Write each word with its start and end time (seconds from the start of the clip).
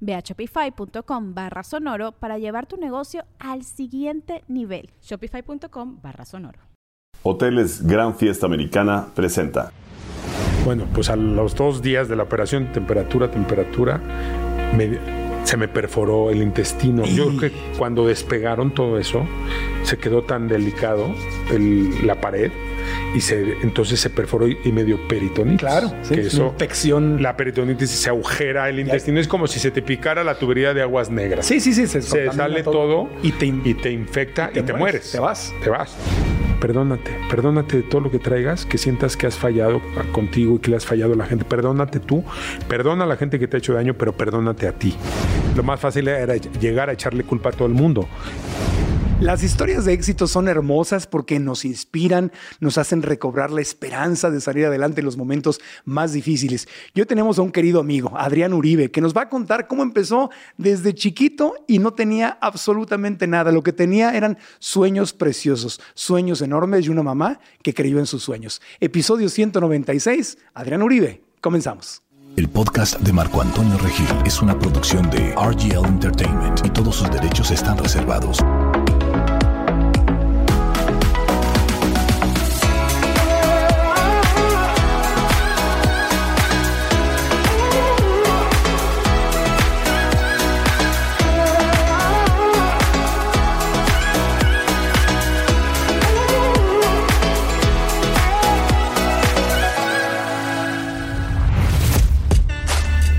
Ve 0.00 0.14
a 0.14 0.20
shopify.com 0.20 1.34
barra 1.34 1.62
sonoro 1.62 2.12
para 2.12 2.38
llevar 2.38 2.66
tu 2.66 2.76
negocio 2.76 3.24
al 3.38 3.64
siguiente 3.64 4.44
nivel. 4.48 4.90
Shopify.com 5.02 6.00
barra 6.02 6.24
sonoro. 6.24 6.60
Hoteles 7.22 7.86
Gran 7.86 8.14
Fiesta 8.14 8.46
Americana 8.46 9.08
presenta. 9.14 9.72
Bueno, 10.64 10.86
pues 10.92 11.08
a 11.10 11.16
los 11.16 11.54
dos 11.54 11.82
días 11.82 12.08
de 12.08 12.16
la 12.16 12.24
operación, 12.24 12.72
temperatura, 12.72 13.30
temperatura, 13.30 14.00
se 15.44 15.56
me 15.56 15.66
perforó 15.66 16.30
el 16.30 16.42
intestino. 16.42 17.04
Yo 17.04 17.28
creo 17.36 17.50
que 17.50 17.52
cuando 17.78 18.06
despegaron 18.06 18.74
todo 18.74 18.98
eso, 18.98 19.26
se 19.82 19.98
quedó 19.98 20.22
tan 20.22 20.46
delicado 20.46 21.06
la 22.02 22.20
pared 22.20 22.52
y 23.14 23.20
se, 23.20 23.54
entonces 23.62 24.00
se 24.00 24.10
perforó 24.10 24.48
y 24.48 24.72
medio 24.72 24.98
peritonitis. 25.08 25.60
Claro, 25.60 25.92
que 26.08 26.20
eso, 26.20 26.48
infección. 26.48 27.22
La 27.22 27.36
peritonitis 27.36 27.90
se 27.90 28.08
agujera 28.08 28.68
el 28.68 28.80
intestino, 28.80 29.20
es 29.20 29.28
como 29.28 29.46
si 29.46 29.58
se 29.58 29.70
te 29.70 29.82
picara 29.82 30.24
la 30.24 30.38
tubería 30.38 30.74
de 30.74 30.82
aguas 30.82 31.10
negras. 31.10 31.46
Sí, 31.46 31.60
sí, 31.60 31.72
sí, 31.72 31.86
se, 31.86 32.02
sale 32.02 32.62
todo, 32.62 33.08
y, 33.22 33.32
te, 33.32 33.46
y 33.46 33.74
te 33.74 33.90
infecta 33.90 34.50
y 34.54 34.62
te, 34.62 34.72
mueres. 34.72 35.12
Te 35.12 35.18
vas. 35.18 35.52
Te 35.62 35.70
vas. 35.70 35.96
Perdónate, 36.60 37.12
perdónate 37.30 37.76
de 37.76 37.82
todo 37.84 38.00
lo 38.00 38.10
que 38.10 38.18
traigas, 38.18 38.66
que 38.66 38.78
sientas 38.78 39.16
que 39.16 39.28
has 39.28 39.36
fallado 39.36 39.80
contigo 40.10 40.56
y 40.56 40.58
que 40.58 40.70
le 40.70 40.76
has 40.76 40.84
fallado 40.84 41.12
a 41.12 41.16
la 41.16 41.26
gente. 41.26 41.44
Perdónate 41.44 42.00
tú, 42.00 42.24
perdona 42.66 43.04
a 43.04 43.06
la 43.06 43.16
gente 43.16 43.38
que 43.38 43.46
te 43.46 43.56
ha 43.56 43.58
hecho 43.58 43.74
daño, 43.74 43.94
pero 43.94 44.12
perdónate 44.12 44.66
a 44.66 44.72
ti. 44.72 44.96
Lo 45.54 45.62
más 45.62 45.78
fácil 45.78 46.08
era 46.08 46.34
llegar 46.36 46.90
a 46.90 46.92
echarle 46.92 47.22
culpa 47.22 47.50
a 47.50 47.52
todo 47.52 47.68
el 47.68 47.74
mundo. 47.74 48.08
Las 49.20 49.42
historias 49.42 49.84
de 49.84 49.92
éxito 49.94 50.28
son 50.28 50.46
hermosas 50.46 51.08
porque 51.08 51.40
nos 51.40 51.64
inspiran, 51.64 52.30
nos 52.60 52.78
hacen 52.78 53.02
recobrar 53.02 53.50
la 53.50 53.60
esperanza 53.60 54.30
de 54.30 54.40
salir 54.40 54.64
adelante 54.64 55.00
en 55.00 55.06
los 55.06 55.16
momentos 55.16 55.60
más 55.84 56.12
difíciles. 56.12 56.68
Yo 56.94 57.04
tenemos 57.04 57.36
a 57.36 57.42
un 57.42 57.50
querido 57.50 57.80
amigo, 57.80 58.12
Adrián 58.16 58.52
Uribe, 58.52 58.92
que 58.92 59.00
nos 59.00 59.16
va 59.16 59.22
a 59.22 59.28
contar 59.28 59.66
cómo 59.66 59.82
empezó 59.82 60.30
desde 60.56 60.94
chiquito 60.94 61.54
y 61.66 61.80
no 61.80 61.94
tenía 61.94 62.38
absolutamente 62.40 63.26
nada. 63.26 63.50
Lo 63.50 63.64
que 63.64 63.72
tenía 63.72 64.16
eran 64.16 64.38
sueños 64.60 65.12
preciosos, 65.12 65.80
sueños 65.94 66.40
enormes 66.40 66.86
y 66.86 66.90
una 66.90 67.02
mamá 67.02 67.40
que 67.64 67.74
creyó 67.74 67.98
en 67.98 68.06
sus 68.06 68.22
sueños. 68.22 68.62
Episodio 68.78 69.28
196, 69.28 70.38
Adrián 70.54 70.80
Uribe. 70.80 71.24
Comenzamos. 71.40 72.02
El 72.36 72.48
podcast 72.48 73.00
de 73.00 73.12
Marco 73.12 73.42
Antonio 73.42 73.76
Regil 73.78 74.06
es 74.24 74.40
una 74.40 74.56
producción 74.56 75.10
de 75.10 75.34
RGL 75.34 75.86
Entertainment 75.86 76.64
y 76.64 76.70
todos 76.70 76.94
sus 76.94 77.10
derechos 77.10 77.50
están 77.50 77.76
reservados. 77.78 78.38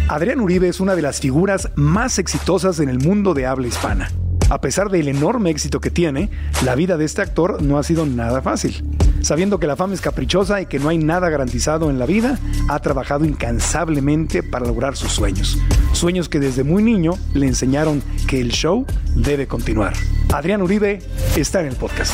Adrián 0.09 0.39
Uribe 0.39 0.67
es 0.67 0.79
una 0.79 0.95
de 0.95 1.03
las 1.03 1.19
figuras 1.19 1.69
más 1.75 2.17
exitosas 2.17 2.79
en 2.79 2.89
el 2.89 2.97
mundo 2.97 3.35
de 3.35 3.45
habla 3.45 3.67
hispana. 3.67 4.09
A 4.49 4.59
pesar 4.59 4.89
del 4.89 5.07
enorme 5.07 5.51
éxito 5.51 5.79
que 5.79 5.91
tiene, 5.91 6.31
la 6.65 6.73
vida 6.73 6.97
de 6.97 7.05
este 7.05 7.21
actor 7.21 7.61
no 7.61 7.77
ha 7.77 7.83
sido 7.83 8.07
nada 8.07 8.41
fácil. 8.41 8.83
Sabiendo 9.21 9.59
que 9.59 9.67
la 9.67 9.75
fama 9.75 9.93
es 9.93 10.01
caprichosa 10.01 10.61
y 10.61 10.65
que 10.65 10.79
no 10.79 10.89
hay 10.89 10.97
nada 10.97 11.29
garantizado 11.29 11.91
en 11.91 11.99
la 11.99 12.07
vida, 12.07 12.39
ha 12.69 12.79
trabajado 12.79 13.23
incansablemente 13.23 14.41
para 14.41 14.65
lograr 14.65 14.97
sus 14.97 15.11
sueños. 15.11 15.59
Sueños 15.93 16.27
que 16.27 16.39
desde 16.39 16.63
muy 16.63 16.81
niño 16.81 17.11
le 17.35 17.45
enseñaron 17.45 18.01
que 18.27 18.41
el 18.41 18.49
show 18.49 18.87
debe 19.13 19.45
continuar. 19.45 19.93
Adrián 20.33 20.63
Uribe 20.63 21.03
está 21.35 21.61
en 21.61 21.67
el 21.67 21.75
podcast. 21.75 22.13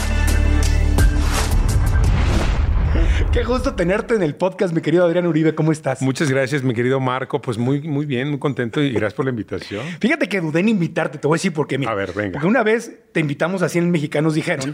Qué 3.31 3.43
gusto 3.43 3.75
tenerte 3.75 4.15
en 4.15 4.23
el 4.23 4.35
podcast, 4.35 4.73
mi 4.73 4.81
querido 4.81 5.05
Adrián 5.05 5.27
Uribe. 5.27 5.55
¿Cómo 5.55 5.71
estás? 5.71 6.01
Muchas 6.01 6.29
gracias, 6.29 6.63
mi 6.63 6.73
querido 6.73 6.99
Marco. 6.99 7.41
Pues 7.41 7.57
muy, 7.57 7.81
muy 7.81 8.05
bien, 8.05 8.29
muy 8.29 8.39
contento 8.39 8.81
y 8.81 8.91
gracias 8.91 9.13
por 9.13 9.25
la 9.25 9.31
invitación. 9.31 9.85
Fíjate 9.99 10.27
que 10.29 10.41
dudé 10.41 10.61
en 10.61 10.69
invitarte. 10.69 11.17
Te 11.17 11.27
voy 11.27 11.35
a 11.35 11.37
decir 11.37 11.53
por 11.53 11.67
qué. 11.67 11.79
a 11.85 11.93
ver, 11.93 12.13
venga. 12.13 12.33
Porque 12.33 12.47
una 12.47 12.63
vez 12.63 12.91
te 13.11 13.19
invitamos 13.19 13.61
así 13.61 13.77
en 13.77 13.91
Mexicanos 13.91 14.35
Dijeron 14.35 14.73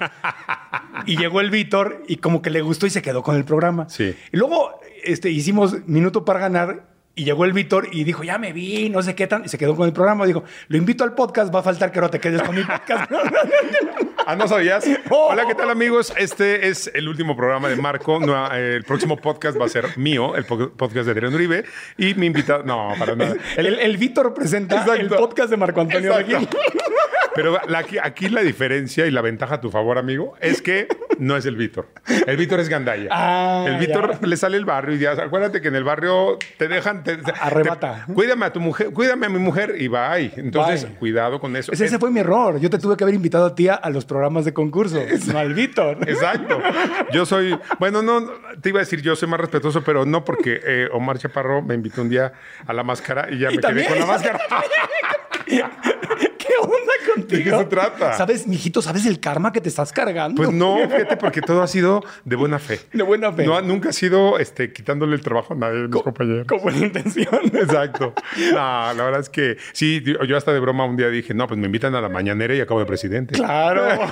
y 1.06 1.18
llegó 1.18 1.42
el 1.42 1.50
Víctor 1.50 2.04
y 2.08 2.18
como 2.18 2.42
que 2.42 2.50
le 2.50 2.62
gustó 2.62 2.86
y 2.86 2.90
se 2.90 3.02
quedó 3.02 3.24
con 3.24 3.36
el 3.36 3.46
programa. 3.46 3.90
Sí. 3.90 4.16
Y 4.32 4.38
luego 4.38 4.80
este, 5.04 5.30
hicimos 5.30 5.88
Minuto 5.88 6.26
para 6.26 6.40
Ganar 6.40 6.91
y 7.16 7.26
llegó 7.26 7.46
el 7.46 7.54
Víctor 7.54 7.90
y 7.92 8.04
dijo, 8.04 8.24
ya 8.24 8.38
me 8.38 8.54
vi, 8.54 8.90
no 8.90 9.02
sé 9.02 9.16
qué 9.16 9.28
tan. 9.28 9.44
Y 9.46 9.50
se 9.50 9.58
quedó 9.58 9.76
con 9.76 9.86
el 9.86 9.94
programa. 9.94 10.26
Dijo, 10.26 10.44
lo 10.70 10.78
invito 10.78 11.04
al 11.04 11.14
podcast, 11.14 11.54
va 11.54 11.60
a 11.60 11.64
faltar 11.64 11.92
que 11.92 12.00
ahora 12.00 12.10
te 12.10 12.20
quedes 12.20 12.42
con 12.42 12.56
mi 12.56 12.64
podcast. 12.64 13.12
ah, 14.26 14.36
¿no 14.36 14.48
sabías? 14.48 14.86
Hola, 15.10 15.46
¿qué 15.46 15.56
tal, 15.56 15.70
amigos? 15.70 16.14
Este 16.18 16.70
es 16.70 16.90
el 16.94 17.10
último 17.10 17.36
programa 17.36 17.68
de 17.68 17.76
Marco. 17.76 18.20
el 18.54 18.84
próximo 18.84 19.18
podcast 19.18 19.60
va 19.60 19.66
a 19.66 19.70
ser 19.70 19.98
mío, 19.98 20.36
el 20.36 20.46
podcast 20.46 21.06
de 21.06 21.12
Adrián 21.12 21.34
Uribe. 21.34 21.66
Y 21.98 22.14
mi 22.16 22.28
invitado. 22.28 22.64
No, 22.64 22.94
para 22.98 23.16
nada. 23.16 23.36
El, 23.58 23.98
Víctor 23.98 24.34
presenta 24.34 24.84
el 24.96 25.10
podcast 25.10 25.50
de 25.50 25.58
Marco 25.58 25.82
Antonio 25.82 26.14
Pero 27.36 27.58
aquí, 28.04 28.30
la 28.30 28.42
diferencia 28.42 29.06
y 29.06 29.12
la 29.12 29.22
ventaja 29.22 29.56
a 29.56 29.62
tu 29.62 29.72
favor, 29.72 29.98
amigo, 29.98 30.36
es 30.40 30.62
que 30.62 30.88
no 31.18 31.38
es 31.38 31.46
el 31.46 31.56
Víctor. 31.56 31.88
El 32.28 32.38
Víctor 32.38 32.60
es 32.60 32.70
Gandaya. 32.70 33.08
Ah, 33.12 33.66
el 33.68 33.78
Víctor 33.78 34.26
le 34.26 34.38
sale 34.38 34.58
el 34.58 34.66
barrio 34.66 34.96
y 34.96 35.00
ya, 35.00 35.12
acuérdate 35.12 35.62
que 35.62 35.70
en 35.70 35.76
el 35.76 35.84
barrio 35.84 36.38
te 36.58 36.68
dejan. 36.68 37.04
Te, 37.04 37.20
Arrebata. 37.40 38.06
cuídame 38.14 38.46
a 38.46 38.54
tu 38.54 38.60
mujer, 38.60 38.92
cuídame 38.92 39.28
a 39.28 39.30
mi 39.30 39.40
mujer 39.40 39.76
y 39.78 39.88
bye. 39.88 40.34
Entonces, 40.36 40.88
cuidado 41.00 41.40
con 41.40 41.56
eso. 41.56 41.72
Ese, 41.72 42.00
fue 42.00 42.12
mi 42.12 42.20
error. 42.20 42.60
Yo 42.60 42.70
te 42.70 42.80
tuve 42.80 42.98
que 42.98 43.04
haber 43.04 43.16
invitado 43.16 43.46
a 43.46 43.56
ti 43.56 43.68
a 43.68 43.90
los 43.90 44.06
programas 44.06 44.46
de 44.46 44.54
concurso, 44.54 45.00
no 45.28 45.40
al 45.40 45.54
Víctor. 45.54 45.98
Exacto. 46.08 46.62
Yo 47.12 47.26
soy, 47.26 47.58
bueno, 47.80 48.02
no, 48.02 48.22
te 48.62 48.70
iba 48.70 48.80
a 48.80 48.84
decir, 48.84 49.02
yo 49.02 49.16
soy 49.16 49.28
más 49.28 49.40
respetuoso, 49.40 49.84
pero 49.84 50.06
no 50.06 50.24
porque 50.24 50.60
eh, 50.64 50.90
Omar 50.92 51.18
Chaparro 51.18 51.62
me 51.62 51.76
invitó 51.76 52.02
un 52.02 52.10
día 52.10 52.34
a 52.66 52.74
la 52.74 52.84
máscara 52.84 53.28
y 53.32 53.40
ya 53.40 53.50
me 53.50 53.58
quedé 53.58 53.88
con 53.88 54.00
la 54.00 54.06
máscara. 54.06 54.40
¿Qué 55.46 56.54
onda? 56.60 56.94
¿De 57.32 57.44
qué 57.44 57.50
se 57.50 57.66
trata? 57.66 58.14
¿Sabes, 58.14 58.48
mijito, 58.48 58.82
sabes 58.82 59.06
el 59.06 59.20
karma 59.20 59.52
que 59.52 59.62
te 59.62 59.70
estás 59.70 59.92
cargando? 59.92 60.42
Pues 60.42 60.52
no, 60.52 60.78
fíjate, 60.78 61.18
porque 61.18 61.42
todo 61.42 61.62
ha 61.62 61.68
sido 61.68 62.04
de 62.26 62.36
buena 62.36 62.60
fe. 62.60 62.80
De 62.94 63.04
buena 63.04 63.32
fe. 63.32 63.46
No, 63.46 63.62
nunca 63.62 63.90
ha 63.90 63.94
sido 63.94 64.40
este, 64.40 64.74
quitándole 64.74 65.16
el 65.16 65.22
trabajo 65.22 65.54
a 65.54 65.58
nadie 65.58 65.82
de 65.82 65.88
mis 65.88 66.02
compañeros. 66.02 66.48
Con 66.48 66.62
buena 66.62 66.80
intención. 66.80 67.42
Exacto. 67.54 68.14
No, 68.52 68.58
la 68.58 68.94
verdad 68.94 69.22
es 69.22 69.30
que 69.30 69.58
sí, 69.74 70.04
yo 70.28 70.38
hasta 70.38 70.54
de 70.54 70.60
broma 70.60 70.86
un 70.86 70.98
día 70.98 71.10
dije, 71.10 71.34
no, 71.34 71.48
pues 71.48 71.60
me 71.60 71.66
invitan 71.66 71.96
a 71.96 72.02
la 72.02 72.10
mañanera 72.10 72.56
y 72.56 72.62
acabo 72.62 72.80
de 72.80 72.86
presidente. 72.86 73.34
Claro. 73.34 73.82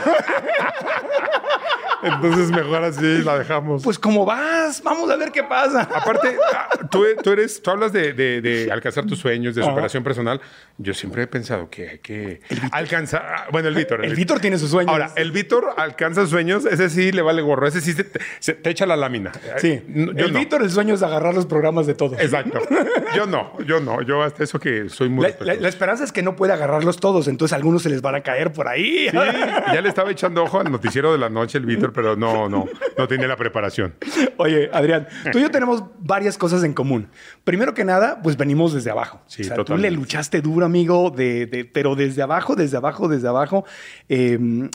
Entonces 2.04 2.52
mejor 2.52 2.84
así 2.84 3.20
la 3.24 3.40
dejamos. 3.40 3.84
Pues 3.84 4.00
como 4.00 4.26
vas, 4.26 4.82
vamos 4.84 5.10
a 5.10 5.16
ver 5.16 5.32
qué 5.32 5.44
pasa. 5.44 5.82
Aparte, 5.82 6.36
ah, 6.54 6.70
tú, 6.90 7.04
eres, 7.32 7.62
tú 7.62 7.72
hablas 7.72 7.92
de, 7.94 8.70
alcanzar 8.72 9.06
tus 9.06 9.20
sueños, 9.20 9.56
de 9.56 9.64
superación 9.64 10.04
personal. 10.04 10.42
Yo 10.78 10.94
siempre 10.94 11.24
he 11.24 11.28
pensado 11.28 11.70
que 11.70 11.90
hay 11.90 12.00
que 12.00 12.42
alcanzar. 12.72 13.26
Ah, 13.28 13.48
bueno, 13.52 13.68
el 13.68 13.76
Víctor. 13.76 14.06
El, 14.06 14.16
Víctor 14.16 14.40
tiene 14.40 14.58
sus 14.58 14.72
sueños. 14.72 14.92
Ahora, 14.92 15.12
el 15.16 15.32
Víctor 15.32 15.74
alcanza 15.78 16.26
sueños, 16.26 16.66
ese 16.66 16.90
sí 16.90 17.12
le 17.12 17.22
vale 17.22 17.42
gorro, 17.42 17.68
ese 17.68 17.82
sí 17.82 17.94
se, 18.40 18.54
te 18.54 18.70
echa 18.70 18.86
la 18.86 18.96
lámina. 18.96 19.32
Sí. 19.58 19.82
el 19.94 20.32
Víctor, 20.34 20.62
el 20.62 20.72
sueño 20.72 20.96
es 20.96 21.04
agarrar 21.04 21.34
los 21.34 21.46
programas 21.46 21.88
de 21.88 21.96
todos. 21.96 22.20
Exacto. 22.20 22.60
Yo 23.16 23.26
no, 23.26 23.60
yo 23.66 23.80
no. 23.80 24.02
Yo 24.02 24.24
hasta 24.24 24.44
eso 24.44 24.60
que 24.60 24.90
soy 24.90 25.10
muy. 25.10 25.28
La, 25.40 25.56
la, 25.56 25.68
esperanza 25.68 26.04
es 26.04 26.12
que 26.12 26.22
no 26.22 26.36
puede 26.36 26.54
agarrarlos 26.54 27.00
todos, 27.00 27.28
entonces 27.28 27.54
algunos 27.54 27.84
se 27.84 27.90
les 27.90 28.02
van 28.02 28.16
a 28.16 28.22
caer 28.22 28.54
por 28.54 28.68
ahí. 28.68 29.10
Sí, 29.10 29.18
ya 29.18 29.82
le 29.82 29.90
estaba 29.90 30.12
echando 30.12 30.44
ojo 30.44 30.60
al 30.60 30.72
noticiero 30.72 31.12
de 31.12 31.18
la 31.18 31.30
noche 31.30 31.58
el 31.58 31.66
Víctor 31.66 31.89
Pero 31.94 32.16
no, 32.16 32.48
no, 32.50 32.66
no 32.98 33.08
tenía 33.08 33.28
la 33.28 33.36
preparación. 33.36 33.96
Oye, 34.38 34.70
Adrián, 34.74 35.08
tú 35.32 35.40
y 35.40 35.42
yo 35.42 35.52
tenemos 35.52 35.84
varias 36.00 36.38
cosas 36.38 36.64
en 36.64 36.74
común. 36.74 37.08
Primero 37.44 37.74
que 37.74 37.84
nada, 37.86 38.22
pues 38.22 38.38
venimos 38.38 38.74
desde 38.74 38.92
abajo. 38.92 39.22
Sí, 39.28 39.42
o 39.42 39.46
sea, 39.46 39.64
tú 39.64 39.78
le 39.78 39.92
luchaste 39.92 40.42
duro, 40.42 40.66
amigo, 40.66 41.10
de, 41.12 41.46
de- 41.46 41.66
pero 41.66 41.96
desde 41.96 42.22
abajo, 42.22 42.56
desde 42.56 42.78
abajo, 42.78 43.08
desde 43.08 43.28
abajo, 43.28 43.66
eh, 44.08 44.70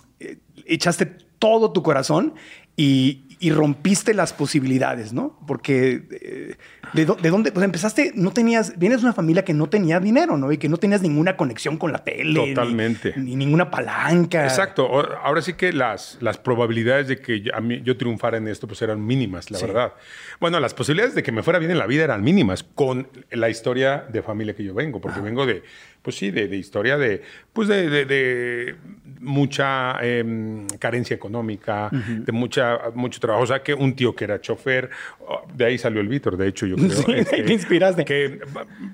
echaste 0.66 1.06
todo 1.38 1.72
tu 1.72 1.82
corazón 1.82 2.34
y, 2.76 3.24
y 3.40 3.50
rompiste 3.50 4.14
las 4.14 4.32
posibilidades, 4.32 5.12
¿no? 5.12 5.38
Porque 5.46 6.02
eh, 6.10 6.56
de, 6.92 7.06
dó- 7.06 7.16
de 7.20 7.31
dónde, 7.31 7.52
pues 7.52 7.64
empezaste, 7.64 8.12
no 8.14 8.32
tenías, 8.32 8.78
vienes 8.78 9.00
de 9.00 9.06
una 9.06 9.12
familia 9.14 9.44
que 9.44 9.54
no 9.54 9.69
tenía 9.69 10.00
dinero, 10.00 10.36
¿no? 10.36 10.52
Y 10.52 10.58
que 10.58 10.69
no 10.69 10.76
tenías 10.76 11.02
ninguna 11.02 11.36
conexión 11.36 11.76
con 11.76 11.92
la 11.92 12.04
tele. 12.04 12.54
Totalmente. 12.54 13.14
Ni, 13.16 13.36
ninguna 13.36 13.70
palanca. 13.70 14.44
Exacto. 14.44 14.88
Ahora 15.22 15.42
sí 15.42 15.54
que 15.54 15.72
las, 15.72 16.19
las 16.20 16.38
probabilidades 16.38 17.08
de 17.08 17.19
que 17.20 17.40
yo, 17.40 17.54
a 17.54 17.60
mí- 17.60 17.81
yo 17.82 17.96
triunfara 17.96 18.36
en 18.38 18.48
esto 18.48 18.66
pues 18.66 18.81
eran 18.82 19.04
mínimas, 19.04 19.50
la 19.50 19.58
Sí. 19.58 19.66
verdad. 19.66 19.92
Bueno, 20.40 20.60
las 20.60 20.75
posibilidades 20.75 21.14
de 21.14 21.22
que 21.22 21.32
me 21.32 21.42
fuera 21.42 21.58
bien 21.58 21.70
en 21.70 21.78
la 21.78 21.86
vida 21.86 22.04
eran 22.04 22.22
mínimas 22.22 22.62
con 22.62 23.08
la 23.31 23.48
historia 23.48 24.04
de 24.12 24.22
familia 24.22 24.54
que 24.54 24.64
yo 24.64 24.75
vengo, 24.75 25.00
porque 25.00 25.20
vengo 25.20 25.46
de, 25.46 25.62
pues 26.05 26.17
sí, 26.17 26.31
de, 26.31 26.47
de 26.49 26.56
historia 26.56 26.99
de, 26.99 27.23
pues 27.53 27.67
de, 27.67 27.89
de- 27.89 28.05
de 28.05 28.75
mucha 29.21 29.97
em, 30.06 30.67
carencia 30.79 31.17
económica, 31.17 31.89
de 31.91 32.31
mucha, 32.31 32.79
mucho 32.95 33.19
trabajo. 33.21 33.43
O 33.45 33.47
sea, 33.47 33.62
que 33.62 33.73
un 33.73 33.97
tío 33.97 34.15
que 34.15 34.25
era 34.25 34.39
chofer, 34.39 34.91
oh, 35.27 35.47
de 35.55 35.65
ahí 35.65 35.79
salió 35.79 36.03
el 36.03 36.09
Víctor, 36.09 36.37
de 36.37 36.47
hecho, 36.49 36.67
yo 36.67 36.77
creo. 36.77 36.91
Sí, 36.91 37.25
te 37.25 37.51
inspiraste. 37.53 38.05
Que 38.05 38.39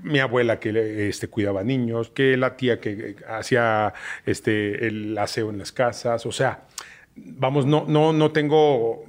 mi 0.04 0.20
abuela 0.20 0.60
que 0.60 1.08
este, 1.08 1.26
cuidaba 1.26 1.64
niños, 1.64 2.10
que 2.10 2.36
la 2.36 2.56
tía 2.56 2.78
que 2.80 3.16
hacía 3.28 3.92
este, 4.24 4.86
el 4.86 5.18
aseo 5.18 5.50
en 5.50 5.58
las 5.58 5.72
casas. 5.72 6.24
O 6.26 6.32
sea, 6.32 6.62
vamos, 7.16 7.66
no, 7.66 7.84
no, 7.88 8.12
no 8.12 8.30
tengo 8.30 9.04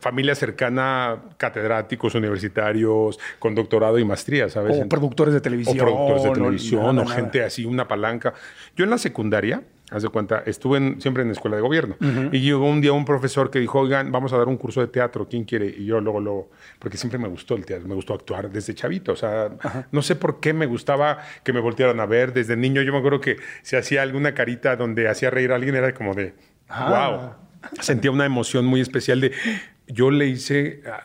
familia 0.00 0.34
cercana, 0.34 1.16
catedráticos 1.36 2.14
universitarios, 2.14 3.18
con 3.38 3.54
doctorado 3.54 3.98
y 3.98 4.04
maestría, 4.04 4.48
¿sabes? 4.48 4.80
O 4.82 4.88
productores 4.88 5.34
de 5.34 5.40
televisión. 5.40 5.78
O 5.80 5.82
productores 5.82 6.22
de 6.24 6.30
televisión, 6.32 6.80
nada, 6.80 6.90
o 6.90 7.04
nada. 7.04 7.14
gente 7.16 7.42
así, 7.42 7.64
una 7.64 7.88
palanca. 7.88 8.34
Yo 8.76 8.84
en 8.84 8.90
la 8.90 8.98
secundaria, 8.98 9.62
haz 9.90 10.02
de 10.02 10.08
cuenta, 10.10 10.42
estuve 10.44 10.76
en- 10.78 11.00
siempre 11.00 11.22
en 11.22 11.30
escuela 11.30 11.56
de 11.56 11.62
gobierno. 11.62 11.96
Y 12.32 12.40
llegó 12.40 12.68
un 12.68 12.80
día 12.80 12.92
un 12.92 13.04
profesor 13.06 13.50
que 13.50 13.58
dijo, 13.58 13.78
oigan, 13.80 14.12
vamos 14.12 14.32
a 14.32 14.36
dar 14.38 14.46
un 14.48 14.56
curso 14.58 14.80
de 14.80 14.88
teatro, 14.88 15.26
¿quién 15.28 15.44
quiere? 15.44 15.66
Y 15.66 15.86
yo 15.86 16.00
luego, 16.00 16.20
luego, 16.20 16.50
porque 16.78 16.96
siempre 16.98 17.18
me 17.18 17.28
gustó 17.28 17.54
el 17.54 17.64
teatro, 17.64 17.88
me 17.88 17.94
gustó 17.94 18.12
actuar 18.14 18.50
desde 18.50 18.74
chavito. 18.74 19.12
O 19.12 19.16
sea, 19.16 19.50
no 19.90 20.02
sé 20.02 20.14
por 20.16 20.40
qué 20.40 20.52
me 20.52 20.66
gustaba 20.66 21.18
que 21.42 21.52
me 21.54 21.60
voltearan 21.60 22.00
a 22.00 22.06
ver. 22.06 22.32
Desde 22.34 22.56
niño 22.56 22.82
yo 22.82 22.92
me 22.92 22.98
acuerdo 22.98 23.20
que 23.20 23.36
si 23.62 23.76
hacía 23.76 24.02
alguna 24.02 24.34
carita 24.34 24.76
donde 24.76 25.08
hacía 25.08 25.30
reír 25.30 25.52
a 25.52 25.54
alguien 25.54 25.74
era 25.74 25.94
como 25.94 26.12
de, 26.14 26.34
Ah. 26.68 27.10
wow. 27.10 27.48
Sentía 27.80 28.10
una 28.12 28.24
emoción 28.24 28.64
muy 28.66 28.80
especial 28.80 29.20
de 29.20 29.32
yo 29.88 30.10
le 30.10 30.26
hice, 30.26 30.82
ah, 30.86 31.02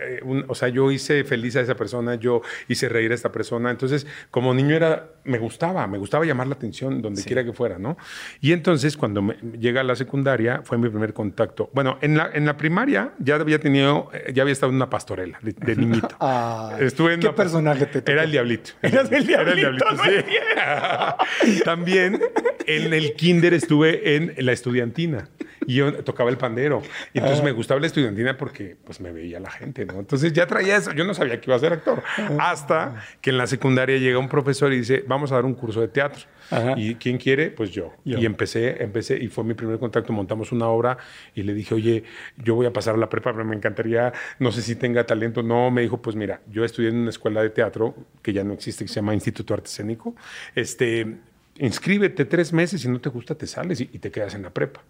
eh, 0.00 0.20
un- 0.22 0.44
o 0.48 0.54
sea, 0.54 0.68
yo 0.68 0.90
hice 0.90 1.24
feliz 1.24 1.56
a 1.56 1.60
esa 1.60 1.76
persona, 1.76 2.14
yo 2.16 2.42
hice 2.68 2.88
reír 2.88 3.12
a 3.12 3.14
esta 3.14 3.30
persona. 3.32 3.70
Entonces, 3.70 4.06
como 4.30 4.52
niño 4.54 4.74
era, 4.74 5.10
me 5.24 5.38
gustaba, 5.38 5.86
me 5.86 5.98
gustaba 5.98 6.24
llamar 6.24 6.46
la 6.46 6.54
atención 6.54 7.02
donde 7.02 7.22
quiera 7.22 7.44
que 7.44 7.52
fuera, 7.52 7.78
¿no? 7.78 7.96
Y 8.40 8.52
entonces, 8.52 8.96
cuando 8.96 9.22
me, 9.22 9.34
llega 9.58 9.80
a 9.82 9.84
la 9.84 9.94
secundaria, 9.96 10.62
fue 10.64 10.78
mi 10.78 10.88
primer 10.88 11.12
contacto. 11.12 11.70
Bueno, 11.72 11.98
en 12.00 12.16
la, 12.16 12.30
en 12.32 12.44
la 12.46 12.56
primaria 12.56 13.12
ya 13.18 13.36
había 13.36 13.58
tenido, 13.58 14.10
eh, 14.12 14.32
ya 14.34 14.42
había 14.42 14.52
estado 14.52 14.70
en 14.70 14.76
una 14.76 14.90
pastorela 14.90 15.38
de, 15.42 15.52
de 15.52 15.76
niñito. 15.76 16.08
Ah, 16.20 16.76
Estuve 16.80 17.14
en 17.14 17.20
¿qué 17.20 17.30
personaje 17.30 17.86
te 17.86 18.00
tocó? 18.00 18.12
Era 18.12 18.22
el 18.24 18.30
diablito. 18.32 18.70
Eras 18.82 19.10
el 19.12 19.28
Era 19.28 19.54
diablito, 19.54 19.84
no 19.90 20.02
sí. 20.04 21.60
También 21.64 22.20
en 22.66 22.92
el 22.92 23.14
kinder 23.14 23.54
estuve 23.54 24.16
en 24.16 24.34
la 24.38 24.52
estudiantina 24.52 25.28
y 25.66 25.74
yo 25.76 25.92
tocaba 26.04 26.30
el 26.30 26.36
pandero. 26.38 26.82
Y 27.12 27.18
entonces 27.18 27.40
Ah. 27.40 27.44
me 27.44 27.52
gustaba 27.52 27.80
la 27.80 27.86
estudiantina 27.86 28.36
porque 28.36 28.76
pues 28.84 29.00
me 29.00 29.12
veía 29.12 29.40
la 29.40 29.50
gente, 29.50 29.84
¿no? 29.84 29.98
Entonces 29.98 30.32
ya 30.32 30.46
traía 30.46 30.76
eso. 30.76 30.92
Yo 30.92 31.04
no 31.04 31.14
sabía 31.14 31.40
que 31.40 31.50
iba 31.50 31.56
a 31.56 31.60
ser 31.60 31.72
actor. 31.72 32.02
Hasta 32.38 33.02
que 33.20 33.30
en 33.30 33.38
la 33.38 33.46
secundaria 33.46 33.98
llega 33.98 34.18
un 34.18 34.28
profesor 34.28 34.72
y 34.72 34.78
dice, 34.78 35.04
vamos 35.06 35.32
a 35.32 35.36
dar 35.36 35.44
un 35.44 35.54
curso 35.54 35.80
de 35.80 35.88
teatro. 35.88 36.24
Ajá. 36.50 36.74
¿Y 36.76 36.96
quién 36.96 37.18
quiere? 37.18 37.50
Pues 37.50 37.70
yo. 37.70 37.92
Yo. 38.04 38.18
Y 38.18 38.26
empecé, 38.26 38.82
empecé 38.82 39.16
y 39.22 39.28
fue 39.28 39.44
mi 39.44 39.54
primer 39.54 39.78
contacto. 39.78 40.12
Montamos 40.12 40.52
una 40.52 40.68
obra 40.68 40.98
y 41.34 41.42
le 41.42 41.54
dije, 41.54 41.74
oye, 41.74 42.04
yo 42.36 42.54
voy 42.54 42.66
a 42.66 42.72
pasar 42.72 42.94
a 42.94 42.98
la 42.98 43.08
prepa, 43.08 43.32
pero 43.32 43.44
me 43.44 43.56
encantaría, 43.56 44.12
no 44.38 44.52
sé 44.52 44.60
si 44.62 44.76
tenga 44.76 45.04
talento. 45.04 45.42
No, 45.42 45.70
me 45.70 45.82
dijo, 45.82 46.02
pues 46.02 46.14
mira, 46.16 46.40
yo 46.50 46.64
estudié 46.64 46.90
en 46.90 46.96
una 46.96 47.10
escuela 47.10 47.42
de 47.42 47.50
teatro 47.50 47.94
que 48.22 48.32
ya 48.32 48.44
no 48.44 48.52
existe, 48.52 48.84
que 48.84 48.88
se 48.88 48.96
llama 48.96 49.14
Instituto 49.14 49.54
Arte 49.54 49.66
Escénico. 49.68 50.14
Este, 50.54 51.16
inscríbete 51.58 52.24
tres 52.24 52.52
meses, 52.52 52.80
si 52.82 52.88
no 52.88 53.00
te 53.00 53.08
gusta 53.08 53.34
te 53.34 53.46
sales 53.46 53.80
y, 53.80 53.84
y 53.92 53.98
te 53.98 54.10
quedas 54.10 54.34
en 54.34 54.42
la 54.42 54.50
prepa. 54.50 54.82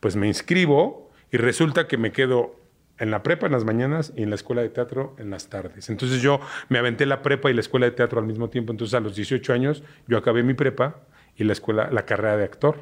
Pues 0.00 0.16
me 0.16 0.26
inscribo 0.26 1.10
y 1.30 1.36
resulta 1.36 1.86
que 1.86 1.98
me 1.98 2.12
quedo 2.12 2.56
en 2.98 3.10
la 3.10 3.22
prepa 3.22 3.46
en 3.46 3.52
las 3.52 3.64
mañanas 3.64 4.12
y 4.16 4.22
en 4.22 4.30
la 4.30 4.36
escuela 4.36 4.62
de 4.62 4.68
teatro 4.70 5.14
en 5.18 5.30
las 5.30 5.48
tardes. 5.48 5.88
Entonces 5.88 6.20
yo 6.20 6.40
me 6.68 6.78
aventé 6.78 7.06
la 7.06 7.22
prepa 7.22 7.50
y 7.50 7.54
la 7.54 7.60
escuela 7.60 7.86
de 7.86 7.92
teatro 7.92 8.18
al 8.20 8.26
mismo 8.26 8.50
tiempo. 8.50 8.72
Entonces 8.72 8.94
a 8.94 9.00
los 9.00 9.14
18 9.14 9.52
años 9.52 9.82
yo 10.06 10.18
acabé 10.18 10.42
mi 10.42 10.54
prepa 10.54 11.00
y 11.36 11.44
la 11.44 11.52
escuela, 11.52 11.90
la 11.90 12.04
carrera 12.04 12.36
de 12.36 12.44
actor. 12.44 12.76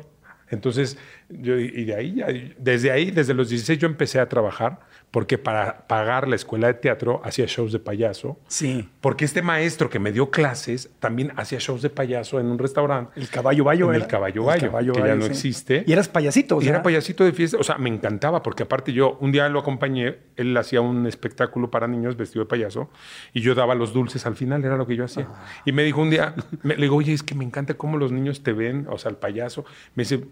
Entonces, 0.48 0.96
yo, 1.28 1.58
y 1.58 1.84
de 1.84 1.94
ahí, 1.94 2.54
desde 2.56 2.92
ahí, 2.92 3.10
desde 3.10 3.34
los 3.34 3.48
16 3.48 3.80
yo 3.80 3.88
empecé 3.88 4.20
a 4.20 4.28
trabajar 4.28 4.78
porque 5.16 5.38
para 5.38 5.86
pagar 5.86 6.28
la 6.28 6.36
escuela 6.36 6.66
de 6.66 6.74
teatro 6.74 7.22
hacía 7.24 7.46
shows 7.46 7.72
de 7.72 7.78
payaso. 7.78 8.38
Sí. 8.48 8.86
Porque 9.00 9.24
este 9.24 9.40
maestro 9.40 9.88
que 9.88 9.98
me 9.98 10.12
dio 10.12 10.30
clases 10.30 10.90
también 11.00 11.32
hacía 11.36 11.58
shows 11.58 11.80
de 11.80 11.88
payaso 11.88 12.38
en 12.38 12.44
un 12.48 12.58
restaurante. 12.58 13.18
El 13.18 13.30
caballo 13.30 13.64
bayo. 13.64 13.88
En 13.88 13.94
el 13.94 14.06
caballo 14.06 14.44
bayo, 14.44 14.92
que 14.92 15.00
ya 15.00 15.14
no 15.14 15.24
existe. 15.24 15.84
Y 15.86 15.92
eras 15.94 16.08
payasito. 16.08 16.58
o 16.58 16.60
Y 16.60 16.68
era 16.68 16.82
payasito 16.82 17.24
de 17.24 17.32
fiesta, 17.32 17.56
o 17.56 17.62
sea, 17.62 17.78
me 17.78 17.88
encantaba 17.88 18.42
porque 18.42 18.64
aparte 18.64 18.92
yo 18.92 19.16
un 19.22 19.32
día 19.32 19.48
lo 19.48 19.60
acompañé, 19.60 20.18
él 20.36 20.54
hacía 20.54 20.82
un 20.82 21.06
espectáculo 21.06 21.70
para 21.70 21.88
niños 21.88 22.18
vestido 22.18 22.44
de 22.44 22.50
payaso 22.50 22.90
y 23.32 23.40
yo 23.40 23.54
daba 23.54 23.74
los 23.74 23.94
dulces 23.94 24.26
al 24.26 24.36
final, 24.36 24.66
era 24.66 24.76
lo 24.76 24.86
que 24.86 24.96
yo 24.96 25.04
hacía. 25.06 25.28
Y 25.64 25.72
me 25.72 25.82
dijo 25.82 26.02
un 26.02 26.10
día, 26.10 26.34
me, 26.62 26.76
le 26.76 26.82
digo, 26.82 26.96
oye, 26.96 27.14
es 27.14 27.22
que 27.22 27.34
me 27.34 27.44
encanta 27.46 27.72
cómo 27.72 27.96
los 27.96 28.12
niños 28.12 28.42
te 28.42 28.52
ven, 28.52 28.86
o 28.90 28.98
sea, 28.98 29.12
el 29.12 29.16
payaso. 29.16 29.64
Me 29.94 30.02
dice, 30.02 30.26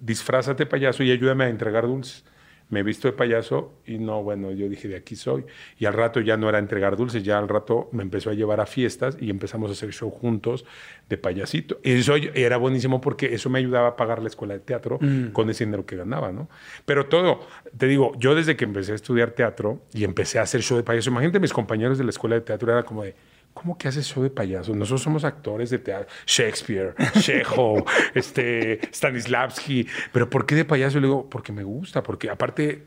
disfrázate 0.00 0.66
payaso 0.66 1.02
y 1.02 1.12
ayúdame 1.12 1.44
a 1.44 1.48
entregar 1.48 1.86
dulces. 1.86 2.24
Me 2.70 2.80
he 2.80 2.82
visto 2.82 3.08
de 3.08 3.12
payaso 3.12 3.72
y 3.86 3.98
no, 3.98 4.22
bueno, 4.22 4.50
yo 4.50 4.68
dije, 4.68 4.88
de 4.88 4.96
aquí 4.96 5.16
soy. 5.16 5.44
Y 5.78 5.86
al 5.86 5.94
rato 5.94 6.20
ya 6.20 6.36
no 6.36 6.48
era 6.48 6.58
entregar 6.58 6.96
dulces, 6.96 7.22
ya 7.22 7.38
al 7.38 7.48
rato 7.48 7.88
me 7.92 8.02
empezó 8.02 8.30
a 8.30 8.34
llevar 8.34 8.60
a 8.60 8.66
fiestas 8.66 9.16
y 9.20 9.30
empezamos 9.30 9.70
a 9.70 9.72
hacer 9.72 9.90
show 9.92 10.10
juntos 10.10 10.64
de 11.08 11.16
payasito. 11.16 11.80
Y 11.82 11.92
eso 11.92 12.14
era 12.16 12.56
buenísimo 12.58 13.00
porque 13.00 13.34
eso 13.34 13.48
me 13.48 13.58
ayudaba 13.58 13.88
a 13.88 13.96
pagar 13.96 14.20
la 14.20 14.28
escuela 14.28 14.54
de 14.54 14.60
teatro 14.60 14.98
con 15.32 15.48
ese 15.48 15.64
dinero 15.64 15.86
que 15.86 15.96
ganaba, 15.96 16.30
¿no? 16.30 16.48
Pero 16.84 17.06
todo, 17.06 17.40
te 17.76 17.86
digo, 17.86 18.12
yo 18.18 18.34
desde 18.34 18.56
que 18.56 18.64
empecé 18.64 18.92
a 18.92 18.96
estudiar 18.96 19.30
teatro 19.30 19.80
y 19.94 20.04
empecé 20.04 20.38
a 20.38 20.42
hacer 20.42 20.62
show 20.62 20.76
de 20.76 20.84
payaso, 20.84 21.10
imagínate 21.10 21.40
mis 21.40 21.52
compañeros 21.52 21.96
de 21.96 22.04
la 22.04 22.10
escuela 22.10 22.34
de 22.36 22.42
teatro, 22.42 22.70
era 22.70 22.82
como 22.82 23.02
de, 23.02 23.14
¿Cómo 23.60 23.76
que 23.76 23.88
haces 23.88 24.06
show 24.06 24.22
de 24.22 24.30
payaso? 24.30 24.72
Nosotros 24.72 25.02
somos 25.02 25.24
actores 25.24 25.68
de 25.70 25.80
teatro. 25.80 26.06
Shakespeare, 26.26 26.94
Chekhov, 27.18 27.84
este, 28.14 28.78
Stanislavski. 28.92 29.84
¿Pero 30.12 30.30
por 30.30 30.46
qué 30.46 30.54
de 30.54 30.64
payaso? 30.64 30.98
Y 30.98 31.00
le 31.00 31.08
digo, 31.08 31.28
porque 31.28 31.50
me 31.50 31.64
gusta, 31.64 32.04
porque 32.04 32.30
aparte 32.30 32.84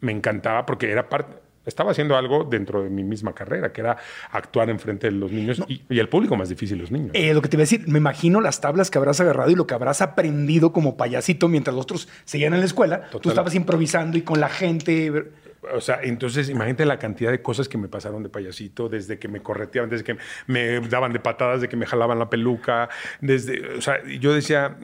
me 0.00 0.10
encantaba, 0.10 0.66
porque 0.66 0.90
era 0.90 1.08
parte... 1.08 1.36
Estaba 1.66 1.92
haciendo 1.92 2.16
algo 2.16 2.42
dentro 2.42 2.82
de 2.82 2.90
mi 2.90 3.04
misma 3.04 3.32
carrera, 3.32 3.72
que 3.72 3.80
era 3.80 3.96
actuar 4.32 4.70
enfrente 4.70 5.06
de 5.06 5.12
los 5.12 5.30
niños 5.30 5.62
y, 5.68 5.82
y 5.88 5.98
el 6.00 6.08
público 6.08 6.34
más 6.34 6.48
difícil, 6.48 6.78
los 6.78 6.90
niños. 6.90 7.10
Eh, 7.12 7.32
lo 7.32 7.40
que 7.40 7.48
te 7.48 7.54
iba 7.54 7.60
a 7.60 7.66
decir, 7.66 7.86
me 7.86 7.98
imagino 7.98 8.40
las 8.40 8.60
tablas 8.60 8.90
que 8.90 8.98
habrás 8.98 9.20
agarrado 9.20 9.50
y 9.50 9.54
lo 9.54 9.68
que 9.68 9.74
habrás 9.74 10.00
aprendido 10.00 10.72
como 10.72 10.96
payasito 10.96 11.46
mientras 11.46 11.76
los 11.76 11.84
otros 11.84 12.08
seguían 12.24 12.54
en 12.54 12.60
la 12.60 12.66
escuela. 12.66 13.08
Tú 13.10 13.28
estabas 13.28 13.54
improvisando 13.54 14.18
y 14.18 14.22
con 14.22 14.40
la 14.40 14.48
gente. 14.48 15.30
O 15.74 15.80
sea, 15.80 16.00
entonces 16.02 16.48
imagínate 16.48 16.84
la 16.86 16.98
cantidad 16.98 17.30
de 17.30 17.42
cosas 17.42 17.68
que 17.68 17.78
me 17.78 17.88
pasaron 17.88 18.22
de 18.22 18.28
payasito, 18.28 18.88
desde 18.88 19.18
que 19.18 19.28
me 19.28 19.40
correteaban, 19.40 19.90
desde 19.90 20.04
que 20.04 20.16
me 20.46 20.80
daban 20.80 21.12
de 21.12 21.20
patadas, 21.20 21.60
de 21.60 21.68
que 21.68 21.76
me 21.76 21.86
jalaban 21.86 22.18
la 22.18 22.30
peluca, 22.30 22.88
desde, 23.20 23.76
o 23.76 23.80
sea, 23.82 24.02
yo 24.20 24.32
decía, 24.32 24.76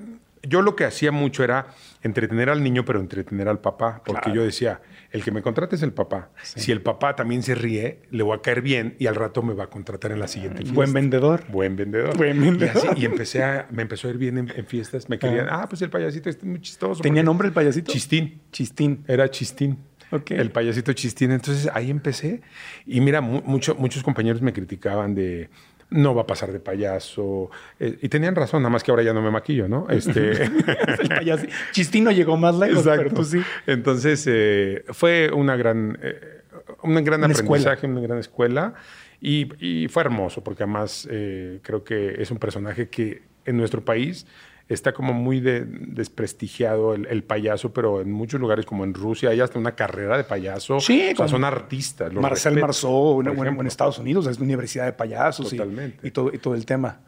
yo 0.43 0.61
lo 0.61 0.77
que 0.77 0.85
hacía 0.85 1.11
mucho 1.11 1.43
era 1.43 1.69
entretener 2.03 2.51
al 2.51 2.63
niño, 2.63 2.85
pero 2.85 3.01
entretener 3.01 3.49
al 3.49 3.61
papá, 3.61 4.03
porque 4.05 4.21
Claro. 4.25 4.37
yo 4.41 4.45
decía, 4.45 4.83
el 5.11 5.23
que 5.25 5.31
me 5.31 5.41
contrate 5.41 5.77
es 5.77 5.83
el 5.83 5.93
papá. 5.93 6.31
Si 6.43 6.71
el 6.73 6.83
papá 6.83 7.17
también 7.17 7.43
se 7.43 7.55
ríe, 7.55 8.01
le 8.11 8.23
voy 8.25 8.37
a 8.37 8.43
caer 8.43 8.61
bien 8.61 8.95
y 8.99 9.07
al 9.07 9.15
rato 9.15 9.43
me 9.43 9.55
va 9.55 9.65
a 9.65 9.67
contratar 9.71 10.11
en 10.13 10.19
la 10.19 10.29
siguiente 10.29 10.59
fiesta. 10.59 10.75
Buen 10.75 10.93
vendedor. 10.93 11.45
Buen 11.49 11.77
vendedor. 11.77 12.15
Buen 12.17 12.39
vendedor. 12.41 12.75
Y, 12.85 12.89
así- 12.91 13.01
y 13.01 13.05
empecé 13.07 13.43
a, 13.43 13.67
me 13.71 13.83
empezó 13.83 14.09
a 14.09 14.11
ir 14.11 14.19
bien 14.19 14.37
en, 14.37 14.53
en 14.55 14.67
fiestas. 14.67 15.09
Me 15.09 15.19
querían, 15.19 15.47
ah, 15.51 15.67
pues 15.69 15.81
el 15.83 15.89
payasito 15.89 16.29
es 16.29 16.43
muy 16.45 16.61
chistoso. 16.61 17.01
¿Tenía 17.01 17.23
nombre 17.23 17.47
el 17.49 17.55
payasito? 17.55 17.91
Chistín. 17.93 18.43
Chistín. 18.51 19.05
Era 19.07 19.31
Chistín. 19.31 19.79
Ok. 20.11 20.31
El 20.33 20.51
payasito 20.51 20.93
Chistín. 20.93 21.31
Entonces 21.33 21.69
ahí 21.73 21.91
empecé. 21.91 22.41
Y 22.87 23.01
mira, 23.01 23.21
mu- 23.21 23.43
mucho- 23.45 23.75
muchos 23.75 24.03
compañeros 24.03 24.43
me 24.43 24.53
criticaban 24.53 25.15
de 25.15 25.49
no 25.91 26.15
va 26.15 26.23
a 26.23 26.27
pasar 26.27 26.51
de 26.51 26.61
payaso. 26.61 27.51
Eh, 27.79 27.99
y 28.03 28.09
tenían 28.09 28.35
razón, 28.35 28.63
nada 28.63 28.71
más 28.71 28.83
que 28.83 28.91
ahora 28.91 29.03
ya 29.03 29.13
no 29.13 29.23
me 29.23 29.31
maquillo, 29.31 29.69
¿no? 29.69 29.87
Este. 29.91 30.33
El 31.03 31.09
payaso. 31.09 31.47
Chistín 31.73 32.05
no 32.05 32.11
llegó 32.11 32.37
más 32.37 32.57
lejos, 32.57 32.83
pero 32.85 33.11
tú 33.11 33.23
sí. 33.25 33.41
Entonces 33.67 34.25
eh, 34.29 34.85
fue 34.89 35.31
una 35.33 35.57
gran, 35.57 35.99
eh, 36.03 36.43
un 36.83 36.95
gran 37.05 37.23
Una 37.23 37.33
escuela. 37.33 37.73
aprendizaje, 37.73 37.87
una 37.87 38.01
gran 38.01 38.19
escuela. 38.19 38.75
Y, 39.21 39.49
y 39.65 39.89
fue 39.89 40.03
hermoso, 40.03 40.43
porque 40.45 40.65
además 40.65 41.07
eh, 41.11 41.61
creo 41.63 41.83
que 41.85 42.21
es 42.21 42.31
un 42.31 42.39
personaje 42.39 42.89
que 42.89 43.23
en 43.47 43.57
nuestro 43.57 43.85
país 43.85 44.27
está 44.69 44.93
como 44.93 45.13
muy 45.13 45.41
de- 45.41 45.65
desprestigiado 45.67 46.95
el, 46.95 47.07
el 47.07 47.23
payaso, 47.23 47.73
pero 47.73 48.01
en 48.01 48.11
muchos 48.13 48.41
lugares, 48.41 48.65
como 48.65 48.85
en 48.85 48.95
Rusia, 48.95 49.31
hay 49.31 49.41
hasta 49.41 49.59
una 49.59 49.73
carrera 49.73 50.17
de 50.17 50.25
payaso. 50.25 50.81
Sí, 50.81 51.11
o 51.13 51.17
sea, 51.17 51.29
son 51.29 51.45
artistas. 51.45 52.13
Marcel 52.13 52.55
respeto, 52.55 52.67
Marceau, 52.67 53.21
en, 53.21 53.27
en- 53.29 53.39
ejemplo. 53.39 53.61
en 53.61 53.67
Estados 53.67 53.99
Unidos, 53.99 54.27
es 54.27 54.39
la 54.39 54.45
Universidad 54.45 54.87
de 54.87 54.93
Payasos 54.93 55.53
y- 55.53 55.57
Totalmente. 55.57 55.99
Mm. 56.03 56.07
y, 56.07 56.11
todo, 56.11 56.31
y 56.33 56.39
todo 56.39 56.55
el 56.55 56.65
tema. 56.65 57.01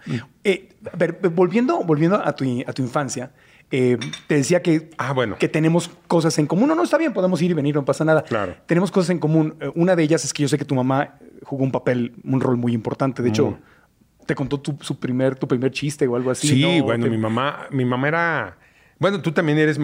Eh, 0.44 0.68
a 0.92 0.96
ver, 0.96 1.18
volviendo, 1.34 1.82
volviendo 1.82 2.16
a, 2.16 2.34
tu, 2.34 2.44
a 2.66 2.72
tu 2.72 2.82
infancia, 2.82 3.30
eh, 3.70 3.96
te 4.28 4.34
decía 4.36 4.62
que, 4.62 4.90
Ah, 4.98 5.12
bueno. 5.12 5.36
que 5.38 5.48
tenemos 5.48 5.90
cosas 6.06 6.38
en 6.38 6.46
común. 6.46 6.68
No, 6.68 6.74
no, 6.74 6.82
está 6.84 6.98
bien, 6.98 7.12
podemos 7.12 7.40
ir 7.42 7.50
y 7.50 7.54
venir, 7.54 7.74
no 7.74 7.84
pasa 7.84 8.04
nada. 8.04 8.22
Claro. 8.22 8.54
Tenemos 8.66 8.90
cosas 8.90 9.10
en 9.10 9.18
común. 9.18 9.54
Eh, 9.60 9.70
Una 9.74 9.96
de 9.96 10.02
ellas 10.02 10.24
es 10.24 10.32
que 10.32 10.42
yo 10.42 10.48
sé 10.48 10.58
que 10.58 10.64
tu 10.64 10.74
mamá 10.74 11.18
jugó 11.42 11.64
un 11.64 11.72
papel, 11.72 12.14
un 12.22 12.40
rol 12.40 12.56
muy 12.56 12.72
importante. 12.74 13.22
De 13.22 13.28
hecho, 13.30 13.58
te 14.26 14.34
contó 14.34 14.60
tu, 14.60 14.76
su 14.80 14.98
primer, 14.98 15.36
tu 15.36 15.46
primer 15.48 15.70
chiste 15.70 16.06
o 16.06 16.16
algo 16.16 16.30
así. 16.30 16.48
Sí, 16.48 16.78
¿no? 16.78 16.84
bueno, 16.84 17.04
Te- 17.04 17.10
mi 17.10 17.18
mamá, 17.18 17.66
mi 17.70 17.84
mamá 17.84 18.08
era. 18.08 18.58
Bueno, 18.98 19.20
tú 19.20 19.30
también 19.30 19.58
eres, 19.58 19.78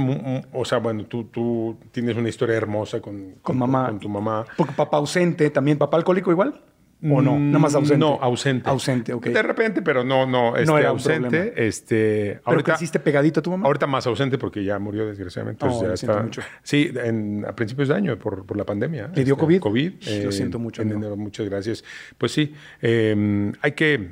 o 0.52 0.64
sea, 0.64 0.78
bueno, 0.78 1.04
tú, 1.04 1.24
tú 1.24 1.76
tienes 1.90 2.16
una 2.16 2.28
historia 2.30 2.56
hermosa 2.56 3.00
con, 3.00 3.34
Con 3.42 3.58
mamá. 3.58 3.88
Con 3.88 4.00
tu 4.00 4.08
mamá. 4.08 4.44
Porque 4.56 4.72
papá 4.72 4.96
ausente, 4.96 5.50
también 5.50 5.76
papá 5.78 5.98
alcohólico 5.98 6.30
igual. 6.30 6.60
¿O 7.04 7.20
no? 7.20 7.36
Nada 7.36 7.58
más 7.58 7.74
ausente. 7.74 7.96
Mm, 7.96 7.98
No, 7.98 8.18
ausente. 8.22 8.70
Ausente, 8.70 9.12
ok. 9.12 9.26
De 9.26 9.42
repente, 9.42 9.82
pero 9.82 10.04
no, 10.04 10.24
no, 10.24 10.56
este, 10.56 10.72
era 10.72 10.92
un 10.92 10.98
ausente. 10.98 11.28
problema. 11.30 11.52
Este, 11.56 12.40
¿Pero 12.46 12.62
creciste 12.62 13.00
pegadito 13.00 13.40
a 13.40 13.42
tu 13.42 13.50
mamá? 13.50 13.66
Ahorita 13.66 13.88
más 13.88 14.06
ausente 14.06 14.38
porque 14.38 14.62
ya 14.62 14.78
murió 14.78 15.04
desgraciadamente. 15.08 15.64
Oh, 15.66 15.68
lo 15.68 15.96
siento 15.96 16.12
está- 16.12 16.22
mucho. 16.22 16.42
Sí, 16.62 16.92
en- 16.94 17.44
a 17.46 17.56
principios 17.56 17.88
de 17.88 17.96
año 17.96 18.16
por, 18.20 18.46
por 18.46 18.56
la 18.56 18.64
pandemia. 18.64 19.10
¿Le 19.12 19.24
dio 19.24 19.36
COVID? 19.36 19.58
COVID. 19.60 19.92
Lo 20.24 20.30
siento 20.30 20.60
mucho, 20.60 20.82
en 20.82 20.92
enero. 20.92 21.16
muchas 21.16 21.44
gracias. 21.50 21.82
Pues 22.16 22.30
sí, 22.30 22.54
eh, 22.80 23.52
hay 23.60 23.72
que, 23.72 24.10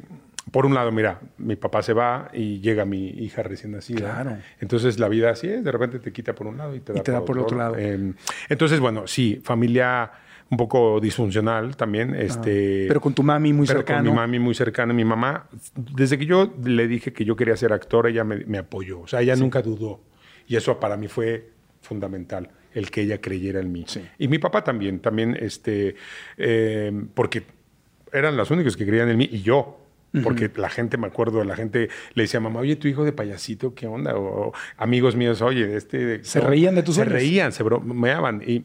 por 0.50 0.66
un 0.66 0.74
lado, 0.74 0.92
mira, 0.92 1.20
mi 1.38 1.56
papá 1.56 1.82
se 1.82 1.92
va 1.92 2.30
y 2.32 2.60
llega 2.60 2.84
mi 2.84 3.08
hija 3.08 3.42
recién 3.42 3.72
nacida. 3.72 4.00
Claro. 4.00 4.38
Entonces 4.60 4.98
la 4.98 5.08
vida 5.08 5.30
así 5.30 5.48
es, 5.48 5.64
de 5.64 5.72
repente 5.72 5.98
te 5.98 6.12
quita 6.12 6.34
por 6.34 6.46
un 6.46 6.56
lado 6.56 6.74
y 6.74 6.80
te 6.80 6.92
da, 6.92 6.98
Y 6.98 7.02
te 7.02 7.12
da 7.12 7.24
por 7.24 7.36
el 7.36 7.42
otro 7.42 7.58
lado. 7.58 7.76
Eh, 7.78 8.12
entonces, 8.48 8.80
bueno, 8.80 9.06
sí, 9.06 9.40
familia 9.44 10.10
un 10.50 10.56
poco 10.56 11.00
disfuncional 11.00 11.76
también. 11.76 12.14
Este, 12.14 12.86
Pero 12.88 13.00
con 13.00 13.14
tu 13.14 13.22
mami 13.22 13.52
muy 13.52 13.66
pero 13.66 13.78
cercano. 13.78 14.04
Con 14.04 14.10
mi 14.10 14.16
mami 14.16 14.38
muy 14.38 14.54
cercana. 14.54 14.92
Mi 14.92 15.04
mamá, 15.04 15.46
desde 15.74 16.18
que 16.18 16.26
yo 16.26 16.52
le 16.64 16.88
dije 16.88 17.12
que 17.12 17.24
yo 17.24 17.36
quería 17.36 17.56
ser 17.56 17.72
actor, 17.72 18.08
ella 18.08 18.24
me, 18.24 18.44
me 18.44 18.58
apoyó. 18.58 19.00
O 19.00 19.06
sea, 19.06 19.20
ella 19.20 19.36
nunca 19.36 19.62
dudó. 19.62 20.00
Y 20.48 20.56
eso 20.56 20.80
para 20.80 20.96
mí 20.96 21.06
fue 21.06 21.50
fundamental, 21.80 22.50
el 22.74 22.90
que 22.90 23.02
ella 23.02 23.20
creyera 23.20 23.60
en 23.60 23.70
mí. 23.70 23.84
Sí. 23.86 24.02
Y 24.18 24.28
mi 24.28 24.38
papá 24.38 24.64
también, 24.64 25.00
también, 25.00 25.36
este, 25.38 25.94
eh, 26.36 26.92
porque 27.14 27.44
eran 28.12 28.36
los 28.36 28.50
únicos 28.50 28.76
que 28.76 28.86
creían 28.86 29.08
en 29.08 29.16
mí 29.16 29.28
y 29.30 29.42
yo. 29.42 29.79
Porque 30.22 30.50
la 30.56 30.68
gente, 30.68 30.96
me 30.96 31.06
acuerdo, 31.06 31.44
la 31.44 31.54
gente 31.54 31.88
le 32.14 32.22
decía, 32.24 32.40
mamá, 32.40 32.60
oye, 32.60 32.76
tu 32.76 32.88
hijo 32.88 33.04
de 33.04 33.12
payasito, 33.12 33.74
¿qué 33.74 33.86
onda? 33.86 34.16
O, 34.16 34.48
o 34.48 34.52
amigos 34.76 35.14
míos, 35.14 35.40
oye, 35.40 35.76
este... 35.76 36.24
Se 36.24 36.40
reían 36.40 36.74
de 36.74 36.82
tus 36.82 36.96
Se 36.96 37.04
reían, 37.04 37.52
se 37.52 37.62
bromeaban. 37.62 38.42
Y, 38.44 38.64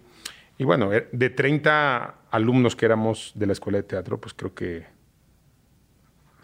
y 0.58 0.64
bueno, 0.64 0.92
eh, 0.92 1.08
de 1.12 1.30
30 1.30 2.16
alumnos 2.32 2.76
que 2.76 2.86
éramos 2.86 3.32
de 3.36 3.46
la 3.46 3.54
escuela 3.54 3.78
de 3.78 3.84
teatro, 3.84 4.20
pues 4.20 4.34
creo 4.34 4.54
que 4.56 4.95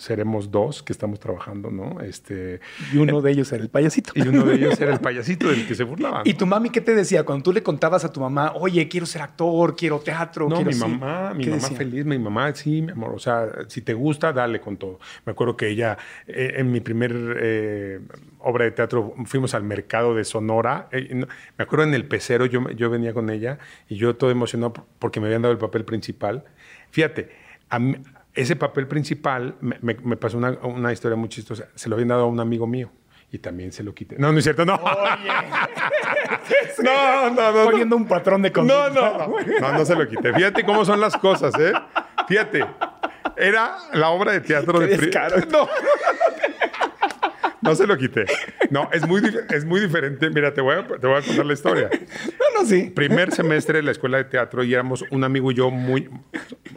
seremos 0.02 0.50
dos 0.50 0.82
que 0.82 0.92
estamos 0.94 1.20
trabajando, 1.20 1.70
¿no? 1.70 2.02
Este, 2.02 2.60
Y 2.92 2.98
uno 2.98 3.22
de 3.22 3.32
ellos 3.32 3.52
era 3.52 3.62
el 3.64 3.70
payasito. 3.70 4.12
y 4.16 4.22
uno 4.28 4.44
de 4.44 4.56
ellos 4.56 4.80
era 4.82 4.92
el 4.94 5.00
payasito 5.08 5.48
del 5.50 5.68
que 5.68 5.76
se 5.76 5.84
burlaban. 5.84 6.24
¿Y 6.26 6.34
tu 6.34 6.46
mami 6.48 6.72
qué 6.72 6.82
te 6.82 6.96
decía 6.96 7.24
cuando 7.24 7.44
tú 7.44 7.54
le 7.54 7.62
contabas 7.62 8.04
a 8.04 8.12
tu 8.12 8.20
mamá, 8.20 8.54
oye, 8.56 8.88
quiero 8.88 9.06
ser 9.06 9.22
actor, 9.22 9.76
quiero 9.76 10.00
teatro? 10.00 10.50
No, 10.50 10.56
quiero 10.56 10.72
mi 10.72 10.76
así"? 10.78 10.82
mamá, 10.88 11.34
mi 11.36 11.44
¿Qué 11.44 11.50
mamá 11.52 11.62
decía? 11.62 11.78
feliz, 11.78 12.06
mi 12.06 12.18
mamá, 12.18 12.54
sí, 12.56 12.82
mi 12.82 12.92
amor. 12.92 13.14
O 13.14 13.20
sea, 13.20 13.48
si 13.68 13.82
te 13.82 13.94
gusta, 13.94 14.34
dale 14.34 14.60
con 14.60 14.78
todo. 14.78 15.00
Me 15.26 15.34
acuerdo 15.34 15.56
que 15.56 15.68
ella, 15.70 15.98
eh, 16.28 16.54
en 16.58 16.72
mi 16.72 16.80
primer 16.82 17.14
eh, 17.40 18.00
obra 18.40 18.66
de 18.66 18.72
teatro, 18.72 19.14
fuimos 19.26 19.54
al 19.54 19.64
mercado 19.64 20.16
de 20.16 20.24
Sonora. 20.24 20.88
eh, 20.92 21.10
no- 21.14 21.28
me 21.58 21.64
acuerdo 21.64 21.86
en 21.86 21.94
el 21.94 22.06
pecero, 22.06 22.46
yo, 22.48 22.70
yo 22.72 22.90
venía 22.90 23.14
con 23.14 23.30
ella 23.30 23.60
y 23.88 23.98
yo 23.98 24.16
todo 24.16 24.32
emocionado 24.32 24.74
por- 24.74 24.86
porque 24.98 25.20
me 25.20 25.28
habían 25.28 25.44
dado 25.44 25.52
el 25.52 25.60
papel 25.60 25.86
principal. 25.86 26.44
Fíjate, 26.90 27.30
a 27.70 27.78
mí- 27.80 27.98
ese 28.34 28.56
papel 28.56 28.88
principal 28.88 29.56
me, 29.62 29.78
me- 29.82 29.98
me 30.04 30.18
pasó 30.18 30.38
una, 30.38 30.52
una 30.64 30.92
historia 30.94 31.16
muy 31.18 31.30
chistosa. 31.30 31.66
Se 31.76 31.90
lo 31.90 31.96
habían 31.96 32.10
dado 32.10 32.24
a 32.24 32.28
un 32.28 32.40
amigo 32.40 32.68
mío. 32.68 32.92
Y 33.34 33.40
también 33.40 33.72
se 33.72 33.82
lo 33.82 33.94
quité. 33.96 34.18
No, 34.20 34.34
no 34.34 34.40
es 34.40 34.44
cierto, 34.44 34.66
no. 34.66 34.78
no, 36.84 36.84
no, 36.84 37.30
no. 37.34 37.52
no. 37.54 37.64
Poniendo 37.72 37.96
un 37.96 38.06
patrón 38.06 38.42
de 38.42 38.52
conducta. 38.52 38.90
no, 38.90 39.18
no. 39.28 39.36
No, 39.62 39.72
no 39.74 39.86
se 39.86 39.96
lo 39.96 40.06
quité. 40.08 40.34
Fíjate 40.34 40.66
cómo 40.66 40.84
son 40.84 41.00
las 41.00 41.16
cosas, 41.16 41.54
¿eh? 41.60 41.72
Fíjate. 42.28 42.66
Era 43.38 43.78
la 43.94 44.10
obra 44.10 44.34
de 44.34 44.42
teatro 44.42 44.80
Qué 44.80 44.88
de 44.88 44.98
descaro. 44.98 45.38
No. 45.52 45.68
No 47.62 47.76
se 47.76 47.86
lo 47.86 47.96
quité. 47.96 48.26
No, 48.72 48.90
es 48.92 49.08
muy, 49.08 49.22
es 49.50 49.66
muy 49.66 49.80
diferente. 49.82 50.32
Mira, 50.32 50.52
te 50.52 50.62
voy, 50.62 50.78
a, 50.78 50.88
te 50.88 51.06
voy 51.06 51.18
a 51.18 51.22
contar 51.22 51.46
la 51.46 51.54
historia. 51.54 51.90
No, 51.92 52.60
no, 52.62 52.66
sí. 52.68 52.90
Primer 52.90 53.32
semestre 53.32 53.78
de 53.78 53.84
la 53.84 53.92
escuela 53.92 54.18
de 54.18 54.24
teatro 54.24 54.64
y 54.64 54.74
éramos 54.74 55.06
un 55.12 55.24
amigo 55.24 55.52
y 55.52 55.56
yo 55.56 55.70
muy 55.70 56.10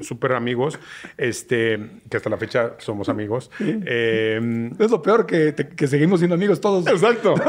súper 0.01 0.33
amigos, 0.33 0.79
este, 1.17 1.79
que 2.11 2.17
hasta 2.17 2.31
la 2.31 2.37
fecha 2.37 2.73
somos 2.79 3.09
amigos. 3.09 3.51
Eh, 3.61 4.71
Es 4.79 4.91
lo 4.91 5.03
peor 5.03 5.27
que, 5.27 5.53
te- 5.53 5.69
que 5.69 5.87
seguimos 5.87 6.21
siendo 6.21 6.35
amigos 6.35 6.61
todos. 6.61 6.87
Exacto. 6.87 7.35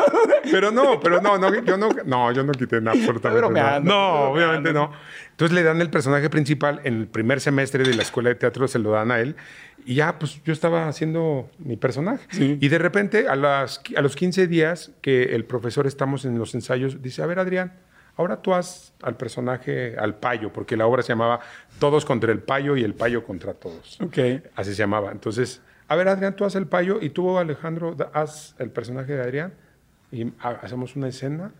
Pero 0.51 0.71
no, 0.71 0.99
pero 0.99 1.19
no, 1.21 1.39
no, 1.39 1.51
yo 1.63 1.75
no, 1.75 1.89
no, 2.05 2.31
yo 2.31 2.43
no 2.43 2.51
quité 2.51 2.79
nada 2.79 2.91
absolutamente. 2.95 3.27
Estoy 3.27 3.49
bromeando, 3.51 3.89
no, 3.91 4.19
obviamente 4.31 4.71
no. 4.73 4.91
Entonces 5.31 5.55
le 5.55 5.63
dan 5.63 5.81
el 5.81 5.89
personaje 5.89 6.29
principal 6.29 6.81
en 6.83 6.93
el 6.99 7.07
primer 7.07 7.41
semestre 7.41 7.83
de 7.83 7.95
la 7.95 8.03
escuela 8.03 8.29
de 8.29 8.35
teatro, 8.35 8.67
se 8.67 8.77
lo 8.77 8.91
dan 8.91 9.09
a 9.09 9.19
él. 9.19 9.35
Y 9.87 9.95
ya, 9.95 10.19
pues 10.19 10.39
yo 10.43 10.53
estaba 10.53 10.87
haciendo 10.87 11.49
mi 11.57 11.77
personaje. 11.77 12.27
Y 12.61 12.67
de 12.67 12.77
repente, 12.77 13.27
a, 13.27 13.35
las, 13.35 13.81
a 13.97 14.01
los 14.01 14.15
15 14.15 14.45
días 14.45 14.91
que 15.01 15.35
el 15.35 15.45
profesor 15.45 15.87
estamos 15.87 16.25
en 16.25 16.37
los 16.37 16.53
ensayos, 16.53 17.01
dice, 17.01 17.23
a 17.23 17.25
ver, 17.25 17.39
Adrián, 17.39 17.73
ahora 18.17 18.41
tú 18.41 18.53
haz 18.53 18.93
al 19.01 19.15
personaje, 19.17 19.97
al 19.97 20.15
payo, 20.15 20.51
porque 20.53 20.77
la 20.77 20.85
obra 20.87 21.01
se 21.03 21.09
llamaba 21.09 21.39
Todos 21.79 22.05
contra 22.05 22.31
el 22.31 22.39
payo 22.39 22.75
y 22.77 22.83
el 22.83 22.93
payo 22.93 23.23
contra 23.25 23.53
todos. 23.53 23.99
Ok. 24.01 24.17
Así 24.55 24.71
se 24.71 24.77
llamaba. 24.77 25.11
Entonces, 25.11 25.61
a 25.87 25.95
ver, 25.95 26.07
Adrián, 26.07 26.35
tú 26.35 26.45
haz 26.45 26.55
el 26.55 26.67
payo 26.67 26.99
y 27.01 27.09
tú, 27.09 27.37
Alejandro, 27.37 27.95
haz 28.13 28.55
el 28.59 28.69
personaje 28.71 29.13
de 29.13 29.21
Adrián 29.21 29.53
y 30.11 30.31
ha- 30.39 30.49
hacemos 30.61 30.95
una 30.95 31.07
escena. 31.09 31.51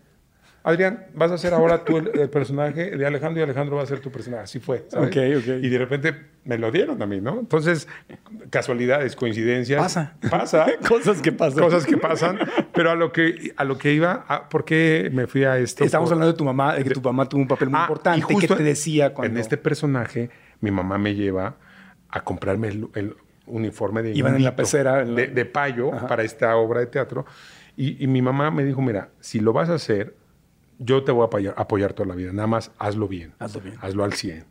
Adrián, 0.68 1.06
vas 1.14 1.30
a 1.32 1.36
hacer 1.36 1.54
ahora 1.54 1.84
tú 1.84 1.98
el, 1.98 2.20
el 2.20 2.30
personaje 2.30 2.98
de 2.98 3.06
Alejandro 3.06 3.40
y 3.40 3.44
Alejandro 3.44 3.76
va 3.78 3.84
a 3.84 3.86
ser 3.86 4.00
tu 4.00 4.12
personaje. 4.12 4.44
Así 4.44 4.60
fue. 4.60 4.86
¿sabes? 4.90 5.10
Ok, 5.10 5.16
ok. 5.44 5.64
Y 5.64 5.70
de 5.70 5.78
repente 5.78 6.16
me 6.44 6.58
lo 6.58 6.72
dieron 6.72 7.02
a 7.02 7.06
mí, 7.06 7.22
¿no? 7.22 7.40
Entonces, 7.40 7.88
casualidades, 8.50 9.16
coincidencias. 9.16 9.82
Pasa. 9.82 10.16
Pasa. 10.30 10.66
Cosas 10.88 11.22
que 11.22 11.32
pasan. 11.32 11.64
Cosas 11.64 11.86
que 11.86 11.98
pasan. 11.98 12.40
Pero 12.74 12.92
a 12.92 12.96
lo 12.96 13.12
que, 13.12 13.54
a 13.56 13.64
lo 13.64 13.78
que 13.78 13.94
iba, 13.94 14.26
a- 14.28 14.50
¿por 14.50 14.66
qué 14.66 15.10
me 15.14 15.28
fui 15.28 15.44
a 15.44 15.58
esto? 15.58 15.84
Estamos 15.84 16.10
Por- 16.10 16.16
hablando 16.16 16.32
de 16.34 16.38
tu 16.38 16.44
mamá, 16.46 16.76
de 16.76 16.84
que 16.84 16.90
tu 16.92 17.02
mamá 17.02 17.28
tuvo 17.30 17.42
un 17.42 17.48
papel 17.48 17.70
muy 17.70 17.80
Ah, 17.80 17.84
importante. 17.84 18.20
y 18.20 18.22
justo 18.22 18.56
¿Qué 18.56 18.56
te 18.56 18.64
decía 18.64 19.14
cuando 19.14 19.34
En 19.36 19.40
este 19.42 19.58
personaje, 19.58 20.30
mi 20.62 20.72
mamá 20.72 20.98
me 20.98 21.16
lleva 21.16 21.56
a 22.10 22.24
comprarme 22.24 22.70
el, 22.70 22.88
el 22.96 23.16
uniforme 23.48 24.02
de 24.02 24.12
Iban 24.14 24.36
en 24.36 24.44
la 24.44 24.56
pecera, 24.56 25.02
en 25.02 25.16
la- 25.16 25.22
de, 25.22 25.28
de 25.28 25.46
payo 25.46 25.92
para 26.08 26.24
esta 26.24 26.56
obra 26.56 26.80
de 26.80 26.88
teatro. 26.88 27.26
Y, 27.78 28.04
y 28.04 28.08
mi 28.08 28.22
mamá 28.22 28.52
me 28.52 28.64
dijo, 28.64 28.82
mira, 28.82 29.10
si 29.20 29.40
lo 29.40 29.52
vas 29.54 29.70
a 29.70 29.76
hacer, 29.76 30.16
yo 30.80 31.04
te 31.04 31.12
voy 31.12 31.24
a 31.24 31.26
apoyar, 31.26 31.54
apoyar 31.58 31.94
toda 31.94 32.08
la 32.10 32.16
vida. 32.16 32.32
Nada 32.32 32.48
más 32.48 32.72
hazlo 32.80 33.08
bien. 33.08 33.34
Hazlo 33.40 33.62
bien. 33.62 33.76
Hazlo 33.82 34.04
al 34.04 34.14
100. 34.14 34.46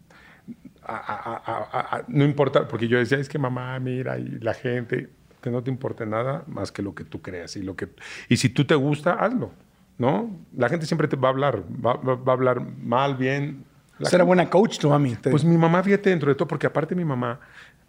A- 0.86 0.96
a- 0.96 1.36
a- 1.36 1.68
a- 1.72 1.96
a- 1.98 2.04
no 2.08 2.24
importa, 2.24 2.68
porque 2.68 2.88
yo 2.88 2.98
decía, 2.98 3.18
es 3.18 3.28
que 3.28 3.38
mamá, 3.38 3.78
mira, 3.80 4.18
y 4.18 4.38
la 4.40 4.52
gente, 4.54 5.08
que 5.40 5.50
no 5.50 5.62
te 5.62 5.70
importe 5.70 6.04
nada 6.06 6.44
más 6.46 6.70
que 6.72 6.82
lo 6.82 6.94
que 6.94 7.04
tú 7.04 7.22
creas. 7.22 7.56
Y, 7.56 7.62
lo 7.62 7.74
que, 7.76 7.88
y 8.28 8.36
si 8.36 8.48
tú 8.48 8.64
te 8.64 8.74
gusta, 8.74 9.12
hazlo. 9.14 9.52
¿No? 9.96 10.28
La 10.56 10.68
gente 10.68 10.86
siempre 10.86 11.06
te 11.06 11.14
va 11.14 11.28
a 11.28 11.30
hablar, 11.30 11.62
va, 11.62 11.94
va- 11.94 12.16
va 12.16 12.32
a 12.32 12.34
hablar 12.34 12.60
mal, 12.60 13.14
bien. 13.16 13.64
La 14.00 14.08
era 14.12 14.24
buena 14.24 14.50
coach 14.50 14.78
tu 14.78 14.90
mami. 14.90 15.14
Te- 15.14 15.30
pues 15.30 15.44
mi 15.44 15.56
mamá, 15.56 15.82
fíjate, 15.84 16.10
dentro 16.10 16.28
de 16.30 16.34
todo, 16.34 16.48
porque 16.48 16.66
aparte 16.66 16.96
mi 16.96 17.04
mamá 17.04 17.38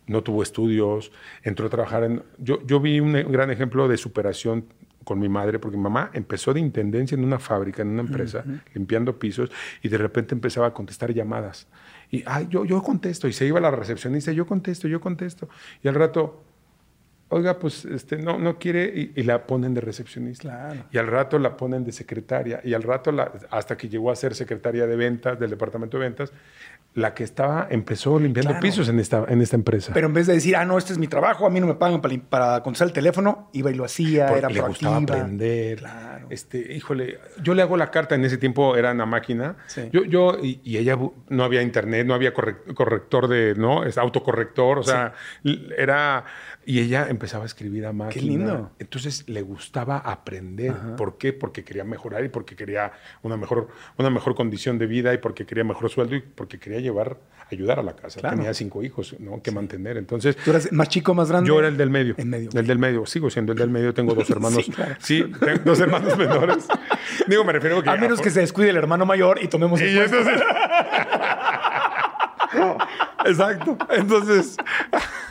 no 0.06 0.22
tuvo 0.22 0.44
estudios, 0.44 1.12
entró 1.42 1.66
a 1.66 1.70
trabajar 1.70 2.04
en... 2.04 2.22
Yo, 2.38 2.64
yo 2.68 2.80
vi 2.80 3.00
un 3.00 3.14
gran 3.32 3.50
ejemplo 3.50 3.88
de 3.88 3.98
superación 3.98 4.66
con 5.06 5.20
mi 5.20 5.30
madre, 5.30 5.58
porque 5.60 5.78
mi 5.78 5.84
mamá 5.84 6.10
empezó 6.14 6.54
de 6.54 6.60
intendencia 6.60 7.16
en 7.16 7.24
una 7.24 7.40
fábrica, 7.40 7.82
en 7.82 7.90
una 7.90 8.02
empresa, 8.02 8.44
limpiando 8.74 9.18
pisos, 9.18 9.50
y 9.82 9.88
de 9.88 9.98
repente 9.98 10.36
empezaba 10.36 10.68
a 10.68 10.74
contestar 10.74 11.14
llamadas. 11.14 11.68
Y, 12.12 12.24
ay, 12.26 12.48
yo, 12.50 12.66
yo 12.66 12.84
contesto, 12.84 13.28
y 13.28 13.34
se 13.34 13.46
iba 13.46 13.60
a 13.60 13.62
la 13.62 13.72
recepcionista, 13.72 14.34
yo 14.34 14.46
contesto, 14.46 14.88
yo 14.90 15.00
contesto. 15.00 15.48
Y 15.82 15.88
al 15.88 15.96
rato, 15.96 16.44
oiga, 17.30 17.58
pues 17.58 17.86
este, 17.86 18.18
no, 18.18 18.38
no 18.40 18.60
quiere, 18.60 18.92
y, 18.96 19.12
y 19.16 19.24
la 19.24 19.48
ponen 19.48 19.74
de 19.74 19.82
recepcionista. 19.82 20.42
Claro. 20.44 20.84
Y 20.92 20.98
al 20.98 21.08
rato 21.08 21.40
la 21.40 21.56
ponen 21.56 21.84
de 21.84 21.92
secretaria, 21.92 22.62
y 22.64 22.74
al 22.74 22.84
rato, 22.84 23.12
la- 23.12 23.32
hasta 23.52 23.78
que 23.78 23.88
llegó 23.90 24.12
a 24.12 24.16
ser 24.16 24.36
secretaria 24.36 24.88
de 24.88 24.96
ventas 24.96 25.40
del 25.40 25.50
departamento 25.52 25.98
de 25.98 26.04
ventas, 26.06 26.34
la 26.96 27.14
que 27.14 27.24
estaba, 27.26 27.68
empezó 27.70 28.18
limpiando 28.20 28.52
Claro. 28.52 28.62
pisos 28.62 28.88
en 28.90 29.00
esta, 29.00 29.26
en 29.28 29.42
esta 29.42 29.58
empresa. 29.58 29.92
Pero 29.94 30.08
en 30.08 30.14
vez 30.14 30.28
de 30.28 30.34
decir, 30.34 30.56
ah, 30.56 30.64
no, 30.66 30.78
este 30.78 30.94
es 30.94 30.98
mi 31.00 31.08
trabajo, 31.08 31.46
a 31.46 31.50
mí 31.50 31.60
no 31.60 31.68
me 31.68 31.76
pagan 31.76 32.02
para, 32.30 32.64
contestar 32.64 32.88
el 32.88 32.94
teléfono, 32.94 33.50
iba 33.54 33.70
y 33.70 33.74
lo 33.76 33.84
hacía, 33.84 34.28
Porque 34.28 34.40
era 34.40 34.50
le 34.50 34.62
gustaba 34.62 34.96
proactiva. 34.96 35.18
aprender. 35.20 35.78
Claro. 35.80 36.28
Este, 36.30 36.74
híjole, 36.74 37.20
yo 37.44 37.54
le 37.54 37.62
hago 37.62 37.76
la 37.76 37.92
carta, 37.92 38.16
en 38.16 38.24
ese 38.24 38.38
tiempo 38.38 38.78
era 38.78 38.92
una 38.94 39.06
máquina. 39.06 39.58
Sí. 39.68 39.90
Yo, 39.92 40.06
yo 40.06 40.38
y, 40.42 40.62
y 40.64 40.78
ella 40.78 40.98
no 41.30 41.44
había 41.44 41.62
internet, 41.62 42.08
no 42.08 42.14
había 42.14 42.34
correc- 42.34 42.74
corrector 42.74 43.28
de, 43.28 43.56
¿no? 43.56 43.84
Es 43.84 43.98
autocorrector, 43.98 44.80
o 44.80 44.84
sea, 44.84 45.14
era 45.78 46.24
Y 46.68 46.80
ella 46.80 47.08
empezaba 47.10 47.44
a 47.44 47.46
escribir 47.46 47.86
a 47.86 47.94
máquina. 47.94 48.26
lindo. 48.26 48.72
Entonces 48.80 49.28
le 49.30 49.42
gustaba 49.44 49.98
aprender. 50.00 50.74
¿Por 50.98 51.18
qué? 51.18 51.32
Porque 51.32 51.64
quería 51.64 51.84
mejorar 51.84 52.24
y 52.26 52.30
porque 52.30 52.56
quería 52.56 52.92
una 53.22 53.38
mejor, 53.38 53.68
una 53.98 54.10
mejor 54.10 54.34
condición 54.36 54.80
de 54.80 54.88
vida 54.88 55.14
y 55.14 55.20
porque 55.20 55.46
quería 55.46 55.64
mejor 55.64 55.90
sueldo 55.92 56.16
y 56.16 56.22
porque 56.22 56.58
quería 56.60 56.80
llevar, 56.80 57.18
ayudar 57.52 57.80
a 57.80 57.84
la 57.84 57.96
casa. 57.96 58.20
Claro. 58.20 58.36
Tenía 58.38 58.54
cinco 58.54 58.82
hijos 58.84 59.16
¿no? 59.20 59.42
que 59.44 59.52
mantener. 59.52 59.98
Entonces, 59.98 60.36
¿Tú 60.38 60.50
eras 60.52 60.72
más 60.72 60.90
chico, 60.90 61.14
más 61.14 61.30
grande? 61.30 61.48
yo 61.48 61.60
era 61.60 61.68
el 61.68 61.78
del 61.78 61.90
medio. 61.92 62.16
En 62.18 62.30
medio. 62.30 62.50
El 62.54 62.66
del 62.66 62.80
medio. 62.80 63.06
Sigo 63.06 63.30
siendo 63.30 63.52
el 63.52 63.60
del 63.60 63.70
medio. 63.70 63.94
Tengo 63.94 64.16
dos 64.16 64.30
hermanos. 64.32 64.66
Sí, 64.66 64.72
claro. 64.72 64.96
Sí, 65.00 65.24
tengo 65.40 65.62
dos 65.66 65.80
hermanos 65.80 66.18
menores. 66.18 66.66
Digo, 67.28 67.44
me 67.44 67.54
refiero 67.54 67.78
a 67.80 67.84
que... 67.84 67.90
A 67.92 67.98
menos 67.98 68.20
que 68.22 68.32
se 68.32 68.40
descuide 68.40 68.72
el 68.72 68.78
hermano 68.78 69.06
mayor 69.06 69.40
y 69.42 69.48
tomemos 69.48 69.80
el 69.82 69.94
Y 69.96 70.00
entonces... 70.00 70.42
Exacto. 73.26 73.78
Entonces... 73.90 74.58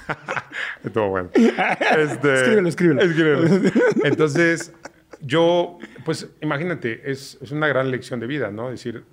Estuvo 0.85 1.09
bueno. 1.09 1.31
Este, 1.35 2.35
Escríbelo, 2.35 2.69
escríbelo. 2.69 3.01
escríbelo. 3.03 3.71
Entonces, 4.05 4.73
yo, 5.21 5.79
pues 6.05 6.29
imagínate, 6.41 7.11
es, 7.11 7.39
es 7.41 7.51
una 7.51 7.69
gran 7.69 7.91
lección 7.91 8.21
de 8.21 8.27
vida, 8.27 8.51
¿no? 8.51 8.71
Es 8.71 8.85
decir, 8.85 9.05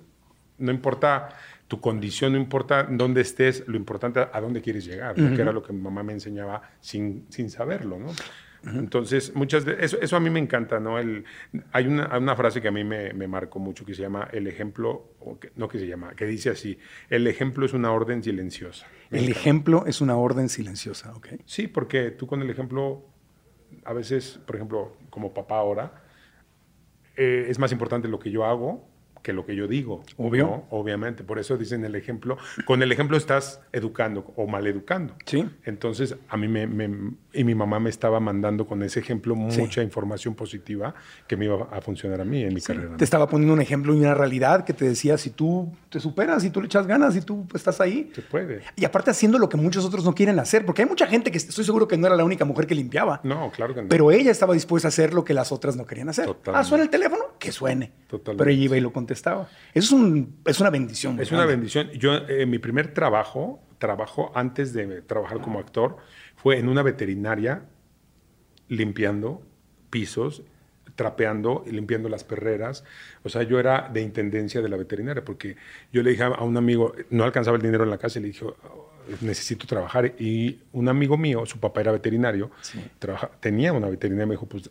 no 0.58 0.70
importa 0.70 1.30
tu 1.68 1.80
condición, 1.80 2.32
no 2.32 2.38
importa 2.38 2.84
dónde 2.84 3.22
estés, 3.22 3.66
lo 3.66 3.76
importante 3.76 4.20
a 4.30 4.40
dónde 4.40 4.60
quieres 4.60 4.84
llegar, 4.84 5.18
¿no? 5.18 5.34
que 5.34 5.40
era 5.40 5.52
lo 5.52 5.62
que 5.62 5.72
mi 5.72 5.80
mamá 5.80 6.02
me 6.02 6.12
enseñaba 6.12 6.60
sin, 6.80 7.24
sin 7.30 7.48
saberlo, 7.48 7.98
¿no? 7.98 8.08
Entonces, 8.64 9.34
muchas 9.34 9.64
de 9.64 9.76
eso, 9.84 9.98
eso 10.00 10.16
a 10.16 10.20
mí 10.20 10.30
me 10.30 10.38
encanta, 10.38 10.78
¿no? 10.78 10.98
El, 10.98 11.24
hay, 11.72 11.86
una, 11.86 12.08
hay 12.12 12.20
una 12.22 12.36
frase 12.36 12.60
que 12.62 12.68
a 12.68 12.70
mí 12.70 12.84
me, 12.84 13.12
me 13.12 13.26
marcó 13.26 13.58
mucho 13.58 13.84
que 13.84 13.94
se 13.94 14.02
llama 14.02 14.28
el 14.32 14.46
ejemplo, 14.46 15.14
o 15.20 15.38
que, 15.40 15.50
no 15.56 15.68
que 15.68 15.78
se 15.78 15.86
llama, 15.86 16.14
que 16.14 16.26
dice 16.26 16.50
así, 16.50 16.78
el 17.10 17.26
ejemplo 17.26 17.66
es 17.66 17.72
una 17.72 17.90
orden 17.92 18.22
silenciosa. 18.22 18.86
Me 19.10 19.18
El 19.18 19.24
encanta. 19.24 19.40
ejemplo 19.40 19.84
es 19.86 20.00
una 20.00 20.16
orden 20.16 20.48
silenciosa, 20.48 21.12
¿ok? 21.14 21.28
Sí, 21.44 21.66
porque 21.66 22.10
tú 22.12 22.26
con 22.26 22.40
el 22.40 22.50
ejemplo, 22.50 23.04
a 23.84 23.92
veces, 23.92 24.38
por 24.46 24.56
ejemplo, 24.56 24.96
como 25.10 25.34
papá 25.34 25.58
ahora, 25.58 26.02
eh, 27.16 27.46
es 27.48 27.58
más 27.58 27.72
importante 27.72 28.08
lo 28.08 28.18
que 28.18 28.30
yo 28.30 28.44
hago 28.44 28.88
que 29.22 29.32
lo 29.32 29.46
que 29.46 29.54
yo 29.54 29.68
digo. 29.68 30.02
Obvio. 30.16 30.46
¿no? 30.46 30.66
Obviamente. 30.70 31.22
Por 31.22 31.38
eso 31.38 31.56
dicen 31.56 31.84
el 31.84 31.94
ejemplo. 31.94 32.38
Con 32.64 32.82
el 32.82 32.90
ejemplo 32.90 33.16
estás 33.16 33.60
educando 33.70 34.32
o 34.34 34.48
maleducando. 34.48 35.14
Sí. 35.26 35.48
Entonces, 35.64 36.16
a 36.28 36.36
mí 36.36 36.48
me, 36.48 36.66
me- 36.66 37.12
y 37.34 37.44
mi 37.44 37.54
mamá 37.54 37.80
me 37.80 37.90
estaba 37.90 38.20
mandando 38.20 38.66
con 38.66 38.82
ese 38.82 39.00
ejemplo 39.00 39.34
mucha 39.34 39.82
información 39.82 40.34
positiva 40.34 40.94
que 41.26 41.36
me 41.36 41.46
iba 41.46 41.68
a 41.70 41.80
funcionar 41.80 42.20
a 42.20 42.24
mí 42.24 42.42
en 42.42 42.54
mi 42.54 42.60
carrera. 42.60 42.96
Te 42.96 43.04
estaba 43.04 43.28
poniendo 43.28 43.54
un 43.54 43.60
ejemplo 43.60 43.94
y 43.94 43.98
una 43.98 44.14
realidad 44.14 44.64
que 44.64 44.72
te 44.72 44.84
decía, 44.84 45.16
si 45.18 45.30
tú 45.30 45.72
te 45.88 46.00
superas, 46.00 46.42
si 46.42 46.50
tú 46.50 46.60
le 46.60 46.66
echas 46.66 46.86
ganas, 46.86 47.14
si 47.14 47.20
tú 47.22 47.46
pues, 47.48 47.60
estás 47.60 47.80
ahí. 47.80 48.10
Se 48.14 48.22
puede. 48.22 48.62
Y 48.76 48.84
aparte 48.84 49.10
haciendo 49.10 49.38
lo 49.38 49.48
que 49.48 49.56
muchos 49.56 49.84
otros 49.84 50.04
no 50.04 50.14
quieren 50.14 50.38
hacer, 50.38 50.64
porque 50.64 50.82
hay 50.82 50.88
mucha 50.88 51.06
gente 51.06 51.30
que 51.30 51.38
estoy 51.38 51.64
seguro 51.64 51.88
que 51.88 51.96
no 51.96 52.06
era 52.06 52.16
la 52.16 52.24
única 52.24 52.44
mujer 52.44 52.66
que 52.66 52.74
limpiaba. 52.74 53.20
No, 53.24 53.50
claro 53.50 53.74
que 53.74 53.82
no. 53.82 53.88
Pero 53.88 54.10
ella 54.10 54.30
estaba 54.30 54.54
dispuesta 54.54 54.88
a 54.88 54.90
hacer 54.90 55.14
lo 55.14 55.24
que 55.24 55.34
las 55.34 55.52
otras 55.52 55.76
no 55.76 55.86
querían 55.86 56.08
hacer. 56.08 56.26
Totalmente. 56.26 56.60
Ah, 56.60 56.68
suena 56.68 56.84
el 56.84 56.90
teléfono, 56.90 57.24
que 57.38 57.52
suene. 57.52 57.92
Totalmente. 58.08 58.38
Pero 58.44 58.50
ella 58.50 58.64
iba 58.64 58.76
y 58.76 58.80
lo 58.80 58.92
contestaba. 58.92 59.48
Eso 59.74 59.86
es, 59.86 59.92
un, 59.92 60.36
es 60.44 60.60
una 60.60 60.70
bendición. 60.70 61.20
Es 61.20 61.30
una 61.30 61.40
grande. 61.40 61.56
bendición. 61.56 61.90
Yo, 61.92 62.14
eh, 62.14 62.46
mi 62.46 62.58
primer 62.58 62.92
trabajo, 62.94 63.60
trabajo 63.78 64.32
antes 64.34 64.72
de 64.72 65.02
trabajar 65.02 65.40
como 65.40 65.58
actor, 65.58 65.96
fue 66.42 66.58
en 66.58 66.68
una 66.68 66.82
veterinaria 66.82 67.62
limpiando 68.68 69.42
pisos, 69.90 70.42
trapeando 70.96 71.64
y 71.66 71.70
limpiando 71.70 72.08
las 72.08 72.24
perreras. 72.24 72.84
O 73.22 73.28
sea, 73.28 73.42
yo 73.42 73.58
era 73.58 73.88
de 73.92 74.02
intendencia 74.02 74.60
de 74.60 74.68
la 74.68 74.76
veterinaria 74.76 75.24
porque 75.24 75.56
yo 75.92 76.02
le 76.02 76.10
dije 76.10 76.22
a 76.24 76.30
un 76.42 76.56
amigo, 76.56 76.94
no 77.10 77.24
alcanzaba 77.24 77.56
el 77.56 77.62
dinero 77.62 77.84
en 77.84 77.90
la 77.90 77.98
casa 77.98 78.18
y 78.18 78.22
le 78.22 78.28
dije, 78.28 78.44
"Oh, 78.44 78.90
necesito 79.20 79.66
trabajar. 79.66 80.14
Y 80.18 80.60
un 80.72 80.88
amigo 80.88 81.16
mío, 81.16 81.44
su 81.46 81.58
papá 81.58 81.80
era 81.80 81.92
veterinario, 81.92 82.50
trabaja- 82.98 83.30
tenía 83.40 83.72
una 83.72 83.88
veterinaria, 83.88 84.26
me 84.26 84.34
dijo, 84.34 84.46
pues 84.46 84.70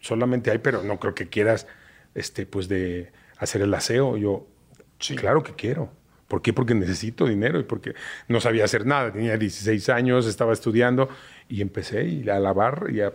solamente 0.00 0.50
hay, 0.50 0.58
pero 0.58 0.82
no 0.82 0.98
creo 0.98 1.14
que 1.14 1.28
quieras, 1.28 1.66
este, 2.14 2.44
pues 2.46 2.68
de 2.68 3.12
hacer 3.38 3.62
el 3.62 3.72
aseo. 3.74 4.16
Yo, 4.16 4.46
claro 5.16 5.42
que 5.42 5.54
quiero. 5.54 5.90
¿Por 6.28 6.42
qué? 6.42 6.52
Porque 6.52 6.74
necesito 6.74 7.26
dinero 7.26 7.58
y 7.58 7.62
porque 7.64 7.94
no 8.28 8.40
sabía 8.40 8.64
hacer 8.64 8.84
nada. 8.86 9.10
Tenía 9.12 9.36
16 9.38 9.88
años, 9.88 10.26
estaba 10.26 10.52
estudiando 10.52 11.08
y 11.48 11.62
empecé 11.62 12.04
y 12.04 12.28
a 12.28 12.38
lavar 12.38 12.86
y 12.92 13.00
a 13.00 13.12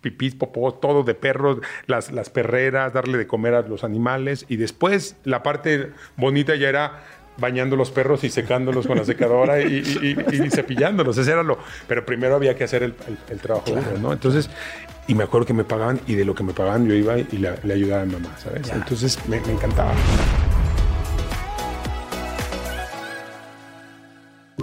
pipí, 0.00 0.30
popó, 0.30 0.72
todo 0.74 1.02
de 1.02 1.14
perros, 1.14 1.58
las, 1.86 2.12
las 2.12 2.30
perreras, 2.30 2.92
darle 2.92 3.18
de 3.18 3.26
comer 3.26 3.54
a 3.54 3.62
los 3.62 3.82
animales. 3.84 4.46
Y 4.48 4.56
después 4.56 5.16
la 5.24 5.42
parte 5.42 5.90
bonita 6.16 6.54
ya 6.54 6.68
era 6.68 7.02
bañando 7.36 7.74
los 7.74 7.90
perros 7.90 8.22
y 8.22 8.30
secándolos 8.30 8.86
con 8.86 8.96
la 8.96 9.04
secadora 9.04 9.60
y, 9.60 9.78
y- 10.02 10.16
y- 10.36 10.42
y 10.46 10.50
cepillándolos. 10.50 11.18
Ese 11.18 11.32
era 11.32 11.42
lo. 11.42 11.58
Pero 11.88 12.06
primero 12.06 12.36
había 12.36 12.54
que 12.54 12.62
hacer 12.62 12.84
el, 12.84 12.94
el- 13.08 13.18
el 13.28 13.40
trabajo 13.40 13.70
duro, 13.70 13.98
¿no? 14.00 14.12
Entonces, 14.12 14.48
y 15.08 15.16
me 15.16 15.24
acuerdo 15.24 15.46
que 15.48 15.52
me 15.54 15.64
pagaban 15.64 16.00
y 16.06 16.14
de 16.14 16.24
lo 16.24 16.34
que 16.36 16.44
me 16.44 16.52
pagaban 16.52 16.86
yo 16.86 16.94
iba 16.94 17.18
y 17.18 17.24
le, 17.38 17.54
le 17.64 17.74
ayudaba 17.74 18.02
a 18.02 18.06
mi 18.06 18.12
mamá, 18.12 18.36
¿sabes? 18.38 18.70
Entonces 18.70 19.18
me, 19.28 19.40
me 19.40 19.52
encantaba. 19.54 19.92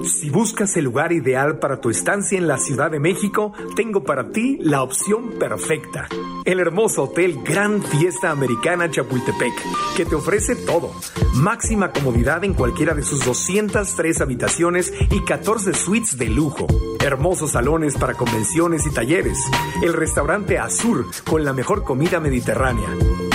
Si 0.04 0.30
buscas 0.30 0.76
el 0.78 0.86
lugar 0.86 1.12
ideal 1.12 1.60
para 1.60 1.80
tu 1.80 1.90
estancia 1.90 2.38
en 2.38 2.48
la 2.48 2.58
Ciudad 2.58 2.90
de 2.90 3.00
México, 3.00 3.54
tengo 3.76 4.04
para 4.04 4.30
ti 4.32 4.58
la 4.62 4.82
opción 4.82 5.32
perfecta. 5.40 6.08
El 6.44 6.60
hermoso 6.60 7.04
hotel 7.04 7.42
Gran 7.44 7.84
Fiesta 7.84 8.32
Americana 8.32 8.90
Chapultepec, 8.90 9.54
que 9.96 10.06
te 10.06 10.16
ofrece 10.16 10.56
todo. 10.56 10.92
Máxima 11.36 11.92
comodidad 11.92 12.44
en 12.44 12.56
cualquiera 12.56 12.96
de 12.96 13.04
sus 13.04 13.24
203 13.24 14.22
habitaciones 14.22 14.92
y 15.12 15.24
14 15.24 15.74
suites 15.74 16.18
de 16.18 16.30
lujo. 16.30 16.66
Hermosos 17.00 17.52
salones 17.52 17.96
para 17.96 18.16
convenciones 18.16 18.86
y 18.88 18.92
talleres. 18.92 19.38
El 19.84 19.94
restaurante 19.94 20.58
Azur 20.58 21.06
con 21.30 21.46
la 21.46 21.54
mejor 21.54 21.84
comida 21.84 22.20
mediterránea. 22.20 22.90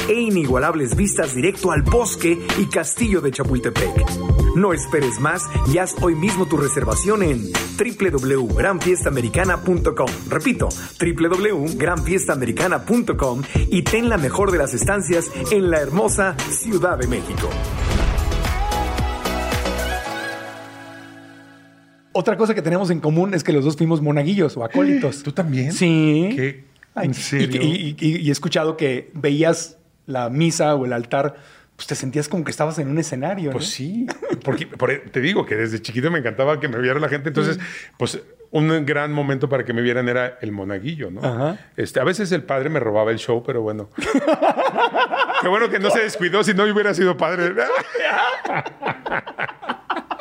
E 0.08 0.14
inigualables 0.14 0.96
vistas 0.96 1.34
directo 1.34 1.72
al 1.72 1.82
bosque 1.82 2.44
y 2.58 2.66
castillo 2.66 3.20
de 3.20 3.30
Chapultepec. 3.30 4.56
No 4.56 4.72
esperes 4.72 5.20
más 5.20 5.42
y 5.70 5.78
haz 5.78 5.94
hoy 6.00 6.14
mismo 6.14 6.46
tu 6.46 6.55
reservación 6.56 7.22
en 7.22 7.42
www.granfiestamericana.com. 7.78 10.08
Repito, 10.28 10.68
www.granfiestamericana.com 11.00 13.42
y 13.70 13.82
ten 13.82 14.08
la 14.08 14.16
mejor 14.18 14.50
de 14.52 14.58
las 14.58 14.74
estancias 14.74 15.30
en 15.50 15.70
la 15.70 15.80
hermosa 15.80 16.36
Ciudad 16.50 16.98
de 16.98 17.06
México. 17.06 17.48
Otra 22.12 22.36
cosa 22.38 22.54
que 22.54 22.62
tenemos 22.62 22.88
en 22.90 23.00
común 23.00 23.34
es 23.34 23.44
que 23.44 23.52
los 23.52 23.64
dos 23.64 23.76
fuimos 23.76 24.00
monaguillos 24.00 24.56
o 24.56 24.64
acólitos. 24.64 25.22
¿Tú 25.22 25.32
también? 25.32 25.72
Sí. 25.72 26.30
¿Qué? 26.34 26.64
Ay, 26.94 27.06
¿En 27.06 27.10
y- 27.10 27.14
serio? 27.14 27.62
Y, 27.62 27.94
y- 28.00 28.16
y 28.22 28.28
he 28.28 28.32
escuchado 28.32 28.76
que 28.78 29.10
veías 29.12 29.76
la 30.06 30.30
misa 30.30 30.74
o 30.76 30.86
el 30.86 30.94
altar, 30.94 31.36
pues 31.76 31.86
te 31.86 31.94
sentías 31.94 32.28
como 32.28 32.44
que 32.44 32.50
estabas 32.50 32.78
en 32.78 32.88
un 32.88 32.98
escenario. 32.98 33.52
Pues 33.52 33.64
¿no? 33.64 33.70
sí, 33.70 34.06
porque 34.42 34.66
por- 34.66 34.90
e, 34.90 34.98
te 34.98 35.20
digo 35.20 35.46
que 35.46 35.56
desde 35.56 35.80
chiquito 35.80 36.10
me 36.10 36.18
encantaba 36.18 36.58
que 36.58 36.68
me 36.68 36.78
viera 36.78 36.98
la 36.98 37.08
gente, 37.08 37.28
entonces, 37.28 37.58
pues 37.98 38.20
un 38.50 38.86
gran 38.86 39.12
momento 39.12 39.48
para 39.48 39.64
que 39.64 39.72
me 39.72 39.82
vieran 39.82 40.08
era 40.08 40.38
el 40.40 40.52
monaguillo, 40.52 41.10
¿no? 41.10 41.20
Ajá. 41.22 41.58
Este, 41.76 42.00
a 42.00 42.04
veces 42.04 42.32
el 42.32 42.44
padre 42.44 42.70
me 42.70 42.80
robaba 42.80 43.10
el 43.10 43.18
show, 43.18 43.42
pero 43.44 43.60
bueno. 43.60 43.90
Qué 45.42 45.48
bueno 45.48 45.68
que 45.68 45.78
no 45.78 45.90
se 45.90 46.00
descuidó, 46.00 46.42
si 46.42 46.54
no 46.54 46.64
hubiera 46.64 46.94
sido 46.94 47.16
padre. 47.16 47.54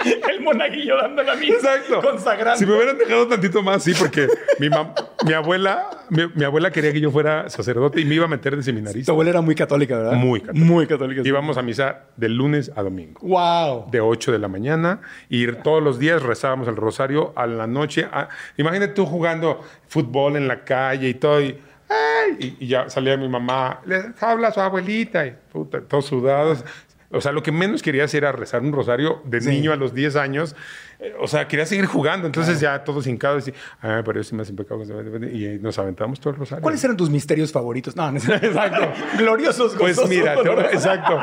El 0.31 0.41
monaguillo 0.41 0.97
dando 0.97 1.23
la 1.23 1.35
misa. 1.35 1.55
Exacto. 1.55 2.01
Consagrando. 2.01 2.57
Si 2.59 2.65
me 2.65 2.75
hubieran 2.75 2.97
dejado 2.97 3.27
tantito 3.27 3.61
más, 3.63 3.83
sí, 3.83 3.93
porque 3.97 4.27
mi, 4.59 4.67
mam- 4.69 4.93
mi 5.25 5.33
abuela, 5.33 5.89
mi, 6.09 6.23
mi 6.35 6.43
abuela 6.43 6.71
quería 6.71 6.91
que 6.93 6.99
yo 7.01 7.11
fuera 7.11 7.49
sacerdote 7.49 7.99
y 8.01 8.05
me 8.05 8.15
iba 8.15 8.25
a 8.25 8.27
meter 8.27 8.51
de 8.53 8.57
Tu 8.57 8.63
seminarista. 8.63 9.11
abuela 9.11 9.31
era 9.31 9.41
muy 9.41 9.55
católica, 9.55 9.97
¿verdad? 9.97 10.13
Muy 10.13 10.41
católica. 10.41 10.65
Muy 10.65 10.87
católica. 10.87 11.21
Íbamos 11.25 11.57
a 11.57 11.61
misa 11.61 12.01
de 12.15 12.29
lunes 12.29 12.71
a 12.75 12.83
domingo. 12.83 13.19
Wow. 13.21 13.89
de 13.91 14.01
8 14.01 14.31
de 14.31 14.39
la 14.39 14.47
mañana 14.47 15.01
y 15.29 15.47
todos 15.51 15.81
los 15.81 15.99
días 15.99 16.21
rezábamos 16.21 16.67
el 16.67 16.75
rosario 16.75 17.33
a 17.35 17.45
la 17.47 17.67
noche. 17.67 18.07
Ah, 18.11 18.29
imagínate 18.57 18.93
tú 18.93 19.05
jugando 19.05 19.61
fútbol 19.87 20.35
en 20.35 20.47
la 20.47 20.63
calle 20.63 21.09
y 21.09 21.13
todo. 21.15 21.41
Y, 21.41 21.57
¡ay! 21.89 22.35
y- 22.59 22.65
y 22.65 22.67
ya 22.67 22.89
salía 22.89 23.15
mi 23.17 23.27
mamá, 23.29 23.81
les 23.85 24.21
habla 24.21 24.47
a 24.49 24.51
su 24.51 24.59
abuelita, 24.59 25.25
y 25.27 25.35
puta, 25.51 25.81
todos 25.81 26.05
sudados. 26.05 26.63
O 27.11 27.21
sea, 27.21 27.31
lo 27.31 27.43
que 27.43 27.51
menos 27.51 27.81
quería 27.81 28.03
hacer 28.05 28.23
era 28.23 28.31
rezar 28.31 28.61
un 28.61 28.71
rosario 28.73 29.21
de 29.25 29.39
niño 29.41 29.71
a 29.71 29.75
los 29.75 29.93
10 29.93 30.15
años. 30.15 30.55
Eh, 30.99 31.13
O 31.19 31.27
sea, 31.27 31.47
quería 31.47 31.65
seguir 31.65 31.85
jugando. 31.85 32.25
Entonces 32.25 32.59
ya 32.59 32.83
todos 32.83 33.05
hincados 33.07 33.47
y, 33.47 33.53
ah, 33.81 34.01
pero 34.03 34.19
yo 34.19 34.23
sí 34.23 34.35
más. 34.35 34.49
Y 34.49 35.59
nos 35.61 35.77
aventamos 35.79 36.19
todo 36.19 36.31
el 36.33 36.39
rosario. 36.39 36.61
¿Cuáles 36.63 36.83
eran 36.83 36.97
tus 36.97 37.09
misterios 37.09 37.51
favoritos? 37.51 37.95
No, 37.95 38.11
no 38.11 38.17
exacto. 38.19 38.91
Gloriosos, 39.17 39.75
Pues 39.77 39.95
gozosos, 39.97 40.09
mira, 40.09 40.33
te- 40.35 40.37
dolorosos. 40.43 40.73
exacto. 40.73 41.19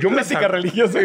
Yo 0.00 0.10
me 0.10 0.22
religiosa. 0.22 0.98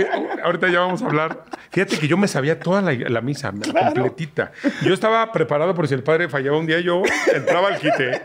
Ahorita 0.44 0.70
ya 0.70 0.80
vamos 0.80 1.02
a 1.02 1.06
hablar. 1.06 1.46
Fíjate 1.72 1.98
que 1.98 2.08
yo 2.08 2.18
me 2.18 2.28
sabía 2.28 2.60
toda 2.60 2.82
la, 2.82 2.94
la 2.94 3.22
misa, 3.22 3.52
completita. 3.52 4.52
Yo 4.84 4.94
estaba 4.94 5.32
preparado 5.32 5.74
por 5.76 5.88
si 5.88 5.94
el 5.94 6.04
padre 6.04 6.30
fallaba 6.30 6.58
un 6.58 6.66
día, 6.66 6.80
yo 6.80 7.04
entraba 7.34 7.70
al 7.70 7.80
quite. 7.80 8.22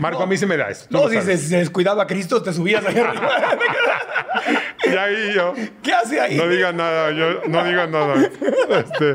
Marco, 0.00 0.22
a 0.22 0.26
mí 0.26 0.36
se 0.36 0.46
me 0.46 0.56
da 0.56 0.70
eso. 0.70 0.86
No, 0.90 1.08
si 1.08 1.20
se, 1.20 1.56
descuidaba 1.56 2.02
a 2.02 2.06
Cristo, 2.06 2.42
te 2.42 2.52
subías 2.52 2.84
ahí 2.84 2.98
arriba. 2.98 3.30
Y 4.84 4.96
ahí 4.96 5.32
yo, 5.34 5.54
¿Qué 5.80 5.92
hace 5.92 6.20
ahí? 6.20 6.36
no 6.36 6.48
digan 6.48 6.76
nada, 6.76 7.12
yo 7.12 7.42
no 7.48 7.64
digan 7.64 7.92
nada. 7.92 8.28
Este, 8.68 9.14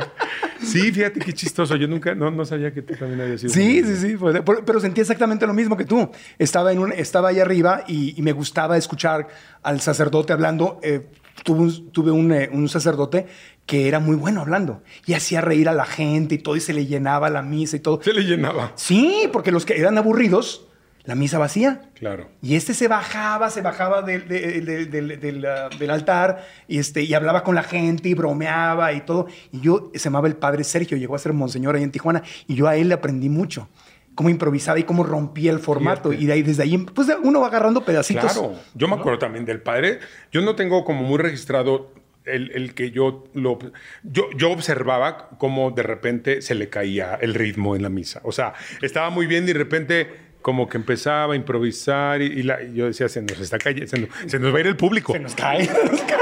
Sí, 0.62 0.91
fíjate 0.91 1.19
qué 1.19 1.34
chistoso. 1.34 1.76
Yo 1.76 1.88
nunca, 1.88 2.15
no, 2.15 2.32
no 2.32 2.45
sabía 2.45 2.73
que 2.73 2.82
tú 2.82 2.95
también 2.95 3.21
habías 3.21 3.41
sido. 3.41 3.54
Sí, 3.54 3.84
sí, 3.84 3.95
sí. 3.95 4.17
pues, 4.17 4.41
pero 4.65 4.80
sentí 4.80 5.02
exactamente 5.02 5.45
lo 5.45 5.54
mismo 5.54 5.78
que 5.78 5.86
tú. 5.86 6.10
Estaba, 6.38 6.71
en 6.71 6.80
un, 6.80 6.91
estaba 6.91 7.30
ahí 7.30 7.39
arriba 7.39 7.84
y, 7.88 8.17
y 8.17 8.21
me 8.21 8.32
gustaba 8.32 8.78
escuchar 8.78 9.28
al 9.63 9.82
sacerdote 9.82 10.34
hablando. 10.34 10.76
Eh, 10.83 11.07
tuve 11.43 12.11
un, 12.11 12.31
eh, 12.33 12.49
un 12.51 12.67
sacerdote 12.67 13.25
que 13.65 13.87
era 13.87 13.99
muy 13.99 14.15
bueno 14.15 14.41
hablando 14.41 14.81
y 15.05 15.13
hacía 15.13 15.39
reír 15.41 15.69
a 15.69 15.73
la 15.73 15.85
gente 15.85 16.35
y 16.35 16.37
todo 16.39 16.55
y 16.55 16.59
se 16.61 16.73
le 16.73 16.85
llenaba 16.85 17.29
la 17.29 17.41
misa 17.41 17.75
y 17.77 17.79
todo. 17.79 18.01
Se 18.01 18.13
le 18.13 18.23
llenaba. 18.23 18.71
Sí, 18.75 19.29
porque 19.31 19.51
los 19.51 19.65
que 19.65 19.77
eran 19.79 19.97
aburridos, 19.97 20.67
la 21.03 21.15
misa 21.15 21.37
vacía. 21.37 21.89
Claro. 21.93 22.27
Y 22.41 22.55
este 22.55 22.73
se 22.73 22.87
bajaba, 22.89 23.49
se 23.49 23.61
bajaba 23.61 24.01
del, 24.01 24.27
del- 24.27 24.65
del- 24.65 24.89
del- 24.91 25.19
del, 25.19 25.47
del 25.79 25.89
altar 25.91 26.45
y, 26.67 26.79
este, 26.79 27.03
y 27.03 27.13
hablaba 27.13 27.43
con 27.43 27.55
la 27.55 27.63
gente 27.63 28.09
y 28.09 28.13
bromeaba 28.13 28.91
y 28.93 29.01
todo. 29.01 29.27
Y 29.53 29.61
yo, 29.61 29.89
se 29.93 29.99
llamaba 30.05 30.27
el 30.27 30.35
padre 30.35 30.63
Sergio, 30.65 30.97
llegó 30.97 31.15
a 31.15 31.19
ser 31.19 31.31
monseñor 31.33 31.75
ahí 31.75 31.83
en 31.83 31.91
Tijuana 31.91 32.23
y 32.47 32.55
yo 32.55 32.67
a 32.67 32.75
él 32.75 32.89
le 32.89 32.93
aprendí 32.95 33.29
mucho. 33.29 33.69
Cómo 34.17 34.30
improvisaba 34.32 34.80
y 34.80 34.84
cómo 34.84 35.03
rompía 35.03 35.51
el 35.51 35.60
formato. 35.60 36.10
Fíjate. 36.10 36.23
Y 36.23 36.27
de 36.27 36.34
ahí, 36.34 36.41
desde 36.41 36.63
ahí, 36.63 36.75
pues 36.80 37.08
uno 37.23 37.39
va 37.39 37.47
agarrando 37.47 37.86
pedacitos. 37.86 38.34
Claro, 38.34 38.56
yo 38.73 38.88
me 38.88 38.95
acuerdo 38.95 39.19
también 39.19 39.45
del 39.45 39.62
padre. 39.62 39.99
Yo 40.32 40.41
no 40.41 40.56
tengo 40.56 40.84
como 40.84 41.03
muy 41.03 41.19
registrado 41.19 41.91
el, 42.25 42.49
el 42.56 42.73
que 42.73 42.89
yo 42.89 43.25
lo. 43.36 43.60
Yo, 44.01 44.23
yo 44.36 44.49
observaba 44.51 45.30
cómo 45.38 45.69
de 45.69 45.84
repente 45.84 46.41
se 46.41 46.56
le 46.56 46.67
caía 46.67 47.13
el 47.21 47.36
ritmo 47.36 47.75
en 47.75 47.84
la 47.84 47.89
misa. 47.89 48.19
O 48.23 48.32
sea, 48.32 48.53
estaba 48.82 49.12
muy 49.12 49.27
bien 49.27 49.43
y 49.43 49.47
de 49.47 49.53
repente. 49.53 50.27
Como 50.39 50.69
que 50.69 50.77
empezaba 50.77 51.34
a 51.34 51.36
improvisar 51.36 52.21
y, 52.21 52.25
y 52.27 52.43
la- 52.43 52.62
y 52.63 52.73
yo 52.75 52.86
decía, 52.86 53.10
se 53.10 53.21
nos 53.21 53.38
está 53.38 53.58
cayendo, 53.58 53.88
se 53.88 53.99
nos, 53.99 54.10
se 54.27 54.39
nos 54.39 54.53
va 54.53 54.58
a 54.58 54.62
ir 54.62 54.67
el 54.67 54.77
público. 54.77 55.12
Se 55.12 55.19
nos 55.19 55.36
cae. 55.36 55.69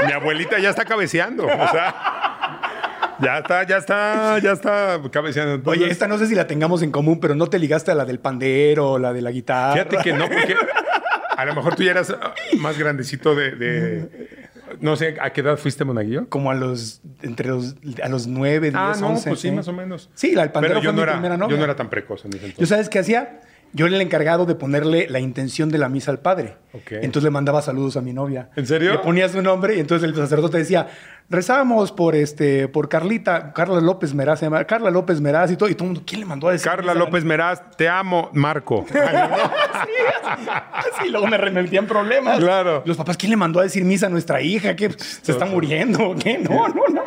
Mi 0.04 0.10
abuelita 0.10 0.58
ya 0.58 0.70
está 0.70 0.84
cabeceando. 0.84 1.44
O 1.44 1.68
sea, 1.68 2.25
ya 3.20 3.38
está, 3.38 3.62
ya 3.64 3.76
está, 3.78 4.38
ya 4.38 4.52
está 4.52 5.00
cabeceando. 5.10 5.54
Entonces, 5.54 5.82
Oye, 5.82 5.90
esta 5.92 6.06
no 6.08 6.18
sé 6.18 6.26
si 6.26 6.34
la 6.34 6.46
tengamos 6.46 6.82
en 6.82 6.90
común, 6.90 7.18
pero 7.20 7.34
no 7.34 7.46
te 7.48 7.58
ligaste 7.58 7.90
a 7.90 7.94
la 7.94 8.04
del 8.04 8.18
pandero 8.18 8.92
o 8.92 8.98
la 8.98 9.12
de 9.12 9.22
la 9.22 9.30
guitarra. 9.30 9.72
Fíjate 9.84 9.96
que 10.02 10.12
no, 10.12 10.28
porque 10.28 10.54
a 11.36 11.44
lo 11.44 11.54
mejor 11.54 11.74
tú 11.76 11.82
ya 11.82 11.92
eras 11.92 12.14
más 12.58 12.78
grandecito 12.78 13.34
de, 13.34 13.50
de- 13.52 14.28
No 14.80 14.96
sé, 14.96 15.16
¿a 15.20 15.30
qué 15.32 15.40
edad 15.42 15.56
fuiste 15.56 15.84
monaguillo? 15.84 16.28
Como 16.28 16.50
a 16.50 16.54
los, 16.54 17.00
entre 17.22 17.48
los, 17.48 17.76
a 18.02 18.08
los 18.08 18.26
nueve, 18.26 18.70
diez, 18.70 18.74
Ah, 18.76 18.94
no, 19.00 19.08
once, 19.08 19.28
pues 19.30 19.40
sí, 19.40 19.50
más 19.50 19.68
o 19.68 19.72
menos. 19.72 20.10
Sí, 20.14 20.34
la 20.34 20.42
del 20.42 20.52
pandero 20.52 20.74
Pero 20.74 20.82
yo 20.84 20.90
fue 20.90 20.92
no, 20.92 20.96
mi 20.98 21.02
era, 21.04 21.12
primera 21.12 21.36
novia. 21.36 21.50
yo 21.52 21.58
no 21.58 21.64
era 21.64 21.76
tan 21.76 21.88
precoz 21.90 22.24
en 22.24 22.30
ese 22.32 22.40
¿Yo 22.40 22.46
entonces. 22.46 22.68
sabes 22.68 22.88
qué 22.88 22.98
hacía? 22.98 23.40
Yo 23.72 23.86
era 23.86 23.96
el 23.96 24.00
encargado 24.00 24.46
de 24.46 24.54
ponerle 24.54 25.06
la 25.10 25.18
intención 25.18 25.68
de 25.70 25.78
la 25.78 25.88
misa 25.88 26.10
al 26.10 26.20
padre. 26.20 26.56
Ok. 26.72 26.92
Entonces 26.92 27.24
le 27.24 27.30
mandaba 27.30 27.60
saludos 27.62 27.96
a 27.96 28.00
mi 28.00 28.12
novia. 28.12 28.48
¿En 28.56 28.66
serio? 28.66 28.92
Le 28.92 28.98
ponía 29.00 29.28
su 29.28 29.42
nombre 29.42 29.76
y 29.76 29.80
entonces 29.80 30.08
el 30.08 30.14
sacerdote 30.14 30.56
decía, 30.58 30.88
rezábamos 31.28 31.92
por 31.92 32.14
este, 32.14 32.68
por 32.68 32.88
Carlita, 32.88 33.52
Carla 33.52 33.80
López 33.80 34.14
Meraz, 34.14 34.40
se 34.40 34.46
llama 34.46 34.64
Carla 34.64 34.90
López 34.90 35.20
Meraz 35.20 35.50
y 35.50 35.56
todo. 35.56 35.68
Y 35.68 35.74
todo 35.74 35.84
el 35.84 35.94
mundo, 35.94 36.02
¿quién 36.06 36.20
le 36.20 36.26
mandó 36.26 36.48
a 36.48 36.52
decir? 36.52 36.70
Carla? 36.70 36.94
López 36.94 37.24
Meraz, 37.24 37.62
te 37.76 37.88
amo, 37.88 38.30
Marco. 38.32 38.86
Sí, 41.00 41.10
luego 41.10 41.26
me 41.26 41.36
remetían 41.36 41.86
problemas. 41.86 42.38
Claro. 42.38 42.82
Los 42.84 42.96
papás, 42.96 43.16
¿quién 43.16 43.30
le 43.30 43.36
mandó 43.36 43.60
a 43.60 43.62
decir 43.62 43.84
misa 43.84 44.06
a 44.06 44.08
nuestra 44.08 44.40
hija? 44.40 44.74
¿Qué? 44.74 44.90
¿Se 44.90 45.32
está 45.32 45.44
muriendo? 45.44 46.14
¿Qué? 46.18 46.38
No, 46.38 46.68
no, 46.68 46.82
no. 46.88 47.02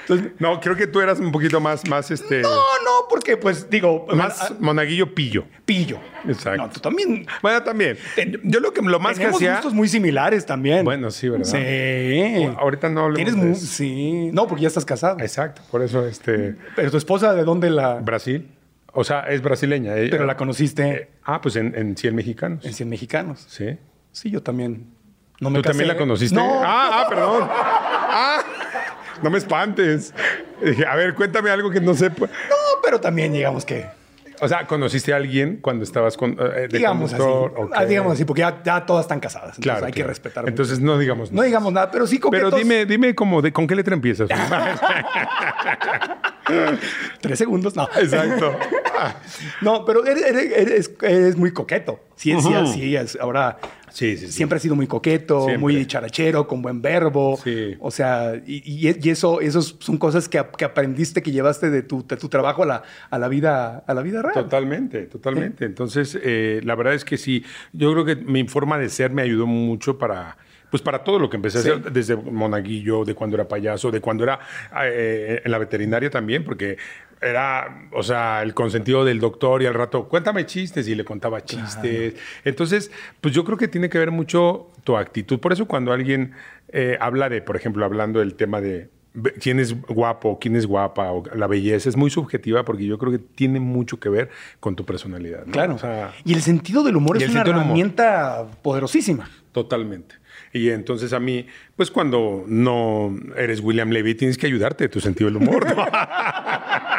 Entonces, 0.00 0.32
no, 0.38 0.60
creo 0.60 0.76
que 0.76 0.86
tú 0.86 1.00
eras 1.00 1.18
un 1.18 1.32
poquito 1.32 1.60
más, 1.60 1.86
más 1.88 2.10
este, 2.10 2.42
no, 2.42 2.50
no, 2.50 3.08
porque 3.08 3.36
pues 3.36 3.70
digo, 3.70 4.06
más 4.14 4.50
ah, 4.50 4.54
monaguillo 4.60 5.14
pillo. 5.14 5.44
pillo. 5.64 5.98
Exacto. 6.26 6.62
No, 6.62 6.70
tú 6.70 6.80
también. 6.80 7.26
Bueno, 7.42 7.62
también. 7.62 7.98
Yo 8.42 8.60
lo 8.60 8.72
que 8.72 8.82
lo 8.82 9.00
más 9.00 9.12
que 9.12 9.20
Tenemos 9.20 9.38
hacía. 9.38 9.54
gustos 9.54 9.74
muy 9.74 9.88
similares 9.88 10.46
también. 10.46 10.84
Bueno, 10.84 11.10
sí, 11.10 11.28
¿verdad? 11.28 11.44
Sí. 11.46 12.48
Ahorita 12.58 12.83
no 12.88 13.04
hablemos 13.04 13.32
Tienes 13.32 13.44
de 13.44 13.52
eso. 13.52 13.66
Sí. 13.66 14.30
No, 14.32 14.46
porque 14.46 14.62
ya 14.62 14.68
estás 14.68 14.84
casado. 14.84 15.18
Exacto, 15.20 15.62
por 15.70 15.82
eso 15.82 16.06
este 16.06 16.56
Pero 16.76 16.90
tu 16.90 16.96
esposa, 16.96 17.32
¿de 17.34 17.44
dónde 17.44 17.70
la...? 17.70 17.94
Brasil. 17.94 18.50
O 18.92 19.02
sea, 19.04 19.20
es 19.22 19.42
brasileña. 19.42 19.96
ella. 19.96 20.10
Pero 20.10 20.24
la 20.26 20.36
conociste 20.36 21.10
Ah, 21.24 21.40
pues 21.40 21.56
en, 21.56 21.74
en 21.76 21.96
100 21.96 22.14
mexicanos. 22.14 22.64
en 22.64 22.72
100 22.72 22.88
mexicanos. 22.88 23.44
Sí. 23.48 23.76
Sí, 24.12 24.30
yo 24.30 24.42
también. 24.42 24.86
No 25.40 25.50
me 25.50 25.58
¿Tú 25.58 25.62
también 25.62 25.88
la 25.88 25.96
conociste? 25.96 26.36
No. 26.36 26.60
Ah, 26.62 27.02
ah, 27.02 27.06
perdón. 27.08 27.48
Ah, 27.50 28.42
no 29.22 29.30
me 29.30 29.38
espantes. 29.38 30.14
Dije, 30.64 30.86
a 30.86 30.94
ver, 30.94 31.14
cuéntame 31.14 31.50
algo 31.50 31.70
que 31.70 31.80
no 31.80 31.92
sepa. 31.94 32.26
No, 32.26 32.80
pero 32.84 33.00
también 33.00 33.32
digamos 33.32 33.64
que... 33.64 33.86
O 34.44 34.48
sea, 34.48 34.66
¿conociste 34.66 35.12
a 35.12 35.16
alguien 35.16 35.58
cuando 35.62 35.84
estabas 35.84 36.16
con, 36.16 36.32
eh, 36.38 36.68
de 36.68 36.78
Digamos 36.78 37.12
así. 37.12 37.22
conductor? 37.22 37.70
Ah, 37.74 37.84
digamos 37.84 38.12
así, 38.12 38.24
porque 38.24 38.40
ya, 38.40 38.62
ya 38.62 38.84
todas 38.86 39.04
están 39.04 39.20
casadas. 39.20 39.56
Entonces 39.56 39.64
Claro. 39.72 39.86
hay 39.86 39.92
que 39.92 40.04
respetar. 40.04 40.44
mucho. 40.44 40.50
Entonces 40.50 40.80
no 40.80 40.98
digamos 40.98 41.30
no 41.32 41.36
nada. 41.36 41.46
digamos 41.46 41.72
nada, 41.72 41.90
pero 41.90 42.06
sí 42.06 42.18
Pero 42.18 42.30
coquetos. 42.50 42.58
dime, 42.58 42.86
dime 42.86 43.14
como 43.14 43.42
de, 43.42 43.52
¿con 43.52 43.66
qué 43.66 43.74
letra 43.74 43.94
empiezas? 43.94 44.28
Tres 47.20 47.38
segundos, 47.38 47.74
no. 47.76 47.88
Exacto. 47.98 48.56
No, 49.60 49.84
pero 49.84 50.06
eres, 50.06 50.24
eres- 50.24 50.52
eres- 50.56 50.90
eres 51.02 51.36
muy 51.36 51.52
coqueto. 51.52 52.00
Sí, 52.14 52.32
sí, 52.40 52.48
sí. 52.72 52.96
es- 52.96 53.18
ahora, 53.20 53.58
Sí, 53.94 54.16
sí, 54.16 54.26
sí. 54.26 54.32
siempre 54.32 54.56
has 54.56 54.62
sido 54.62 54.74
muy 54.74 54.88
coqueto, 54.88 55.42
Siempre. 55.42 55.58
muy 55.58 55.76
dicharachero, 55.76 56.48
con 56.48 56.60
buen 56.62 56.82
verbo. 56.82 57.38
Sí. 57.42 57.76
O 57.78 57.92
sea, 57.92 58.34
y, 58.44 58.56
y- 58.88 58.98
y 59.00 59.08
eso, 59.10 59.40
esos 59.40 59.76
son 59.78 59.98
cosas 59.98 60.28
que, 60.28 60.44
que 60.58 60.64
aprendiste, 60.64 61.22
que 61.22 61.30
llevaste 61.30 61.70
de 61.70 61.82
tu, 61.84 62.04
de 62.04 62.16
tu 62.16 62.28
trabajo 62.28 62.64
a 62.64 62.66
la, 62.66 62.82
a 63.08 63.18
la 63.20 63.28
vida, 63.28 63.84
a 63.86 63.94
la 63.94 64.02
vida 64.02 64.20
real. 64.20 64.34
Totalmente, 64.34 65.02
totalmente. 65.06 65.64
Entonces, 65.64 66.18
eh, 66.20 66.60
la 66.64 66.74
verdad 66.74 66.94
es 66.94 67.04
que 67.04 67.16
sí, 67.16 67.44
yo 67.72 67.92
creo 67.92 68.04
que 68.04 68.16
mi 68.16 68.46
forma 68.48 68.78
de 68.78 68.88
ser 68.88 69.12
me 69.12 69.22
ayudó 69.22 69.46
mucho 69.46 69.96
para, 69.96 70.36
pues 70.70 70.82
para 70.82 71.04
todo 71.04 71.20
lo 71.20 71.30
que 71.30 71.36
empecé 71.36 71.62
Sí. 71.62 71.68
a 71.68 71.74
hacer, 71.74 71.92
desde 71.92 72.16
monaguillo, 72.16 73.04
de 73.04 73.14
cuando 73.14 73.36
era 73.36 73.46
payaso, 73.46 73.92
de 73.92 74.00
cuando 74.00 74.24
era 74.24 74.40
eh, 74.82 75.40
en 75.44 75.50
la 75.52 75.58
veterinaria 75.58 76.10
también, 76.10 76.42
porque 76.42 76.78
era, 77.24 77.88
o 77.92 78.02
sea, 78.02 78.42
el 78.42 78.54
consentido 78.54 79.04
del 79.04 79.18
doctor 79.18 79.62
y 79.62 79.66
al 79.66 79.74
rato, 79.74 80.08
cuéntame 80.08 80.44
chistes 80.46 80.86
y 80.88 80.94
le 80.94 81.04
contaba 81.04 81.42
chistes. 81.42 82.14
Entonces, 82.44 82.90
pues 83.20 83.34
yo 83.34 83.44
creo 83.44 83.56
que 83.56 83.68
tiene 83.68 83.88
que 83.88 83.98
ver 83.98 84.10
mucho 84.10 84.68
tu 84.84 84.96
actitud. 84.96 85.40
Por 85.40 85.52
eso 85.52 85.66
cuando 85.66 85.92
alguien 85.92 86.32
eh, 86.68 86.96
habla 87.00 87.28
de, 87.28 87.40
por 87.40 87.56
ejemplo, 87.56 87.84
hablando 87.84 88.20
del 88.20 88.34
tema 88.34 88.60
de 88.60 88.88
quién 89.40 89.60
es 89.60 89.80
guapo, 89.80 90.38
quién 90.40 90.56
es 90.56 90.66
guapa, 90.66 91.12
o 91.12 91.22
la 91.34 91.46
belleza, 91.46 91.88
es 91.88 91.96
muy 91.96 92.10
subjetiva 92.10 92.64
porque 92.64 92.84
yo 92.84 92.98
creo 92.98 93.12
que 93.12 93.18
tiene 93.18 93.60
mucho 93.60 93.98
que 93.98 94.08
ver 94.08 94.30
con 94.60 94.76
tu 94.76 94.84
personalidad. 94.84 95.46
¿no? 95.46 95.52
Claro. 95.52 95.74
O 95.76 95.78
sea, 95.78 96.12
y 96.24 96.34
el 96.34 96.42
sentido 96.42 96.82
del 96.82 96.96
humor 96.96 97.22
es 97.22 97.28
una 97.28 97.42
herramienta 97.42 98.46
poderosísima. 98.62 99.30
totalmente. 99.52 100.16
Y 100.52 100.70
entonces 100.70 101.12
a 101.12 101.20
mí, 101.20 101.46
pues 101.76 101.90
cuando 101.90 102.44
no 102.46 103.16
eres 103.36 103.60
William 103.60 103.90
Levy, 103.90 104.14
tienes 104.14 104.38
que 104.38 104.46
ayudarte 104.46 104.84
de 104.84 104.88
tu 104.88 105.00
sentido 105.00 105.28
del 105.28 105.36
humor. 105.36 105.66
¿no? 105.66 105.84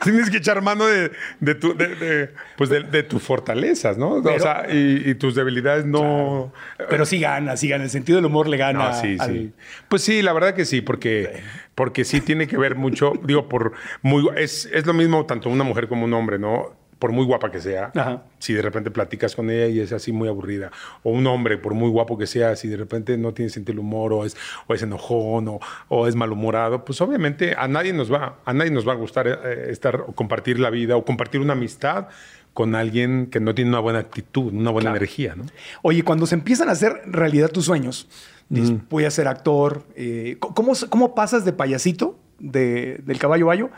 tienes 0.04 0.30
que 0.30 0.38
echar 0.38 0.62
mano 0.62 0.86
de, 0.86 1.10
de 1.40 1.54
tu, 1.54 1.76
de, 1.76 1.88
de- 1.94 2.30
pues 2.56 2.70
de, 2.70 3.02
tus 3.02 3.22
fortalezas, 3.22 3.98
¿no? 3.98 4.14
o 4.14 4.38
sea, 4.40 4.66
y, 4.70 5.10
y 5.10 5.14
tus 5.14 5.34
debilidades 5.34 5.84
no... 5.86 6.52
Pero 6.88 7.04
sí 7.06 7.20
gana, 7.20 7.56
sí 7.56 7.68
gana. 7.68 7.84
El 7.84 7.90
sentido 7.90 8.16
del 8.16 8.26
humor 8.26 8.48
le 8.48 8.56
gana. 8.56 8.90
No, 8.90 8.94
sí, 9.00 9.16
al- 9.18 9.30
sí. 9.32 9.52
Pues 9.88 10.02
sí, 10.02 10.22
la 10.22 10.32
verdad 10.32 10.54
que 10.54 10.64
sí, 10.64 10.80
porque, 10.80 11.42
porque 11.74 12.04
sí 12.04 12.20
tiene 12.20 12.46
que 12.46 12.56
ver 12.56 12.74
mucho, 12.76 13.12
digo, 13.24 13.48
por 13.48 13.72
muy 14.02 14.26
es, 14.36 14.68
es 14.72 14.86
lo 14.86 14.92
mismo 14.92 15.26
tanto 15.26 15.48
una 15.50 15.64
mujer 15.64 15.88
como 15.88 16.04
un 16.04 16.12
hombre, 16.14 16.38
¿no? 16.38 16.79
Por 17.00 17.10
muy 17.10 17.24
guapa 17.24 17.50
que 17.50 17.60
sea, 17.60 17.90
Ajá. 17.96 18.22
si 18.38 18.52
de 18.52 18.62
repente 18.62 18.92
platicas 18.92 19.34
con 19.34 19.50
ella 19.50 19.66
y 19.66 19.80
es 19.80 19.90
así 19.92 20.12
muy 20.12 20.28
aburrida, 20.28 20.70
o 21.02 21.10
un 21.10 21.26
hombre, 21.26 21.58
por 21.58 21.74
muy 21.74 21.88
guapo 21.88 22.16
que 22.16 22.28
sea, 22.28 22.54
si 22.54 22.68
de 22.68 22.76
repente 22.76 23.16
no 23.18 23.32
tiene 23.34 23.48
sentido 23.50 23.72
del 23.72 23.80
humor, 23.80 24.12
o 24.12 24.24
es, 24.24 24.36
o 24.68 24.74
es 24.74 24.82
enojón, 24.82 25.48
o, 25.48 25.60
o 25.88 26.06
es 26.06 26.14
malhumorado, 26.14 26.84
pues 26.84 27.00
obviamente 27.00 27.54
a 27.58 27.66
nadie 27.66 27.92
nos 27.92 28.12
va, 28.12 28.36
a 28.44 28.52
nadie 28.52 28.70
nos 28.70 28.86
va 28.86 28.92
a 28.92 28.96
gustar 28.96 29.26
eh, 29.26 29.70
estar 29.70 29.96
o 29.96 30.12
compartir 30.12 30.60
la 30.60 30.70
vida 30.70 30.94
o 30.96 31.04
compartir 31.04 31.40
una 31.40 31.54
amistad 31.54 32.06
con 32.52 32.74
alguien 32.74 33.28
que 33.30 33.40
no 33.40 33.54
tiene 33.54 33.70
una 33.70 33.80
buena 33.80 34.00
actitud, 34.00 34.52
una 34.52 34.70
buena 34.70 34.90
energía, 34.90 35.34
¿no? 35.36 35.44
Oye, 35.82 36.02
cuando 36.02 36.26
se 36.26 36.34
empiezan 36.34 36.68
a 36.68 36.72
hacer 36.72 37.00
realidad 37.06 37.48
tus 37.50 37.64
sueños, 37.64 38.08
dices, 38.50 38.74
voy 38.90 39.04
a 39.04 39.10
ser 39.10 39.26
actor. 39.28 39.84
eh, 39.96 40.36
¿cómo, 40.40 40.72
¿Cómo 40.90 41.14
pasas 41.14 41.44
de 41.44 41.52
payasito, 41.54 42.18
de- 42.40 43.00
del 43.04 43.18
caballo 43.18 43.46
bayo, 43.46 43.70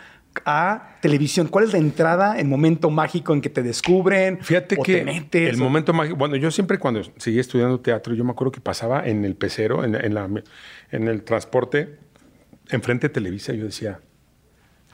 a 0.45 0.97
televisión? 1.01 1.49
¿Cuál 1.49 1.65
es 1.67 1.73
la 1.73 1.79
entrada, 1.79 2.39
el 2.39 2.47
momento 2.49 2.91
mágico 2.91 3.33
en 3.35 3.41
que 3.41 3.51
te 3.51 3.63
descubren? 3.63 4.39
Fíjate 4.43 4.77
o 4.79 4.83
que 4.83 4.99
te 4.99 5.05
metes, 5.05 5.51
el 5.55 5.61
o- 5.61 5.65
momento 5.65 5.93
mágico, 5.93 6.17
bueno, 6.17 6.37
yo 6.37 6.51
siempre 6.51 6.79
cuando 6.79 7.03
seguía 7.17 7.41
estudiando 7.41 7.81
teatro, 7.81 8.15
yo 8.15 8.25
me 8.25 8.31
acuerdo 8.33 8.53
que 8.53 8.61
pasaba 8.61 9.07
en 9.07 9.25
el 9.25 9.35
pecero, 9.37 9.85
en, 9.85 9.95
en 9.95 10.15
la- 10.15 10.29
en 10.91 11.09
el 11.09 11.23
transporte, 11.25 11.99
enfrente 12.71 13.09
de 13.09 13.15
Televisa, 13.15 13.53
yo 13.53 13.65
decía, 13.65 14.01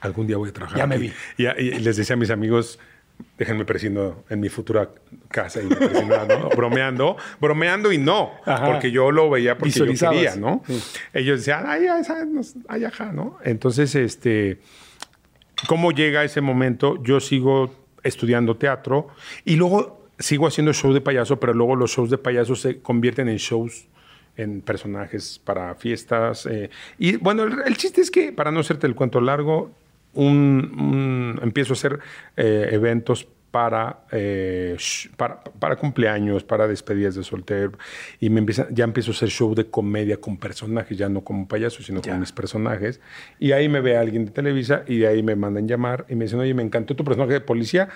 algún 0.01 0.27
día 0.27 0.37
voy 0.37 0.51
a 0.51 0.53
trabajar 0.53 0.79
Ya 0.79 0.87
me 0.87 0.96
aquí". 0.96 1.12
vi. 1.37 1.44
Y, 1.44 1.48
y 1.77 1.79
les 1.81 1.96
decía 1.96 2.14
a 2.14 2.16
mis 2.18 2.31
amigos, 2.31 2.79
déjenme 3.37 3.64
presino 3.64 4.22
en 4.31 4.38
mi 4.38 4.48
futura 4.48 4.90
casa 5.29 5.61
y 5.61 5.66
me 5.66 5.74
¿no? 5.74 6.48
bromeando, 6.57 7.16
bromeando 7.40 7.92
y 7.92 7.98
no, 7.98 8.31
Ajá. 8.46 8.66
porque 8.66 8.92
yo 8.92 9.11
lo 9.11 9.29
veía 9.29 9.59
porque 9.59 9.72
yo 9.72 9.87
quería, 9.87 10.37
¿no? 10.37 10.62
Sí. 10.68 10.81
Ellos 11.12 11.40
decían, 11.40 11.64
ay, 11.66 11.87
ay, 11.88 12.03
ay, 12.68 12.85
ajá, 12.85 13.11
¿no? 13.12 13.37
Entonces, 13.44 13.94
este, 13.96 14.61
¿Cómo 15.66 15.90
llega 15.92 16.25
ese 16.25 16.40
momento? 16.40 17.03
Yo 17.03 17.21
sigo 17.21 17.71
estudiando 18.03 18.57
teatro 18.57 19.09
y 19.44 19.57
luego 19.57 20.07
sigo 20.18 20.47
haciendo 20.47 20.73
shows 20.73 20.94
de 20.94 21.01
payaso, 21.01 21.38
pero 21.40 21.53
luego 21.53 21.77
los 21.77 21.90
shows 21.90 22.11
de 22.11 22.18
payaso 22.18 22.55
se 22.55 22.81
convierten 22.81 23.29
en 23.29 23.37
shows 23.37 23.87
en 24.37 24.61
personajes 24.61 25.40
para 25.44 25.75
fiestas. 25.75 26.47
eh, 26.47 26.71
y 26.99 27.16
bueno, 27.16 27.42
el, 27.44 27.77
chiste 27.77 28.01
es 28.01 28.11
que, 28.11 28.31
para 28.33 28.53
no 28.53 28.61
hacerte 28.61 28.87
el 28.87 28.94
cuento 28.94 29.21
largo, 29.21 29.71
un, 30.14 30.73
un- 30.79 31.40
empiezo 31.42 31.73
a 31.73 31.75
hacer 31.77 31.99
eh, 32.37 32.68
eventos 32.71 33.27
para, 33.50 34.00
eh, 34.12 34.76
para, 35.16 35.42
para 35.42 35.76
cumpleaños, 35.76 36.44
para 36.44 36.68
despedidas 36.68 37.14
de 37.14 37.24
soltero. 37.24 37.72
Y 38.20 38.30
me 38.30 38.40
empieza, 38.40 38.66
ya 38.70 38.84
empiezo 38.84 39.11
a 39.11 39.14
hacer 39.14 39.30
show 39.30 39.54
de 39.54 39.66
comedia 39.66 40.18
con 40.18 40.37
personajes, 40.37 40.96
ya 40.96 41.08
no 41.08 41.22
como 41.22 41.48
payaso, 41.48 41.82
sino 41.82 42.02
con 42.02 42.20
mis 42.20 42.32
personajes. 42.32 43.00
Y 43.38 43.52
ahí 43.52 43.68
me 43.68 43.80
ve 43.80 43.96
alguien 43.96 44.26
de 44.26 44.30
Televisa 44.30 44.82
y 44.87 44.98
de 44.98 45.06
ahí 45.06 45.22
me 45.22 45.37
mandan 45.37 45.66
llamar 45.66 46.04
y 46.08 46.14
me 46.14 46.24
dicen, 46.24 46.40
oye, 46.40 46.54
me 46.54 46.62
encantó 46.62 46.94
tu 46.94 47.04
personaje 47.04 47.32
de 47.32 47.40
policía. 47.40 47.88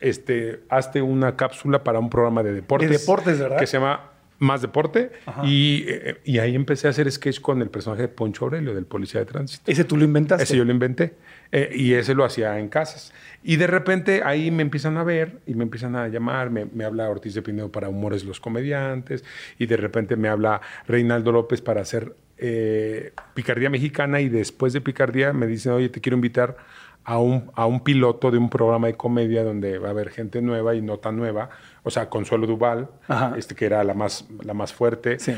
Este, 0.00 0.60
hazte 0.68 1.02
una 1.02 1.36
cápsula 1.36 1.84
para 1.84 1.98
un 1.98 2.10
programa 2.10 2.42
de 2.42 2.52
deportes. 2.52 2.90
De 2.90 2.98
deportes, 2.98 3.38
¿verdad? 3.38 3.58
Que 3.58 3.66
se 3.66 3.78
llama 3.78 4.10
Más 4.38 4.60
Deporte. 4.60 5.12
Y, 5.44 5.84
eh, 5.88 6.20
y 6.24 6.40
ahí 6.40 6.54
empecé 6.54 6.88
a 6.88 6.90
hacer 6.90 7.10
sketch 7.10 7.40
con 7.40 7.62
el 7.62 7.70
personaje 7.70 8.02
de 8.02 8.08
Poncho 8.08 8.44
Aurelio, 8.44 8.74
del 8.74 8.86
policía 8.86 9.20
de 9.20 9.26
tránsito. 9.26 9.70
Ese 9.70 9.84
tú 9.84 9.96
lo 9.96 10.04
inventaste. 10.04 10.42
Ese 10.44 10.56
yo 10.56 10.64
lo 10.64 10.72
inventé. 10.72 11.14
Eh, 11.52 11.70
y 11.74 11.94
ese 11.94 12.14
lo 12.14 12.24
hacía 12.24 12.58
en 12.58 12.68
casas. 12.68 13.12
Y 13.42 13.56
de 13.56 13.66
repente 13.66 14.22
ahí 14.24 14.50
me 14.50 14.62
empiezan 14.62 14.96
a 14.96 15.04
ver 15.04 15.38
y 15.46 15.54
me 15.54 15.64
empiezan 15.64 15.96
a 15.96 16.08
llamar. 16.08 16.50
Me, 16.50 16.64
me 16.64 16.84
habla 16.84 17.08
Ortiz 17.10 17.34
de 17.34 17.42
Pinedo 17.42 17.70
para 17.70 17.88
Humores 17.88 18.24
los 18.24 18.40
Comediantes. 18.40 19.24
Y 19.58 19.66
de 19.66 19.76
repente 19.76 20.16
me 20.16 20.28
habla 20.28 20.60
Reinaldo 20.88 21.30
López 21.32 21.60
para 21.60 21.82
hacer 21.82 22.16
eh, 22.38 23.12
Picardía 23.34 23.70
Mexicana. 23.70 24.20
Y 24.20 24.28
después 24.28 24.72
de 24.72 24.80
Picardía 24.80 25.32
me 25.32 25.46
dicen, 25.46 25.72
oye, 25.72 25.88
te 25.90 26.00
quiero 26.00 26.16
invitar 26.16 26.56
a 27.04 27.18
un, 27.18 27.50
a 27.54 27.66
un 27.66 27.80
piloto 27.84 28.30
de 28.30 28.38
un 28.38 28.48
programa 28.48 28.86
de 28.86 28.94
comedia 28.94 29.44
donde 29.44 29.78
va 29.78 29.88
a 29.88 29.90
haber 29.90 30.08
gente 30.10 30.40
nueva 30.40 30.74
y 30.74 30.80
no 30.80 30.98
tan 30.98 31.16
nueva. 31.16 31.50
O 31.82 31.90
sea, 31.90 32.08
Consuelo 32.08 32.46
Duval, 32.46 32.88
Ajá. 33.08 33.34
este, 33.36 33.54
que 33.54 33.66
era 33.66 33.84
la 33.84 33.92
más, 33.92 34.26
la 34.42 34.54
más 34.54 34.72
fuerte. 34.72 35.18
Sí. 35.18 35.34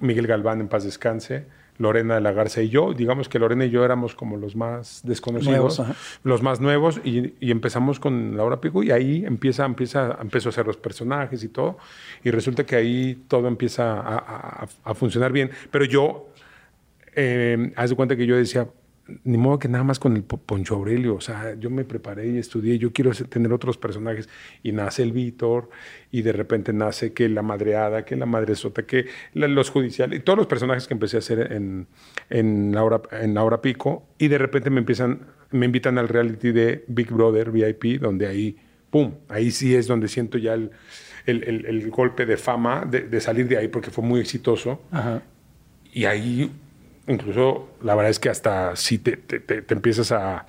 Miguel 0.00 0.26
Galván, 0.26 0.60
en 0.60 0.68
paz 0.68 0.82
descanse. 0.82 1.46
Lorena 1.78 2.14
de 2.14 2.20
la 2.20 2.32
Garza 2.32 2.62
y 2.62 2.68
yo. 2.68 2.92
Digamos 2.94 3.28
que 3.28 3.38
Lorena 3.38 3.64
y 3.64 3.70
yo 3.70 3.84
éramos 3.84 4.14
como 4.14 4.36
los 4.36 4.54
más 4.56 5.00
desconocidos, 5.04 5.78
Nuevos, 5.78 5.96
los 6.22 6.42
más 6.42 6.60
nuevos, 6.60 7.00
y, 7.04 7.34
y 7.40 7.50
empezamos 7.50 7.98
con 7.98 8.36
Laura 8.36 8.60
Pico 8.60 8.82
y 8.82 8.90
ahí 8.92 9.24
empieza, 9.26 9.64
empieza, 9.64 10.16
empezó 10.20 10.48
a 10.48 10.50
hacer 10.50 10.66
los 10.66 10.76
personajes 10.76 11.42
y 11.42 11.48
todo. 11.48 11.78
Y 12.22 12.30
resulta 12.30 12.64
que 12.64 12.76
ahí 12.76 13.24
todo 13.28 13.48
empieza 13.48 13.94
a, 14.00 14.16
a- 14.64 14.68
a 14.84 14.94
funcionar 14.94 15.32
bien. 15.32 15.50
Pero 15.70 15.84
yo, 15.84 16.28
eh, 17.16 17.72
haz 17.76 17.90
de 17.90 17.96
cuenta 17.96 18.16
que 18.16 18.26
yo 18.26 18.36
decía, 18.36 18.68
ni 19.24 19.36
modo 19.36 19.58
que 19.58 19.68
nada 19.68 19.84
más 19.84 19.98
con 19.98 20.16
el 20.16 20.22
Po- 20.22 20.38
Poncho 20.38 20.76
Aurelio, 20.76 21.14
o 21.16 21.20
sea, 21.20 21.54
yo 21.60 21.68
me 21.68 21.84
preparé 21.84 22.26
y 22.28 22.38
estudié, 22.38 22.78
yo 22.78 22.92
quiero 22.92 23.10
tener 23.12 23.52
otros 23.52 23.76
personajes, 23.76 24.28
y 24.62 24.72
nace 24.72 25.02
el 25.02 25.12
Víctor, 25.12 25.68
y 26.10 26.22
de 26.22 26.32
repente 26.32 26.72
nace 26.72 27.12
que 27.12 27.28
la 27.28 27.42
madreada, 27.42 28.04
que 28.06 28.16
la 28.16 28.24
madre 28.26 28.54
sota, 28.54 28.84
que 28.86 29.06
la- 29.34 29.46
los 29.48 29.68
judiciales, 29.70 30.18
y 30.20 30.22
todos 30.22 30.38
los 30.38 30.46
personajes 30.46 30.86
que 30.88 30.94
empecé 30.94 31.16
a 31.16 31.18
hacer 31.18 31.52
en, 31.52 31.86
en, 32.30 32.72
la 32.74 32.82
hora, 32.82 33.02
en 33.12 33.34
la 33.34 33.44
hora 33.44 33.60
pico, 33.60 34.06
y 34.18 34.28
de 34.28 34.38
repente 34.38 34.70
me 34.70 34.78
empiezan, 34.80 35.20
me 35.50 35.66
invitan 35.66 35.98
al 35.98 36.08
reality 36.08 36.52
de 36.52 36.84
Big 36.88 37.10
Brother 37.12 37.50
VIP, 37.50 38.00
donde 38.00 38.26
ahí, 38.26 38.56
pum, 38.90 39.12
ahí 39.28 39.50
sí 39.50 39.74
es 39.74 39.86
donde 39.86 40.08
siento 40.08 40.38
ya 40.38 40.54
el, 40.54 40.70
el- 41.26 41.44
el- 41.44 41.66
el 41.66 41.90
golpe 41.90 42.24
de 42.24 42.38
fama 42.38 42.86
de, 42.90 43.02
de 43.02 43.20
salir 43.20 43.48
de 43.48 43.58
ahí, 43.58 43.68
porque 43.68 43.90
fue 43.90 44.02
muy 44.02 44.20
exitoso. 44.20 44.80
Ajá. 44.90 45.22
Y 45.92 46.06
ahí, 46.06 46.50
incluso, 47.08 47.68
la 47.82 47.94
verdad 47.94 48.10
es 48.10 48.18
que 48.18 48.28
hasta 48.28 48.74
sí 48.76 48.98
te, 48.98 49.16
te- 49.16 49.40
te- 49.40 49.62
te 49.62 49.74
empiezas 49.74 50.12
a, 50.12 50.46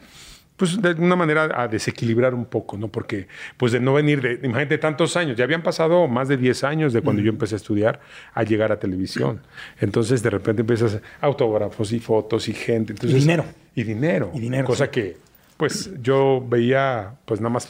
pues 0.57 0.81
de 0.81 0.89
alguna 0.89 1.15
manera 1.17 1.49
a 1.53 1.67
desequilibrar 1.67 2.33
un 2.33 2.45
poco, 2.45 2.77
¿no? 2.77 2.87
Porque, 2.87 3.27
pues 3.57 3.71
de 3.73 3.79
no 3.81 3.93
venir 3.93 4.21
de, 4.21 4.33
imagínate, 4.47 4.77
tantos 4.77 5.17
años, 5.17 5.35
ya 5.37 5.43
habían 5.43 5.63
pasado 5.63 6.07
más 6.07 6.27
de 6.29 6.37
10 6.37 6.63
años 6.63 6.93
de 6.93 7.01
cuando 7.01 7.21
yo 7.21 7.29
empecé 7.29 7.55
a 7.55 7.57
estudiar 7.57 7.99
a 8.33 8.43
llegar 8.43 8.71
a 8.71 8.79
televisión. 8.79 9.41
Entonces, 9.81 10.23
de 10.23 10.29
repente 10.29 10.61
empiezas 10.61 10.99
autógrafos 11.19 11.91
y 11.91 11.99
fotos 11.99 12.47
y 12.47 12.53
gente. 12.53 12.93
Entonces, 12.93 13.19
dinero. 13.19 13.43
Y 13.75 13.83
dinero. 13.83 14.31
Y 14.33 14.39
dinero, 14.39 14.65
Cosa 14.65 14.85
sí. 14.85 14.91
que, 14.91 15.17
pues, 15.57 15.91
yo 16.01 16.45
veía, 16.47 17.15
pues 17.25 17.41
nada 17.41 17.49
más 17.49 17.69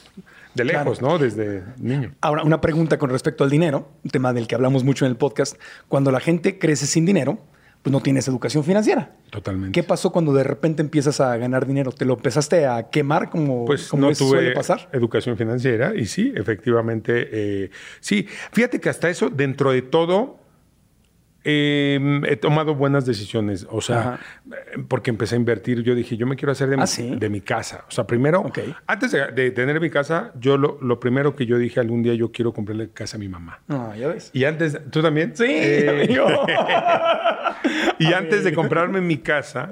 de 0.53 0.63
lejos, 0.63 1.01
¿no? 1.01 1.17
Desde 1.17 1.63
niño. 1.79 2.13
Ahora, 2.21 2.43
una 2.43 2.61
pregunta 2.61 2.99
con 2.99 3.09
respecto 3.09 3.43
al 3.43 3.49
dinero, 3.49 3.89
un 4.03 4.11
tema 4.11 4.31
del 4.31 4.47
que 4.47 4.53
hablamos 4.53 4.83
mucho 4.83 5.05
en 5.05 5.09
el 5.11 5.17
podcast. 5.17 5.59
Cuando 5.87 6.11
la 6.11 6.19
gente 6.19 6.59
crece 6.59 6.85
sin 6.85 7.03
dinero, 7.05 7.39
pues 7.85 7.91
no 7.93 8.01
tienes 8.01 8.27
educación 8.27 8.63
financiera. 8.63 9.11
Totalmente. 9.29 9.71
¿Qué 9.79 9.83
pasó 9.85 10.11
cuando 10.11 10.33
de 10.33 10.43
repente 10.43 10.81
empiezas 10.81 11.19
a 11.21 11.37
ganar 11.37 11.67
dinero? 11.67 11.91
¿Te 11.91 12.03
lo 12.03 12.15
empezaste 12.15 12.65
a 12.65 12.89
quemar 12.89 13.29
como, 13.29 13.63
Pues 13.65 13.89
como 13.89 14.07
no 14.07 14.07
tuve 14.07 14.27
suele 14.29 14.51
pasar? 14.53 14.89
educación 14.91 15.37
financiera 15.37 15.93
y 15.95 16.07
sí, 16.07 16.33
efectivamente, 16.35 17.29
eh, 17.31 17.69
sí. 17.99 18.25
Fíjate 18.51 18.79
que 18.79 18.89
hasta 18.89 19.07
eso, 19.07 19.29
dentro 19.29 19.71
de 19.71 19.83
todo, 19.83 20.39
eh, 21.45 22.21
he 22.27 22.35
tomado 22.35 22.75
buenas 22.75 23.05
decisiones. 23.05 23.67
O 23.69 23.79
sea, 23.79 23.99
Ajá. 23.99 24.19
eh, 24.51 24.79
porque 24.87 25.11
empecé 25.11 25.35
a 25.35 25.37
invertir, 25.37 25.81
yo 25.83 25.93
dije, 25.95 26.17
yo 26.17 26.25
me 26.27 26.35
quiero 26.35 26.51
hacer 26.51 26.67
de, 26.69 26.75
mi, 26.77 26.83
¿Ah, 26.83 26.87
sí? 26.87 27.15
de 27.15 27.29
mi 27.29 27.39
casa. 27.41 27.85
O 27.87 27.91
sea, 27.91 28.05
primero, 28.07 28.43
antes 28.87 29.11
de, 29.11 29.27
de 29.31 29.51
tener 29.51 29.79
mi 29.79 29.89
casa, 29.89 30.31
yo 30.39 30.57
lo, 30.57 30.77
lo 30.81 30.99
primero 30.99 31.35
que 31.35 31.45
yo 31.45 31.57
dije 31.57 31.79
algún 31.79 32.01
día, 32.03 32.15
yo 32.15 32.31
quiero 32.31 32.51
comprarle 32.51 32.89
casa 32.89 33.17
a 33.17 33.19
mi 33.19 33.29
mamá. 33.29 33.59
No, 33.67 33.95
ya 33.95 34.07
ves. 34.07 34.31
Y 34.33 34.43
antes, 34.45 34.77
¿tú 34.91 35.01
también? 35.01 35.35
Sí, 35.35 35.45
Eh, 35.47 36.03
amigo. 36.05 36.25
y 37.99 38.13
antes 38.13 38.43
de 38.43 38.53
comprarme 38.53 39.01
mi 39.01 39.17
casa, 39.19 39.69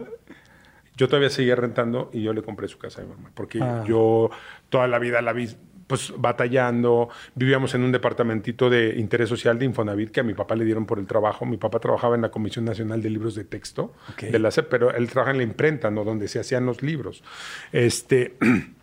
yo 0.96 1.08
todavía 1.08 1.30
seguía 1.30 1.56
rentando 1.56 2.10
y 2.14 2.22
yo 2.22 2.34
le 2.34 2.42
compré 2.44 2.68
su 2.68 2.78
casa 2.78 3.02
a 3.02 3.06
mi 3.06 3.12
mamá. 3.12 3.32
Porque 3.34 3.60
Ah. 3.62 3.84
yo 3.88 4.30
toda 4.70 4.88
la 4.88 5.00
vida 5.00 5.22
la 5.22 5.34
vi 5.34 5.50
pues 5.93 6.12
batallando. 6.17 7.10
Vivíamos 7.36 7.75
en 7.75 7.84
un 7.84 7.91
departamentito 7.91 8.67
de 8.67 8.95
interés 8.97 9.29
social 9.29 9.60
de 9.60 9.65
Infonavit 9.65 10.10
que 10.10 10.21
a 10.21 10.23
mi 10.23 10.34
papá 10.34 10.56
le 10.56 10.65
dieron 10.65 10.88
por 10.88 10.97
el 10.97 11.06
trabajo. 11.06 11.45
Mi 11.45 11.58
papá 11.58 11.79
trabajaba 11.79 12.15
en 12.15 12.23
la 12.23 12.32
Comisión 12.32 12.65
Nacional 12.65 13.03
de 13.03 13.12
Libros 13.12 13.36
de 13.36 13.43
Texto 13.43 13.93
de 14.32 14.39
la 14.39 14.49
SEP, 14.49 14.69
pero 14.69 14.91
él 14.91 15.08
trabaja 15.08 15.29
en 15.29 15.38
la 15.38 15.43
imprenta, 15.43 15.91
¿no? 15.91 16.03
Donde 16.03 16.27
se 16.27 16.39
hacían 16.39 16.65
los 16.65 16.82
libros. 16.82 17.23
Este... 17.71 18.34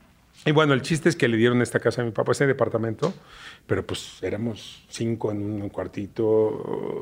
Y 0.46 0.52
bueno, 0.52 0.72
el 0.72 0.80
chiste 0.80 1.10
es 1.10 1.16
que 1.16 1.28
le 1.28 1.36
dieron 1.36 1.60
esta 1.60 1.80
casa 1.80 2.00
a 2.00 2.04
mi 2.06 2.12
papá, 2.12 2.32
ese 2.32 2.46
departamento, 2.46 3.12
pero 3.66 3.84
pues 3.86 4.22
éramos 4.22 4.86
cinco 4.88 5.30
en 5.32 5.42
un 5.42 5.68
cuartito, 5.68 6.24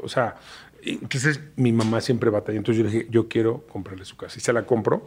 o 0.02 0.08
sea, 0.08 0.34
entonces 0.82 1.40
mi 1.54 1.70
mamá 1.72 2.00
siempre 2.00 2.30
batalló, 2.30 2.58
entonces 2.58 2.82
yo 2.82 2.90
le 2.90 2.92
dije, 2.96 3.06
yo 3.12 3.28
quiero 3.28 3.64
comprarle 3.70 4.04
su 4.06 4.16
casa, 4.16 4.38
y 4.38 4.40
se 4.40 4.52
la 4.52 4.66
compro, 4.66 5.06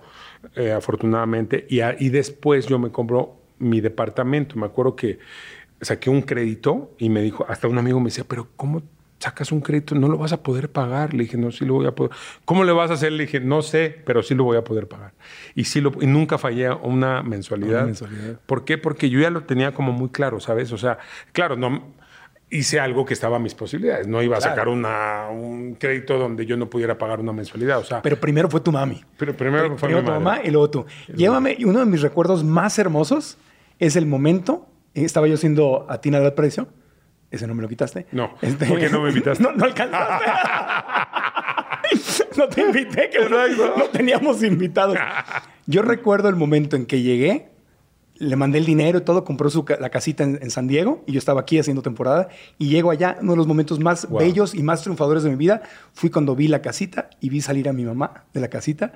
eh, 0.56 0.72
afortunadamente, 0.72 1.66
y, 1.70 1.82
a- 1.82 1.98
y 2.00 2.08
después 2.08 2.68
yo 2.68 2.80
me 2.80 2.90
compro 2.90 3.36
mi 3.62 3.80
departamento, 3.82 4.56
me 4.58 4.66
acuerdo 4.66 4.96
que 4.96 5.20
saqué 5.82 6.10
un 6.10 6.22
crédito 6.22 6.92
y 6.98 7.10
me 7.10 7.22
dijo, 7.22 7.46
hasta 7.48 7.68
un 7.68 7.78
amigo 7.78 8.00
me 8.00 8.06
decía, 8.06 8.24
pero 8.28 8.48
¿cómo 8.56 8.84
sacas 9.20 9.52
un 9.52 9.62
crédito? 9.62 9.94
No 9.96 10.08
lo 10.08 10.18
vas 10.18 10.34
a 10.34 10.42
poder 10.44 10.72
pagar. 10.72 11.14
Le 11.14 11.24
dije, 11.24 11.38
no, 11.38 11.52
sí 11.52 11.64
lo 11.66 11.76
voy 11.76 11.86
a 11.88 11.92
poder. 11.94 12.12
¿Cómo 12.46 12.64
le 12.64 12.72
vas 12.72 12.90
a 12.92 12.96
hacer? 12.96 13.12
Le 13.12 13.26
dije, 13.26 13.40
no 13.40 13.62
sé, 13.62 14.02
pero 14.06 14.24
sí 14.24 14.34
lo 14.36 14.44
voy 14.44 14.58
a 14.58 14.64
poder 14.64 14.88
pagar. 14.88 15.14
Y, 15.56 15.66
sí 15.66 15.80
lo, 15.82 15.92
y 16.02 16.08
nunca 16.08 16.38
fallé 16.38 16.70
una 16.72 17.22
mensualidad. 17.24 17.78
Una 17.80 17.86
mensualidad. 17.86 18.40
¿Por 18.46 18.66
qué? 18.66 18.78
Porque 18.80 19.10
yo 19.10 19.20
ya 19.20 19.30
lo 19.30 19.44
tenía 19.44 19.74
como 19.74 19.92
muy 19.92 20.10
claro, 20.10 20.40
¿sabes? 20.40 20.72
O 20.72 20.78
sea, 20.78 20.98
claro, 21.34 21.56
no 21.56 21.94
hice 22.50 22.80
algo 22.80 23.06
que 23.06 23.14
estaba 23.14 23.38
a 23.38 23.40
mis 23.40 23.54
posibilidades. 23.56 24.08
No 24.08 24.22
iba 24.22 24.38
a 24.38 24.40
Claro. 24.40 24.56
sacar 24.56 24.68
una, 24.70 25.30
un 25.32 25.76
crédito 25.76 26.18
donde 26.20 26.46
yo 26.46 26.58
no 26.58 26.70
pudiera 26.70 26.98
pagar 26.98 27.20
una 27.20 27.32
mensualidad. 27.32 27.78
O 27.80 27.84
sea, 27.84 28.02
Pero 28.02 28.18
primero 28.20 28.50
fue 28.50 28.60
tu 28.60 28.72
mami. 28.72 29.02
pero 29.18 29.36
primero 29.38 29.78
fue 29.78 29.88
Primero 29.88 30.02
mi 30.02 30.06
tu 30.08 30.12
mamá 30.14 30.40
y 30.44 30.50
luego 30.52 30.70
tú. 30.70 30.86
Llévame, 31.16 31.56
y 31.58 31.66
uno 31.66 31.80
de 31.80 31.86
mis 31.86 32.02
recuerdos 32.02 32.44
más 32.44 32.78
hermosos 32.80 33.38
es 33.82 33.96
el 33.96 34.06
momento, 34.06 34.68
estaba 34.94 35.28
yo 35.28 35.36
siendo 35.38 35.88
a 35.90 36.00
Tina 36.00 36.20
del 36.20 36.34
Precio, 36.34 36.68
ese 37.32 37.48
no 37.48 37.56
me 37.56 37.64
lo 37.64 37.68
quitaste. 37.68 38.06
No, 38.12 38.36
¿por 38.36 38.80
qué 38.80 38.90
no 38.90 39.02
me 39.02 39.10
invitaste? 39.10 39.44
no, 39.44 39.52
no 39.54 39.66
alcanzaste. 39.66 40.26
no 42.38 42.48
te 42.48 42.62
invité, 42.62 43.10
que 43.10 43.28
no, 43.28 43.48
no 43.78 43.86
teníamos 43.86 44.44
invitados. 44.44 44.98
Yo 45.66 45.82
recuerdo 45.82 46.30
el 46.30 46.36
momento 46.36 46.76
en 46.76 46.86
que 46.86 47.02
llegué, 47.02 47.50
le 48.16 48.36
mandé 48.36 48.60
el 48.60 48.66
dinero 48.66 49.00
y 49.00 49.02
todo, 49.02 49.24
compró 49.24 49.50
su 49.50 49.66
la 49.80 49.90
casita 49.90 50.24
en, 50.24 50.38
en 50.44 50.52
San 50.52 50.68
Diego 50.68 51.04
y 51.08 51.14
yo 51.14 51.18
estaba 51.18 51.42
aquí 51.42 51.58
haciendo 51.58 51.82
temporada 51.82 52.30
y 52.60 52.70
llego 52.70 52.92
allá, 52.92 53.18
uno 53.20 53.32
de 53.32 53.38
los 53.38 53.48
momentos 53.48 53.80
más 53.80 54.08
Wow. 54.08 54.20
bellos 54.20 54.54
y 54.54 54.62
más 54.62 54.84
triunfadores 54.84 55.24
de 55.24 55.32
mi 55.32 55.38
vida 55.38 55.64
fui 55.94 56.12
cuando 56.12 56.36
vi 56.36 56.48
la 56.48 56.62
casita 56.62 57.10
y 57.20 57.30
vi 57.30 57.42
salir 57.42 57.68
a 57.68 57.74
mi 57.74 57.84
mamá 57.84 58.26
de 58.32 58.42
la 58.42 58.48
casita 58.50 58.94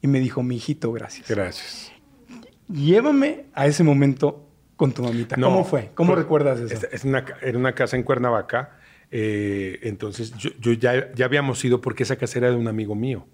y 0.00 0.06
me 0.06 0.20
dijo, 0.20 0.42
mi 0.42 0.56
hijito, 0.56 0.90
gracias. 0.90 1.28
Gracias. 1.28 1.91
Llévame 2.72 3.46
a 3.54 3.66
ese 3.66 3.84
momento 3.84 4.48
con 4.76 4.92
tu 4.92 5.02
mamita. 5.02 5.36
No, 5.36 5.46
¿Cómo 5.48 5.64
fue? 5.64 5.90
¿Cómo 5.94 6.14
recuerdas 6.14 6.58
eso? 6.60 6.74
Es, 6.74 6.88
es 6.92 7.04
una, 7.04 7.24
era 7.42 7.58
una 7.58 7.74
casa 7.74 7.96
en 7.96 8.02
Cuernavaca. 8.02 8.78
eh, 9.10 9.78
entonces 9.82 10.32
yo, 10.38 10.50
yo 10.58 10.72
ya, 10.72 11.12
ya 11.14 11.26
habíamos 11.26 11.62
ido 11.64 11.80
porque 11.80 12.02
esa 12.02 12.16
casa 12.16 12.38
era 12.38 12.50
de 12.50 12.56
un 12.56 12.66
amigo 12.68 12.94
mío. 12.94 13.26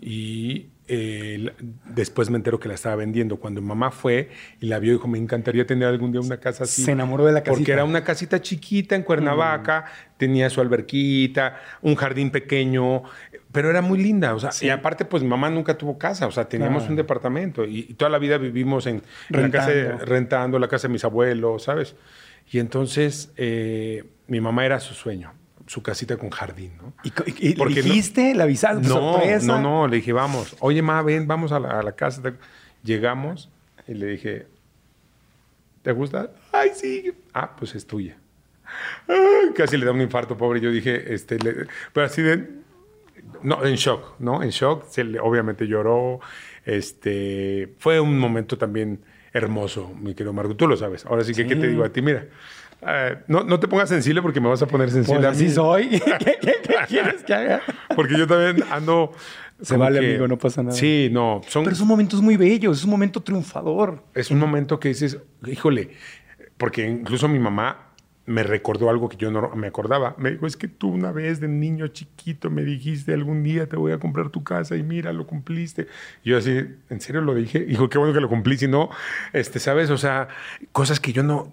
Y 0.00 0.68
eh, 0.88 1.52
después 1.84 2.30
me 2.30 2.36
entero 2.36 2.58
que 2.58 2.66
la 2.68 2.74
estaba 2.74 2.96
vendiendo. 2.96 3.36
Cuando 3.36 3.62
mamá 3.62 3.90
fue 3.90 4.30
y 4.60 4.66
la 4.66 4.78
vio, 4.78 4.92
dijo, 4.94 5.06
me 5.08 5.18
encantaría 5.18 5.66
tener 5.66 5.86
algún 5.88 6.10
día 6.10 6.20
una 6.20 6.38
casa 6.38 6.64
así. 6.64 6.82
Se 6.82 6.92
enamoró 6.92 7.26
de 7.26 7.32
la 7.32 7.42
casita. 7.42 7.56
Porque 7.58 7.72
era 7.72 7.84
una 7.84 8.02
casita 8.02 8.40
chiquita 8.40 8.96
en 8.96 9.02
Cuernavaca, 9.02 9.84
tenía 10.16 10.50
su 10.50 10.60
alberquita, 10.60 11.56
un 11.82 11.94
jardín 11.94 12.30
pequeño, 12.30 13.02
pero 13.52 13.70
era 13.70 13.82
muy 13.82 13.98
linda. 14.02 14.34
O 14.34 14.40
sea, 14.40 14.50
y 14.60 14.70
aparte, 14.70 15.04
pues 15.04 15.22
mi 15.22 15.28
mamá 15.28 15.50
nunca 15.50 15.76
tuvo 15.78 15.98
casa, 15.98 16.26
o 16.26 16.32
sea, 16.32 16.48
teníamos 16.48 16.78
Claro. 16.82 16.90
un 16.92 16.96
departamento 16.96 17.64
y, 17.64 17.86
y 17.88 17.94
toda 17.94 18.10
la 18.10 18.18
vida 18.18 18.38
vivimos 18.38 18.86
en, 18.86 19.02
en 19.30 19.42
la 19.42 19.50
casa 19.50 19.70
de- 19.70 19.92
rentando 19.98 20.58
la 20.58 20.66
casa 20.68 20.88
de 20.88 20.92
mis 20.92 21.04
abuelos, 21.04 21.64
¿sabes? 21.64 21.94
Y 22.50 22.58
entonces 22.58 23.32
eh, 23.36 24.04
mi 24.26 24.40
mamá 24.40 24.66
era 24.66 24.80
su 24.80 24.94
sueño. 24.94 25.32
Su 25.70 25.84
casita 25.84 26.16
con 26.16 26.30
jardín, 26.30 26.72
¿no? 26.82 26.92
¿Y, 27.04 27.10
Porque 27.54 27.74
le 27.74 27.82
no- 27.82 27.88
dijiste? 27.94 28.34
¿Le 28.34 28.42
avisaste? 28.42 28.88
No, 28.88 29.12
¿Sorpresa? 29.12 29.46
no, 29.46 29.60
no, 29.60 29.86
le 29.86 29.98
dije, 29.98 30.12
vamos. 30.12 30.56
Oye, 30.58 30.82
ma, 30.82 31.00
ven, 31.02 31.28
vamos 31.28 31.52
a 31.52 31.60
la, 31.60 31.78
a 31.78 31.82
la 31.84 31.92
casa. 31.92 32.20
Llegamos 32.82 33.48
y 33.86 33.94
le 33.94 34.06
dije, 34.06 34.46
¿te 35.82 35.92
gusta? 35.92 36.32
Ay, 36.50 36.70
sí. 36.74 37.12
Ah, 37.32 37.54
pues 37.56 37.76
es 37.76 37.86
tuya. 37.86 38.16
Ay, 39.06 39.52
casi 39.54 39.76
le 39.76 39.86
da 39.86 39.92
un 39.92 40.00
infarto, 40.00 40.36
pobre. 40.36 40.60
Yo 40.60 40.72
dije, 40.72 41.14
este, 41.14 41.38
le- 41.38 41.66
pero 41.92 42.06
así 42.06 42.20
de, 42.20 42.48
no, 43.44 43.64
en 43.64 43.76
shock, 43.76 44.18
¿no? 44.18 44.42
En 44.42 44.50
shock. 44.50 44.86
Se 44.88 45.04
le- 45.04 45.20
obviamente 45.20 45.68
lloró. 45.68 46.18
Este, 46.64 47.74
fue 47.78 48.00
un 48.00 48.18
momento 48.18 48.58
también 48.58 49.00
hermoso, 49.32 49.92
mi 50.00 50.14
querido 50.16 50.32
Marco. 50.32 50.56
Tú 50.56 50.66
lo 50.66 50.76
sabes. 50.76 51.06
Ahora 51.06 51.22
sí 51.22 51.32
que, 51.32 51.46
¿qué 51.46 51.54
te 51.54 51.68
digo 51.68 51.84
a 51.84 51.90
ti? 51.90 52.02
Mira, 52.02 52.26
eh, 52.86 53.18
no, 53.28 53.44
no 53.44 53.60
te 53.60 53.68
pongas 53.68 53.88
sensible 53.88 54.22
porque 54.22 54.40
me 54.40 54.48
vas 54.48 54.62
a 54.62 54.66
poner 54.66 54.90
sensible 54.90 55.20
Pues 55.20 55.28
a 55.28 55.38
mí. 55.38 55.46
así 55.46 55.54
soy. 55.54 55.88
¿Qué, 56.18 56.38
qué- 56.40 56.56
qué 56.62 56.74
quieres 56.88 57.22
que 57.24 57.34
haga? 57.34 57.62
Porque 57.94 58.16
yo 58.18 58.26
también 58.26 58.64
ando. 58.70 59.12
Se 59.62 59.76
vale, 59.76 60.00
que- 60.00 60.06
amigo, 60.10 60.26
no 60.28 60.38
pasa 60.38 60.62
nada. 60.62 60.74
Sí, 60.74 61.08
no. 61.12 61.42
Son, 61.46 61.64
Pero 61.64 61.76
son 61.76 61.86
momentos 61.88 62.22
muy 62.22 62.36
bellos, 62.38 62.78
es 62.78 62.84
un 62.84 62.90
momento 62.90 63.20
triunfador. 63.20 64.02
es 64.14 64.30
un 64.30 64.38
momento 64.38 64.80
que 64.80 64.88
dices, 64.88 65.18
híjole, 65.46 65.90
porque 66.56 66.86
incluso 66.88 67.28
mi 67.28 67.38
mamá 67.38 67.86
me 68.26 68.42
recordó 68.42 68.88
algo 68.90 69.08
que 69.08 69.16
yo 69.18 69.30
no 69.30 69.50
me 69.56 69.66
acordaba. 69.66 70.14
Me 70.16 70.30
dijo, 70.30 70.46
es 70.46 70.56
que 70.56 70.68
tú 70.68 70.88
una 70.88 71.10
vez 71.12 71.40
de 71.40 71.48
niño 71.48 71.88
chiquito 71.88 72.48
me 72.48 72.62
dijiste, 72.62 73.12
algún 73.12 73.42
día 73.42 73.66
te 73.68 73.76
voy 73.76 73.92
a 73.92 73.98
comprar 73.98 74.30
tu 74.30 74.44
casa 74.44 74.76
y 74.76 74.82
mira, 74.82 75.12
lo 75.12 75.26
cumpliste. 75.26 75.88
Y 76.24 76.30
yo 76.30 76.38
así, 76.38 76.58
¿en 76.88 77.00
serio 77.00 77.20
lo 77.22 77.34
dije? 77.34 77.60
Dijo, 77.60 77.88
qué 77.88 77.98
bueno 77.98 78.14
que 78.14 78.20
lo 78.20 78.28
cumplí, 78.28 78.56
si 78.56 78.68
no, 78.68 78.88
este, 79.32 79.58
¿sabes? 79.58 79.90
O 79.90 79.98
sea, 79.98 80.28
cosas 80.72 81.00
que 81.00 81.12
yo 81.12 81.22
no... 81.22 81.52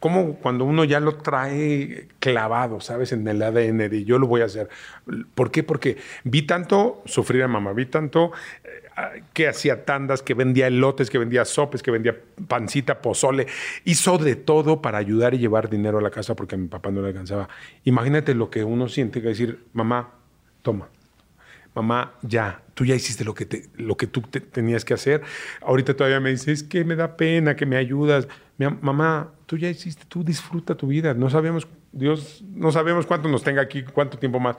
Como 0.00 0.34
cuando 0.36 0.64
uno 0.64 0.84
ya 0.84 1.00
lo 1.00 1.16
trae 1.16 2.08
clavado, 2.20 2.80
¿sabes? 2.80 3.12
En 3.12 3.26
el 3.26 3.42
ADN 3.42 3.78
de 3.78 4.04
yo 4.04 4.18
lo 4.18 4.26
voy 4.28 4.42
a 4.42 4.44
hacer. 4.44 4.68
¿Por 5.34 5.50
qué? 5.50 5.64
Porque 5.64 5.96
vi 6.22 6.42
tanto 6.42 7.02
sufrir 7.04 7.42
a 7.42 7.48
mamá, 7.48 7.72
vi 7.72 7.86
tanto 7.86 8.30
eh, 8.62 9.22
que 9.32 9.48
hacía 9.48 9.84
tandas, 9.84 10.22
que 10.22 10.34
vendía 10.34 10.68
elotes, 10.68 11.10
que 11.10 11.18
vendía 11.18 11.44
sopes, 11.44 11.82
que 11.82 11.90
vendía 11.90 12.16
pancita, 12.46 13.02
pozole. 13.02 13.46
Hizo 13.84 14.18
de 14.18 14.36
todo 14.36 14.80
para 14.80 14.98
ayudar 14.98 15.34
y 15.34 15.38
llevar 15.38 15.68
dinero 15.68 15.98
a 15.98 16.02
la 16.02 16.10
casa 16.10 16.36
porque 16.36 16.54
a 16.54 16.58
mi 16.58 16.68
papá 16.68 16.90
no 16.90 17.02
le 17.02 17.08
alcanzaba. 17.08 17.48
Imagínate 17.84 18.34
lo 18.34 18.50
que 18.50 18.62
uno 18.62 18.88
siente 18.88 19.20
que 19.20 19.28
decir, 19.28 19.64
mamá, 19.72 20.10
toma. 20.62 20.88
Mamá, 21.78 22.14
ya, 22.22 22.60
tú 22.74 22.84
ya 22.84 22.96
hiciste 22.96 23.24
lo 23.24 23.34
que, 23.34 23.68
lo 23.76 23.96
que 23.96 24.08
tú 24.08 24.20
te- 24.22 24.40
tenías 24.40 24.84
que 24.84 24.94
hacer. 24.94 25.22
Ahorita 25.62 25.94
todavía 25.94 26.18
me 26.18 26.30
dices, 26.30 26.48
es 26.48 26.62
que 26.64 26.84
me 26.84 26.96
da 26.96 27.16
pena, 27.16 27.54
que 27.54 27.66
me 27.66 27.76
ayudas. 27.76 28.26
Mamá, 28.80 29.30
tú 29.46 29.56
ya 29.56 29.70
hiciste, 29.70 30.04
tú 30.08 30.24
disfruta 30.24 30.74
tu 30.76 30.88
vida. 30.88 31.14
No 31.14 31.30
sabemos, 31.30 31.68
Dios, 31.92 32.42
no 32.52 32.72
sabemos 32.72 33.06
cuánto 33.06 33.28
nos 33.28 33.44
tenga 33.44 33.62
aquí, 33.62 33.84
cuánto 33.84 34.18
tiempo 34.18 34.40
más. 34.40 34.56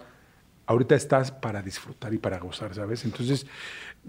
Ahorita 0.66 0.96
estás 0.96 1.30
para 1.32 1.62
disfrutar 1.62 2.14
y 2.14 2.20
para 2.20 2.40
gozar, 2.40 2.74
¿sabes? 2.74 3.04
Entonces, 3.04 3.46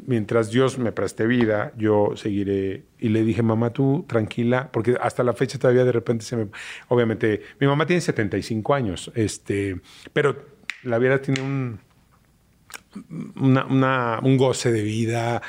mientras 0.06 0.52
Dios 0.52 0.78
me 0.78 0.92
preste 0.92 1.26
vida, 1.26 1.72
yo 1.76 2.12
seguiré. 2.14 2.84
Y 3.00 3.08
le 3.08 3.24
dije, 3.24 3.42
mamá, 3.42 3.70
tú 3.70 4.04
tranquila, 4.06 4.70
porque 4.70 4.96
hasta 5.00 5.24
la 5.24 5.32
fecha 5.32 5.58
todavía 5.58 5.84
de 5.84 5.90
repente 5.90 6.24
se 6.24 6.36
me... 6.36 6.46
Obviamente, 6.86 7.42
mi 7.58 7.66
mamá 7.66 7.86
tiene 7.86 8.00
75 8.00 8.72
años, 8.72 9.10
este, 9.16 9.80
pero 10.12 10.36
la 10.84 10.98
vida 10.98 11.20
tiene 11.20 11.40
un 11.40 11.80
una- 13.36 13.66
una- 13.66 14.20
un 14.22 14.36
goce 14.36 14.72
de 14.72 14.82
vida, 14.82 15.42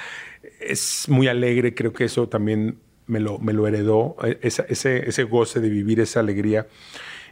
es 0.59 1.05
muy 1.09 1.27
alegre, 1.27 1.73
creo 1.73 1.93
que 1.93 2.05
eso 2.05 2.27
también 2.29 2.77
me 3.07 3.19
lo, 3.19 3.39
me 3.39 3.53
lo 3.53 3.67
heredó, 3.67 4.15
eh, 4.23 4.39
esa- 4.41 4.65
ese, 4.69 5.07
ese 5.09 5.23
goce 5.23 5.59
de 5.59 5.69
vivir, 5.69 5.99
esa 5.99 6.19
alegría. 6.21 6.67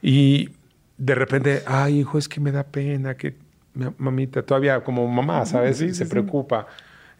Y 0.02 0.50
de 0.98 1.16
repente, 1.16 1.62
ay, 1.66 2.00
hijo, 2.00 2.18
es 2.18 2.28
que 2.28 2.40
me 2.40 2.52
da 2.52 2.64
pena, 2.64 3.16
que 3.16 3.36
mi- 3.74 3.86
mamita, 3.98 4.42
todavía 4.44 4.84
como 4.84 5.08
mamá, 5.08 5.46
¿sabes? 5.46 5.78
Se 5.78 6.06
preocupa. 6.06 6.68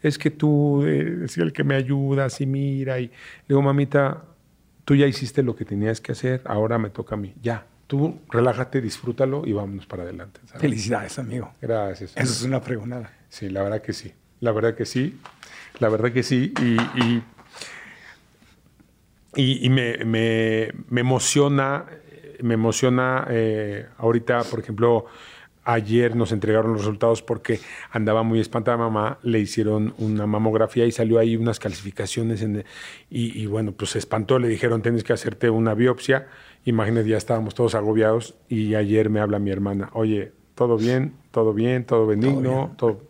Es 0.02 0.18
que 0.18 0.30
tú 0.30 0.82
eres 0.82 1.36
el 1.38 1.52
que 1.52 1.62
me 1.64 1.74
ayudas 1.74 2.40
y 2.40 2.46
mira. 2.46 2.98
Y 3.00 3.10
digo, 3.48 3.62
mamita, 3.62 4.24
tú 4.84 4.94
ya 4.96 5.06
hiciste 5.06 5.42
lo 5.42 5.54
que 5.54 5.64
tenías 5.64 6.00
que 6.00 6.12
hacer, 6.12 6.42
ahora 6.44 6.78
me 6.78 6.90
toca 6.90 7.14
a 7.14 7.18
mí. 7.18 7.34
Ya, 7.42 7.66
tú 7.90 8.20
relájate, 8.30 8.80
disfrútalo 8.80 9.42
y 9.44 9.52
vámonos 9.52 9.84
para 9.86 10.04
adelante. 10.04 10.38
¿sabes? 10.46 10.62
Felicidades, 10.62 11.18
amigo. 11.18 11.52
Gracias. 11.60 12.12
Eso 12.16 12.32
es 12.32 12.42
una 12.44 12.60
pregonada. 12.62 13.12
Sí, 13.28 13.50
la 13.50 13.64
verdad 13.64 13.82
que 13.82 13.92
sí. 13.92 14.12
La 14.38 14.52
verdad 14.52 14.76
que 14.76 14.86
sí. 14.86 15.18
La 15.80 15.88
verdad 15.88 16.12
que 16.12 16.22
sí. 16.22 16.54
Y, 16.62 16.76
y, 17.02 17.22
y- 19.34 19.66
y 19.66 19.70
me, 19.70 19.98
me- 20.04 20.72
me 20.88 21.00
emociona, 21.00 21.86
me 22.42 22.54
emociona 22.54 23.26
eh, 23.28 23.86
ahorita, 23.98 24.44
por 24.44 24.60
ejemplo, 24.60 25.06
ayer 25.64 26.14
nos 26.16 26.32
entregaron 26.32 26.72
los 26.72 26.80
resultados 26.82 27.22
porque 27.22 27.60
andaba 27.90 28.22
muy 28.22 28.40
espantada 28.40 28.76
mamá, 28.76 29.18
le 29.22 29.40
hicieron 29.40 29.94
una 29.98 30.26
mamografía 30.26 30.86
y 30.86 30.92
salió 30.92 31.18
ahí 31.18 31.36
unas 31.36 31.58
calificaciones 31.58 32.40
en, 32.42 32.64
y, 33.10 33.36
y 33.40 33.46
bueno, 33.46 33.72
pues 33.72 33.90
se 33.90 33.98
espantó, 33.98 34.38
le 34.38 34.48
dijeron 34.48 34.80
tienes 34.82 35.02
que 35.04 35.12
hacerte 35.12 35.50
una 35.50 35.74
biopsia. 35.74 36.28
Imagínate, 36.64 37.08
ya 37.08 37.16
estábamos 37.16 37.54
todos 37.54 37.74
agobiados 37.74 38.34
y 38.48 38.74
ayer 38.74 39.10
me 39.10 39.20
habla 39.20 39.38
mi 39.38 39.50
hermana, 39.50 39.90
oye, 39.94 40.32
todo 40.54 40.76
bien, 40.76 41.14
todo 41.30 41.54
bien, 41.54 41.84
todo 41.84 42.06
benigno, 42.06 42.74
todo. 42.76 43.00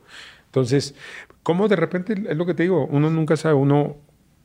Entonces, 0.47 0.95
¿cómo 1.43 1.69
de 1.69 1.77
repente 1.77 2.13
es 2.13 2.37
lo 2.37 2.47
que 2.47 2.55
te 2.55 2.63
digo? 2.63 2.87
Uno 2.87 3.11
nunca 3.11 3.37
sabe, 3.37 3.55
uno 3.55 3.97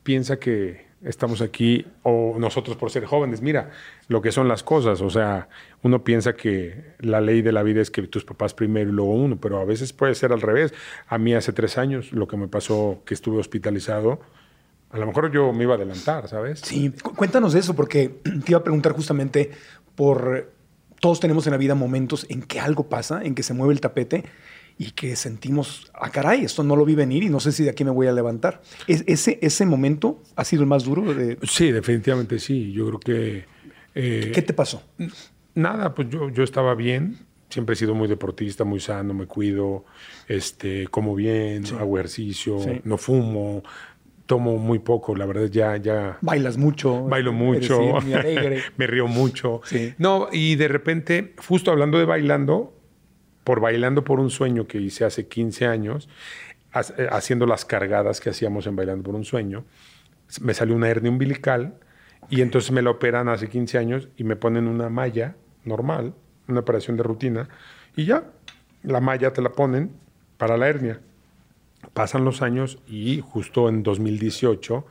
piensa 0.02 0.38
que 0.38 0.86
estamos 1.02 1.40
aquí 1.40 1.86
o 2.02 2.36
nosotros 2.38 2.76
por 2.76 2.90
ser 2.90 3.04
jóvenes, 3.04 3.42
mira 3.42 3.70
lo 4.08 4.22
que 4.22 4.32
son 4.32 4.48
las 4.48 4.62
cosas, 4.62 5.00
o 5.02 5.10
sea, 5.10 5.48
uno 5.82 6.02
piensa 6.02 6.34
que 6.34 6.94
la 6.98 7.20
ley 7.20 7.42
de 7.42 7.52
la 7.52 7.62
vida 7.62 7.80
es 7.80 7.90
que 7.90 8.02
tus 8.02 8.24
papás 8.24 8.54
primero 8.54 8.90
y 8.90 8.92
luego 8.92 9.12
uno, 9.12 9.38
pero 9.40 9.60
a 9.60 9.64
veces 9.64 9.92
puede 9.92 10.14
ser 10.14 10.32
al 10.32 10.40
revés. 10.40 10.74
A 11.06 11.18
mí 11.18 11.34
hace 11.34 11.52
tres 11.52 11.78
años 11.78 12.12
lo 12.12 12.26
que 12.26 12.36
me 12.36 12.48
pasó 12.48 13.02
que 13.04 13.14
estuve 13.14 13.38
hospitalizado, 13.38 14.20
a 14.90 14.98
lo 14.98 15.06
mejor 15.06 15.30
yo 15.32 15.52
me 15.52 15.64
iba 15.64 15.74
a 15.74 15.76
adelantar, 15.76 16.28
¿sabes? 16.28 16.60
Sí, 16.60 16.90
cu- 16.90 17.14
cuéntanos 17.14 17.52
de 17.52 17.60
eso, 17.60 17.74
porque 17.74 18.08
te 18.44 18.52
iba 18.52 18.58
a 18.58 18.64
preguntar 18.64 18.92
justamente 18.92 19.50
por. 19.94 20.52
Todos 20.98 21.20
tenemos 21.20 21.46
en 21.46 21.50
la 21.52 21.58
vida 21.58 21.74
momentos 21.74 22.24
en 22.30 22.40
que 22.42 22.58
algo 22.58 22.88
pasa, 22.88 23.22
en 23.22 23.34
que 23.34 23.42
se 23.42 23.52
mueve 23.52 23.74
el 23.74 23.82
tapete 23.82 24.24
y 24.78 24.92
que 24.92 25.14
sentimos, 25.14 25.90
ah, 25.94 26.08
caray, 26.10 26.42
esto 26.44 26.62
no 26.62 26.74
lo 26.74 26.86
vi 26.86 26.94
venir 26.94 27.22
y 27.22 27.28
no 27.28 27.38
sé 27.38 27.52
si 27.52 27.64
de 27.64 27.70
aquí 27.70 27.84
me 27.84 27.90
voy 27.90 28.06
a 28.06 28.12
levantar. 28.12 28.62
Es- 28.86 29.04
ese, 29.06 29.38
ese 29.42 29.66
momento 29.66 30.22
ha 30.36 30.44
sido 30.44 30.62
el 30.62 30.68
más 30.68 30.84
duro. 30.84 31.12
De, 31.14 31.36
Sí, 31.42 31.70
definitivamente 31.70 32.38
sí. 32.38 32.72
Yo 32.72 32.86
creo 32.86 33.00
que... 33.00 33.44
eh, 33.94 34.30
¿Qué 34.34 34.40
te 34.40 34.54
pasó? 34.54 34.82
Nada, 35.54 35.94
pues 35.94 36.08
yo, 36.08 36.30
yo 36.30 36.42
estaba 36.42 36.74
bien. 36.74 37.18
Siempre 37.50 37.74
he 37.74 37.76
sido 37.76 37.94
muy 37.94 38.08
deportista, 38.08 38.64
muy 38.64 38.80
sano, 38.80 39.12
me 39.14 39.26
cuido, 39.26 39.84
este, 40.28 40.88
como 40.88 41.14
bien, 41.14 41.64
hago 41.78 41.98
ejercicio, 41.98 42.58
Sí. 42.58 42.80
no 42.84 42.96
fumo, 42.98 43.62
tomo 44.26 44.58
muy 44.58 44.80
poco, 44.80 45.14
la 45.14 45.24
verdad 45.24 45.46
ya, 45.46 45.76
ya 45.76 46.18
Bailas 46.20 46.56
mucho. 46.56 47.04
bailo 47.04 47.32
mucho, 47.32 47.98
alegre. 47.98 48.62
me 48.76 48.86
río 48.86 49.06
mucho. 49.06 49.60
Sí. 49.64 49.94
No, 49.98 50.28
y 50.32 50.56
de 50.56 50.68
repente, 50.68 51.34
justo 51.46 51.70
hablando 51.70 51.98
de 51.98 52.04
bailando, 52.04 52.74
por 53.44 53.60
bailando 53.60 54.02
por 54.02 54.18
un 54.18 54.30
sueño 54.30 54.66
que 54.66 54.80
hice 54.80 55.04
hace 55.04 55.28
15 55.28 55.66
años, 55.66 56.08
eh, 56.74 57.08
haciendo 57.10 57.46
las 57.46 57.64
cargadas 57.64 58.20
que 58.20 58.30
hacíamos 58.30 58.66
en 58.66 58.76
Bailando 58.76 59.04
por 59.04 59.14
un 59.14 59.24
sueño, 59.24 59.64
me 60.40 60.52
salió 60.52 60.74
una 60.74 60.88
hernia 60.88 61.10
umbilical 61.10 61.78
y 62.28 62.42
entonces 62.42 62.72
me 62.72 62.82
la 62.82 62.90
operan 62.90 63.28
hace 63.28 63.48
15 63.48 63.78
años 63.78 64.08
y 64.16 64.24
me 64.24 64.36
ponen 64.36 64.66
una 64.66 64.90
malla 64.90 65.36
normal, 65.64 66.14
una 66.48 66.60
operación 66.60 66.96
de 66.96 67.02
rutina, 67.04 67.48
y 67.94 68.04
ya, 68.04 68.24
la 68.82 69.00
malla 69.00 69.32
te 69.32 69.40
la 69.40 69.50
ponen 69.50 69.92
para 70.36 70.56
la 70.56 70.68
hernia. 70.68 71.00
Pasan 71.96 72.26
los 72.26 72.42
años 72.42 72.78
y 72.86 73.22
justo 73.22 73.70
en 73.70 73.82
2018, 73.82 74.84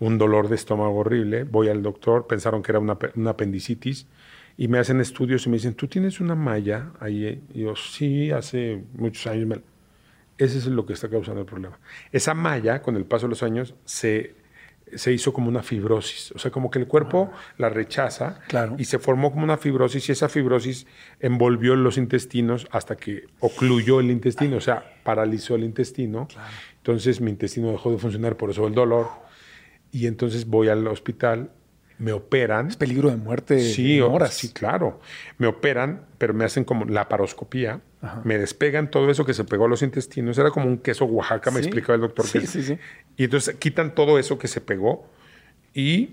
un 0.00 0.16
dolor 0.16 0.48
de 0.48 0.54
estómago 0.54 0.96
horrible, 1.00 1.44
voy 1.44 1.68
al 1.68 1.82
doctor, 1.82 2.26
pensaron 2.26 2.62
que 2.62 2.72
era 2.72 2.78
una, 2.78 2.98
pe- 2.98 3.12
una 3.16 3.32
apendicitis 3.32 4.06
y 4.56 4.66
me 4.68 4.78
hacen 4.78 4.98
estudios 5.02 5.44
y 5.44 5.50
me 5.50 5.58
dicen, 5.58 5.74
¿tú 5.74 5.88
tienes 5.88 6.20
una 6.20 6.34
malla 6.34 6.92
ahí? 7.00 7.26
eh?" 7.26 7.40
Y 7.52 7.60
yo, 7.64 7.76
sí, 7.76 8.30
hace 8.30 8.82
muchos 8.94 9.26
años. 9.26 9.46
me 9.46 9.56
la-". 9.56 9.62
Ese 10.38 10.56
es 10.58 10.66
lo 10.68 10.86
que 10.86 10.94
está 10.94 11.10
causando 11.10 11.40
el 11.42 11.46
problema. 11.46 11.78
Esa 12.12 12.32
malla, 12.32 12.80
con 12.80 12.96
el 12.96 13.04
paso 13.04 13.26
de 13.26 13.30
los 13.30 13.42
años, 13.42 13.74
se, 13.84 14.34
se 14.96 15.12
hizo 15.12 15.32
como 15.32 15.48
una 15.48 15.62
fibrosis. 15.62 16.32
O 16.32 16.38
sea, 16.38 16.50
como 16.50 16.70
que 16.70 16.78
el 16.78 16.86
cuerpo 16.86 17.30
la 17.56 17.68
rechaza 17.68 18.40
Claro. 18.48 18.76
y 18.78 18.84
se 18.84 18.98
formó 18.98 19.30
como 19.30 19.44
una 19.44 19.56
fibrosis 19.56 20.08
y 20.08 20.12
esa 20.12 20.28
fibrosis 20.28 20.86
envolvió 21.20 21.74
los 21.76 21.98
intestinos 21.98 22.66
hasta 22.70 22.96
que 22.96 23.24
ocluyó 23.40 24.00
el 24.00 24.10
intestino, 24.10 24.56
o 24.56 24.60
sea, 24.60 24.84
paralizó 25.04 25.54
el 25.54 25.64
intestino. 25.64 26.28
Entonces 26.76 27.20
mi 27.20 27.30
intestino 27.30 27.70
dejó 27.70 27.90
de 27.92 27.98
funcionar, 27.98 28.36
por 28.36 28.50
eso 28.50 28.66
el 28.66 28.74
dolor. 28.74 29.08
Y 29.90 30.06
entonces 30.06 30.46
voy 30.46 30.68
al 30.68 30.86
hospital, 30.86 31.50
me 31.98 32.12
operan. 32.12 32.68
Es 32.68 32.76
peligro 32.76 33.10
de 33.10 33.16
muerte 33.16 33.58
Sí, 33.60 34.00
horas. 34.00 34.34
sí, 34.34 34.52
claro. 34.52 35.00
Me 35.38 35.46
operan, 35.46 36.06
pero 36.18 36.32
me 36.34 36.44
hacen 36.44 36.64
como 36.64 36.84
la 36.84 37.08
Me 38.24 38.38
despegan 38.38 38.90
todo 38.90 39.10
eso 39.10 39.24
que 39.24 39.34
se 39.34 39.44
pegó 39.44 39.64
a 39.64 39.68
los 39.68 39.82
intestinos. 39.82 40.38
Era 40.38 40.50
como 40.50 40.66
un 40.66 40.78
queso 40.78 41.04
Oaxaca, 41.04 41.50
me 41.50 41.58
Sí. 41.60 41.66
explicaba 41.66 41.96
el 41.96 42.00
doctor. 42.02 42.26
Sí, 42.26 42.40
que- 42.40 42.46
sí, 42.46 42.62
sí. 42.62 42.78
Y 43.16 43.24
entonces 43.24 43.56
quitan 43.56 43.94
todo 43.94 44.18
eso 44.18 44.38
que 44.38 44.46
se 44.48 44.60
pegó 44.60 45.06
y 45.74 46.10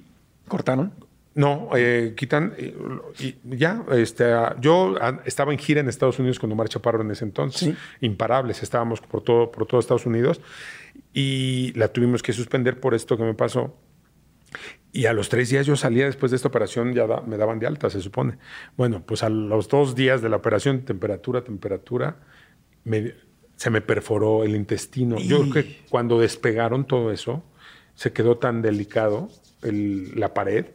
¿Cortaron? 0.48 0.92
No, 1.34 1.70
eh, 1.76 2.14
quitan 2.16 2.54
eh, 2.58 2.74
y 3.20 3.36
ya. 3.58 3.84
Este, 3.92 4.24
ah, 4.32 4.56
yo 4.62 4.96
ah, 5.02 5.20
estaba 5.26 5.52
en 5.52 5.60
gira 5.60 5.82
en 5.82 5.90
Estados 5.90 6.18
Unidos 6.20 6.40
con 6.40 6.52
Omar 6.52 6.70
Chaparro 6.70 7.02
en 7.02 7.12
ese 7.12 7.26
entonces. 7.26 7.76
Imparables, 8.02 8.64
estábamos 8.64 9.02
por 9.02 9.22
todo, 9.22 9.52
por 9.52 9.66
todo 9.68 9.80
Estados 9.80 10.06
Unidos 10.06 10.40
y 11.14 11.74
la 11.76 11.88
tuvimos 11.90 12.24
que 12.24 12.32
suspender 12.32 12.80
por 12.80 12.94
esto 12.94 13.18
que 13.18 13.24
me 13.24 13.34
pasó. 13.34 13.76
Y 14.92 15.08
a 15.08 15.14
los 15.14 15.28
tres 15.30 15.50
días 15.50 15.66
yo 15.66 15.76
salía 15.76 16.06
después 16.06 16.32
de 16.32 16.38
esta 16.38 16.48
operación, 16.48 16.94
ya 16.94 17.06
da- 17.06 17.22
me 17.22 17.38
daban 17.38 17.60
de 17.60 17.68
alta, 17.68 17.90
se 17.90 18.00
supone. 18.02 18.38
Bueno, 18.78 19.04
pues 19.06 19.24
a 19.24 19.30
los 19.30 19.68
dos 19.68 19.94
días 19.96 20.22
de 20.22 20.30
la 20.30 20.38
operación, 20.38 20.82
temperatura, 20.86 21.44
temperatura, 21.44 22.18
me- 22.86 23.14
se 23.58 23.70
me 23.70 23.82
perforó 23.82 24.44
el 24.44 24.56
intestino. 24.56 25.18
Yo 25.18 25.42
creo 25.50 25.54
que 25.64 25.78
cuando 25.90 26.20
despegaron 26.20 26.86
todo 26.86 27.12
eso, 27.12 27.44
se 27.96 28.12
quedó 28.14 28.38
tan 28.38 28.62
delicado 28.62 29.30
el- 29.64 30.18
la 30.20 30.34
pared 30.34 30.66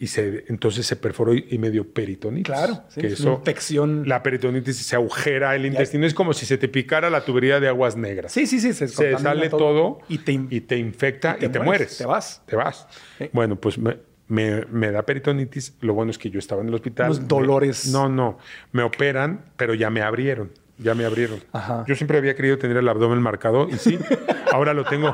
y 0.00 0.06
se, 0.06 0.44
entonces 0.48 0.86
se 0.86 0.94
perforó 0.96 1.34
y, 1.34 1.46
y 1.50 1.58
me 1.58 1.70
dio 1.70 1.92
peritonitis. 1.92 2.46
Claro, 2.54 2.84
sí, 2.88 3.00
que 3.00 3.08
es 3.08 3.20
una 3.20 3.30
eso, 3.32 3.38
infección. 3.40 4.08
La 4.08 4.22
peritonitis 4.22 4.76
se 4.76 4.94
agujera 4.96 5.54
el 5.56 5.66
intestino, 5.66 6.06
es 6.06 6.14
como 6.14 6.32
si 6.32 6.46
se 6.46 6.56
te 6.56 6.68
picara 6.68 7.10
la 7.10 7.24
tubería 7.24 7.58
de 7.60 7.66
aguas 7.68 7.96
negras 7.96 8.30
Sí, 8.32 8.46
sí, 8.46 8.60
sí. 8.60 8.72
Se, 8.72 8.86
se 8.88 9.18
sale 9.18 9.48
todo, 9.50 9.98
y 10.08 10.18
te, 10.18 10.32
y 10.32 10.60
te 10.60 10.76
infecta 10.78 11.36
y 11.40 11.46
y 11.46 11.48
te, 11.48 11.58
mueres. 11.58 11.64
mueres, 11.64 11.98
te 11.98 12.06
vas. 12.06 12.42
Te 12.46 12.54
vas. 12.56 12.86
Sí. 13.18 13.28
Bueno, 13.32 13.56
pues 13.56 13.76
me, 13.78 13.96
me- 14.28 14.64
me 14.66 14.92
da 14.92 15.02
peritonitis. 15.02 15.74
Lo 15.80 15.94
bueno 15.94 16.10
es 16.12 16.18
que 16.18 16.30
yo 16.30 16.38
estaba 16.38 16.62
en 16.62 16.68
el 16.68 16.74
hospital. 16.74 17.10
Me- 17.10 17.26
dolores. 17.26 17.88
no, 17.88 18.08
no. 18.08 18.38
Me 18.72 18.82
operan, 18.84 19.46
pero 19.56 19.74
ya 19.74 19.90
me 19.90 20.02
abrieron. 20.02 20.52
Ya 20.78 20.94
me 20.94 21.04
abrieron. 21.06 21.42
Ajá. 21.52 21.84
Yo 21.88 21.96
siempre 21.96 22.18
había 22.18 22.36
querido 22.36 22.56
tener 22.56 22.76
el 22.76 22.88
abdomen 22.88 23.20
marcado 23.20 23.68
y 23.68 23.78
sí, 23.78 23.98
ahora 24.52 24.74
lo 24.74 24.84
tengo. 24.84 25.08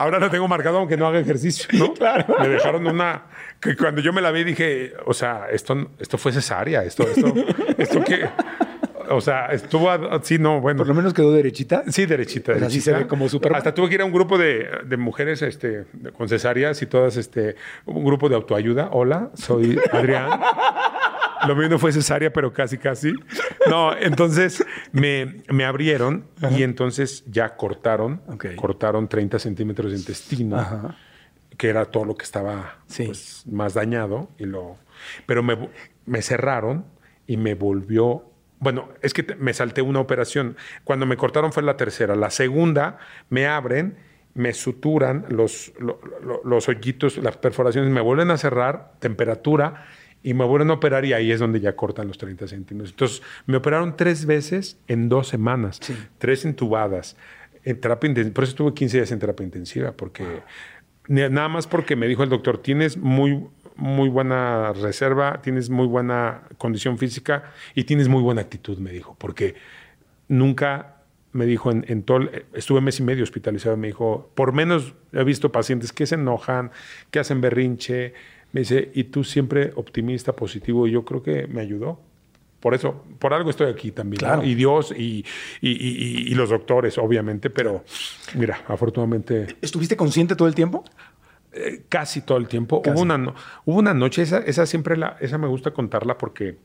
Ahora 0.00 0.20
lo 0.20 0.30
tengo 0.30 0.46
marcado 0.46 0.78
aunque 0.78 0.96
no 0.96 1.08
haga 1.08 1.18
ejercicio, 1.18 1.66
¿no? 1.72 1.92
Claro. 1.94 2.36
Me 2.38 2.48
dejaron 2.48 2.86
una 2.86 3.24
que 3.60 3.76
cuando 3.76 4.00
yo 4.00 4.12
me 4.12 4.20
la 4.20 4.30
vi 4.30 4.44
dije, 4.44 4.92
o 5.06 5.14
sea, 5.14 5.46
esto 5.50 5.90
esto 5.98 6.18
fue 6.18 6.32
cesárea, 6.32 6.84
esto 6.84 7.02
esto 7.04 7.32
esto 7.78 8.04
que 8.04 8.28
o 9.10 9.20
sea, 9.20 9.46
estuvo 9.46 9.90
así, 9.90 10.38
no, 10.38 10.60
bueno. 10.60 10.78
por 10.78 10.86
lo 10.88 10.94
menos 10.94 11.14
quedó 11.14 11.32
derechita. 11.32 11.82
Sí, 11.88 12.04
derechita. 12.06 12.52
O 12.52 12.58
sea, 12.58 12.68
sí 12.68 12.76
derechita. 12.76 12.96
se 12.98 13.04
ve 13.04 13.08
como 13.08 13.28
Superman. 13.28 13.56
Hasta 13.58 13.72
tuve 13.74 13.88
que 13.88 13.94
ir 13.94 14.02
a 14.02 14.04
un 14.04 14.12
grupo 14.12 14.36
de, 14.36 14.68
de 14.84 14.96
mujeres 14.98 15.40
este, 15.42 15.84
con 16.16 16.28
cesáreas 16.28 16.82
y 16.82 16.86
todas, 16.86 17.16
este, 17.16 17.56
un 17.86 18.04
grupo 18.04 18.28
de 18.28 18.34
autoayuda. 18.34 18.90
Hola, 18.92 19.30
soy 19.34 19.78
Adrián. 19.92 20.40
Lo 21.46 21.54
mío 21.56 21.68
no 21.68 21.78
fue 21.78 21.92
cesárea, 21.92 22.32
pero 22.32 22.52
casi, 22.52 22.78
casi. 22.78 23.12
No, 23.70 23.96
entonces 23.96 24.64
me, 24.92 25.42
me 25.48 25.64
abrieron 25.64 26.26
y 26.50 26.62
entonces 26.62 27.24
ya 27.28 27.56
cortaron, 27.56 28.20
Ok. 28.28 28.56
cortaron 28.56 29.08
30 29.08 29.38
centímetros 29.38 29.92
de 29.92 29.98
intestino, 29.98 30.56
Ajá. 30.58 30.96
Que 31.58 31.68
era 31.68 31.84
todo 31.84 32.06
lo 32.06 32.16
que 32.16 32.24
estaba 32.24 32.78
Sí. 32.86 33.04
pues, 33.04 33.42
más 33.50 33.74
dañado. 33.74 34.30
Y 34.38 34.46
lo, 34.46 34.78
pero 35.26 35.42
me, 35.42 35.68
me 36.06 36.22
cerraron 36.22 36.86
y 37.26 37.36
me 37.36 37.54
volvió. 37.54 38.24
Bueno, 38.60 38.88
es 39.02 39.12
que 39.12 39.22
te- 39.22 39.34
me 39.36 39.52
salté 39.52 39.82
una 39.82 40.00
operación. 40.00 40.56
Cuando 40.84 41.04
me 41.04 41.16
cortaron 41.18 41.52
fue 41.52 41.62
la 41.62 41.76
tercera. 41.76 42.16
La 42.16 42.30
segunda 42.30 42.98
me 43.28 43.46
abren, 43.46 43.96
me 44.34 44.52
suturan 44.54 45.26
los, 45.28 45.72
lo- 45.78 46.00
lo- 46.24 46.40
los 46.44 46.68
hoyitos, 46.68 47.18
las 47.18 47.36
perforaciones, 47.36 47.90
me 47.90 48.00
vuelven 48.00 48.30
a 48.30 48.38
cerrar, 48.38 48.92
temperatura, 49.00 49.84
y 50.22 50.34
me 50.34 50.44
vuelven 50.44 50.70
a 50.70 50.74
operar 50.74 51.04
y 51.04 51.12
ahí 51.12 51.30
es 51.30 51.38
donde 51.38 51.60
ya 51.60 51.76
cortan 51.76 52.08
los 52.08 52.18
30 52.18 52.48
centímetros. 52.48 52.90
Entonces, 52.90 53.22
me 53.46 53.56
operaron 53.56 53.96
tres 53.96 54.26
veces 54.26 54.78
en 54.88 55.08
dos 55.08 55.28
semanas, 55.28 55.80
tres 56.18 56.44
entubadas. 56.44 57.16
En 57.64 57.80
terapia 57.80 58.08
intensiva, 58.08 58.34
por 58.34 58.44
eso 58.44 58.50
estuve 58.52 58.74
15 58.74 58.96
días 58.96 59.12
en 59.12 59.18
terapia 59.20 59.44
intensiva, 59.44 59.92
porque 59.92 60.24
ni- 60.24 60.40
nada 61.08 61.48
más 61.48 61.66
porque 61.66 61.96
me 61.96 62.06
dijo 62.06 62.22
el 62.22 62.28
doctor, 62.28 62.58
tienes 62.58 62.96
muy, 62.96 63.46
muy 63.76 64.08
buena 64.08 64.72
reserva, 64.72 65.40
tienes 65.42 65.70
muy 65.70 65.86
buena 65.86 66.42
condición 66.58 66.98
física 66.98 67.44
y 67.74 67.84
tienes 67.84 68.08
muy 68.08 68.22
buena 68.22 68.42
actitud, 68.42 68.78
me 68.78 68.92
dijo, 68.92 69.16
porque 69.18 69.54
nunca 70.28 70.96
me 71.32 71.46
dijo 71.46 71.70
en, 71.70 71.84
en 71.88 72.02
todo, 72.02 72.20
estuve 72.52 72.80
mes 72.80 73.00
y 73.00 73.02
medio 73.02 73.22
hospitalizado, 73.22 73.76
me 73.76 73.88
dijo, 73.88 74.30
por 74.34 74.52
menos 74.52 74.94
he 75.12 75.24
visto 75.24 75.52
pacientes 75.52 75.92
que 75.92 76.06
se 76.06 76.14
enojan, 76.14 76.70
que 77.10 77.18
hacen 77.18 77.40
berrinche, 77.40 78.14
me 78.52 78.60
dice, 78.60 78.90
y 78.94 79.04
tú 79.04 79.24
siempre 79.24 79.72
optimista, 79.76 80.34
positivo, 80.34 80.86
y 80.86 80.92
yo 80.92 81.04
creo 81.04 81.22
que 81.22 81.46
me 81.46 81.60
ayudó. 81.60 82.00
Por 82.60 82.74
eso, 82.74 83.04
por 83.20 83.32
algo 83.34 83.50
estoy 83.50 83.70
aquí 83.70 83.92
también. 83.92 84.18
¿no? 84.20 84.26
Claro. 84.26 84.44
Y 84.44 84.54
Dios 84.54 84.92
y, 84.96 85.24
y- 85.60 85.70
y- 85.70 86.32
y 86.32 86.34
los 86.34 86.50
doctores, 86.50 86.98
obviamente, 86.98 87.50
pero 87.50 87.84
mira, 88.34 88.62
afortunadamente 88.66 89.56
¿Estuviste 89.62 89.96
consciente 89.96 90.34
todo 90.34 90.48
el 90.48 90.54
tiempo? 90.54 90.82
eh, 91.52 91.82
casi 91.88 92.20
todo 92.22 92.36
el 92.38 92.46
tiempo. 92.48 92.82
Casi. 92.82 92.94
Hubo 92.94 93.02
una, 93.02 93.16
no- 93.18 93.34
hubo 93.64 93.78
una 93.78 93.94
noche, 93.94 94.22
esa, 94.22 94.38
esa 94.38 94.66
siempre 94.66 94.96
la, 94.96 95.16
esa 95.20 95.38
me 95.38 95.46
gusta 95.46 95.70
contarla 95.72 96.18
porque 96.18 96.56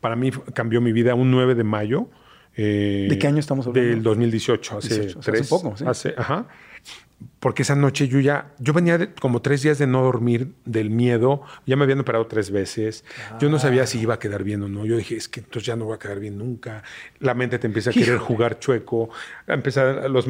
para 0.00 0.16
mí 0.16 0.30
cambió 0.54 0.80
mi 0.80 0.92
vida 0.92 1.14
un 1.14 1.30
9 1.30 1.54
de 1.54 1.64
mayo. 1.64 2.08
eh, 2.56 3.06
¿De 3.08 3.18
qué 3.18 3.26
año 3.26 3.38
estamos 3.40 3.66
hablando? 3.66 3.88
Del 3.88 4.02
2018, 4.02 4.78
hace 4.78 4.94
18, 5.00 5.18
o 5.18 5.22
sea, 5.22 5.34
hace 5.34 5.44
poco, 5.44 5.76
sí. 5.76 5.84
hace- 5.86 6.14
ajá. 6.16 6.46
Porque 7.40 7.62
esa 7.62 7.74
noche 7.74 8.08
yo 8.08 8.20
ya, 8.20 8.52
yo 8.58 8.72
venía 8.72 8.98
de 8.98 9.12
como 9.14 9.42
tres 9.42 9.62
días 9.62 9.78
de 9.78 9.86
no 9.86 10.02
dormir 10.02 10.52
del 10.64 10.90
miedo, 10.90 11.42
ya 11.66 11.76
me 11.76 11.84
habían 11.84 12.00
operado 12.00 12.26
tres 12.26 12.50
veces, 12.50 13.04
yo 13.40 13.48
no 13.50 13.58
sabía 13.58 13.86
si 13.86 13.98
iba 14.00 14.14
a 14.14 14.18
quedar 14.18 14.44
bien 14.44 14.62
o 14.62 14.68
no, 14.68 14.84
yo 14.86 14.96
dije, 14.96 15.16
es 15.16 15.28
que 15.28 15.40
entonces 15.40 15.64
ya 15.66 15.76
no 15.76 15.84
voy 15.86 15.96
a 15.96 15.98
quedar 15.98 16.20
bien 16.20 16.38
nunca, 16.38 16.82
la 17.18 17.34
mente 17.34 17.58
te 17.58 17.66
empieza 17.66 17.90
a 17.90 17.92
querer 17.92 18.18
jugar 18.18 18.58
chueco, 18.60 19.10
empezar 19.46 20.08
los 20.10 20.26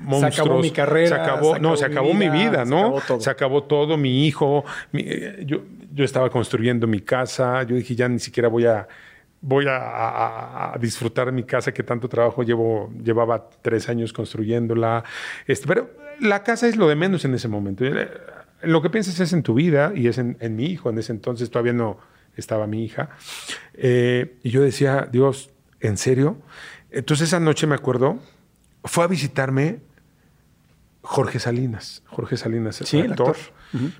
monstruos. 0.00 0.38
acabó 0.40 0.60
mi 0.60 0.70
carrera, 0.70 1.08
se 1.08 1.14
acabó, 1.22 1.54
se 1.54 1.60
no, 1.60 1.68
acabó 1.72 1.76
se 1.76 1.88
mi 1.88 1.92
acabó 1.94 2.14
mi 2.14 2.28
vida, 2.28 2.32
vida, 2.50 2.64
se 2.64 2.70
¿no? 2.70 2.78
acabó 2.80 3.00
todo. 3.00 3.20
Se 3.20 3.30
acabó 3.30 3.62
todo, 3.64 3.96
mi 3.96 4.26
hijo, 4.26 4.64
mi- 4.92 5.04
eh, 5.06 5.42
yo, 5.46 5.62
yo 5.94 6.04
estaba 6.04 6.28
construyendo 6.30 6.86
mi 6.86 7.00
casa, 7.00 7.62
yo 7.62 7.76
dije, 7.76 7.94
ya 7.94 8.08
ni 8.08 8.18
siquiera 8.18 8.48
voy 8.48 8.66
a 8.66 8.88
voy 9.40 9.66
a, 9.68 9.76
a- 9.76 10.74
a 10.74 10.78
disfrutar 10.78 11.30
mi 11.30 11.44
casa 11.44 11.70
que 11.72 11.84
tanto 11.84 12.08
trabajo 12.08 12.42
llevo, 12.42 12.92
llevaba 13.00 13.48
tres 13.62 13.88
años 13.88 14.12
construyéndola. 14.12 15.04
Este, 15.46 15.64
pero 15.68 15.88
la 16.20 16.42
casa 16.42 16.66
es 16.68 16.76
lo 16.76 16.88
de 16.88 16.96
menos 16.96 17.24
en 17.24 17.34
ese 17.34 17.48
momento. 17.48 17.84
Eh, 17.84 18.08
Lo 18.62 18.82
que 18.82 18.90
piensas 18.90 19.18
es 19.20 19.32
en 19.32 19.42
tu 19.42 19.54
vida 19.54 19.92
y 19.94 20.08
es 20.08 20.18
en, 20.18 20.36
en 20.40 20.56
mi 20.56 20.66
hijo. 20.66 20.90
En 20.90 20.98
ese 20.98 21.12
entonces 21.12 21.50
todavía 21.50 21.72
no 21.72 21.98
estaba 22.36 22.66
mi 22.66 22.84
hija. 22.84 23.10
Eh, 23.74 24.36
y 24.42 24.50
yo 24.50 24.62
decía, 24.62 25.08
Dios, 25.10 25.50
¿en 25.80 25.96
serio? 25.96 26.38
Entonces 26.90 27.28
esa 27.28 27.38
noche 27.40 27.66
me 27.66 27.74
acuerdo, 27.76 28.18
fue 28.84 29.04
a 29.04 29.06
visitarme 29.06 29.80
Jorge 31.02 31.38
Salinas. 31.38 32.02
Jorge 32.06 32.36
Salinas, 32.36 32.76
Sí, 32.76 32.98
el 32.98 33.12
actor. 33.12 33.36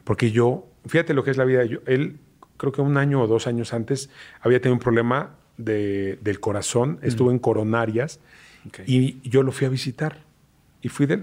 Porque 0.05 0.31
yo, 0.31 0.67
fíjate 0.87 1.15
lo 1.15 1.23
que 1.25 1.31
es 1.31 1.37
la 1.37 1.45
vida. 1.45 1.65
Yo, 1.65 1.79
él, 1.87 2.19
creo 2.57 2.73
que 2.73 2.81
un 2.81 2.97
año 2.97 3.23
o 3.23 3.27
dos 3.27 3.47
años 3.47 3.73
antes, 3.73 4.11
había 4.41 4.61
tenido 4.61 4.75
un 4.75 4.81
problema 4.81 5.37
de- 5.57 6.19
del 6.23 6.41
corazón. 6.41 6.99
Estuvo 7.03 7.31
en 7.31 7.39
coronarias 7.39 8.21
y 8.87 9.21
yo 9.29 9.43
lo 9.43 9.53
fui 9.53 9.67
a 9.67 9.71
visitar. 9.71 10.19
Y 10.83 10.89
fui 10.89 11.07
de. 11.07 11.23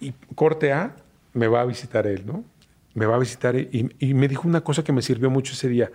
Y 0.00 0.12
corte 0.34 0.72
A, 0.72 0.96
me 1.34 1.46
va 1.46 1.60
a 1.60 1.64
visitar 1.64 2.06
él, 2.06 2.24
¿no? 2.26 2.44
Me 2.94 3.06
va 3.06 3.16
a 3.16 3.18
visitar 3.18 3.54
y, 3.56 3.94
y 3.98 4.14
me 4.14 4.26
dijo 4.28 4.48
una 4.48 4.62
cosa 4.62 4.82
que 4.82 4.92
me 4.92 5.02
sirvió 5.02 5.30
mucho 5.30 5.52
ese 5.52 5.68
día. 5.68 5.90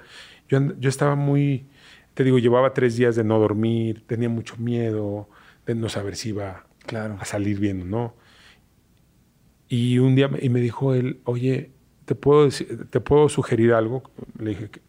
Yo, 0.48 0.60
yo 0.80 0.90
estaba 0.90 1.16
muy. 1.16 1.66
Te 2.14 2.24
digo, 2.24 2.38
llevaba 2.40 2.74
tres 2.74 2.96
días 2.96 3.16
de 3.16 3.24
no 3.24 3.38
dormir, 3.40 4.04
tenía 4.08 4.30
mucho 4.30 4.56
miedo 4.58 5.28
de 5.66 5.76
no 5.76 5.90
saber 5.90 6.16
si 6.16 6.30
iba 6.30 6.66
Claro. 6.86 7.18
a 7.20 7.26
salir 7.26 7.60
bien 7.60 7.82
o 7.82 7.86
no. 7.86 8.14
Y 9.68 9.98
un 10.00 10.16
día 10.16 10.28
me, 10.28 10.40
y 10.42 10.50
me 10.50 10.60
dijo 10.62 10.94
él, 10.94 11.20
oye, 11.26 11.72
¿te 12.06 12.16
puedo, 12.16 12.46
decir- 12.46 12.88
¿te 12.90 13.00
puedo 13.02 13.28
sugerir 13.30 13.74
algo? 13.74 14.04
Le 14.40 14.52
dije 14.52 14.70
que 14.70 14.82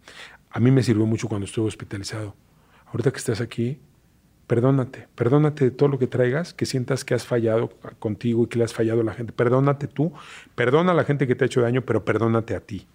a 0.50 0.60
mí 0.60 0.70
me 0.70 0.82
sirvió 0.82 1.06
mucho 1.06 1.28
cuando 1.28 1.46
estuve 1.46 1.66
hospitalizado. 1.66 2.34
Ahorita 2.86 3.10
que 3.10 3.18
estás 3.18 3.40
aquí, 3.40 3.78
perdónate, 4.46 5.08
perdónate 5.14 5.64
de 5.64 5.70
todo 5.70 5.88
lo 5.88 5.98
que 5.98 6.06
traigas, 6.06 6.54
que 6.54 6.66
sientas 6.66 7.04
que 7.04 7.14
has 7.14 7.26
fallado 7.26 7.70
contigo 7.98 8.44
y 8.44 8.46
que 8.46 8.58
le 8.58 8.64
has 8.64 8.74
fallado 8.74 9.00
a 9.00 9.04
la 9.04 9.14
gente. 9.14 9.32
Perdónate 9.32 9.88
tú, 9.88 10.12
perdona 10.54 10.92
a 10.92 10.94
la 10.94 11.04
gente 11.04 11.26
que 11.26 11.34
te 11.34 11.44
ha 11.44 11.46
hecho 11.46 11.60
daño, 11.60 11.82
pero 11.82 12.04
perdónate 12.04 12.54
a 12.54 12.60
ti. 12.60 12.86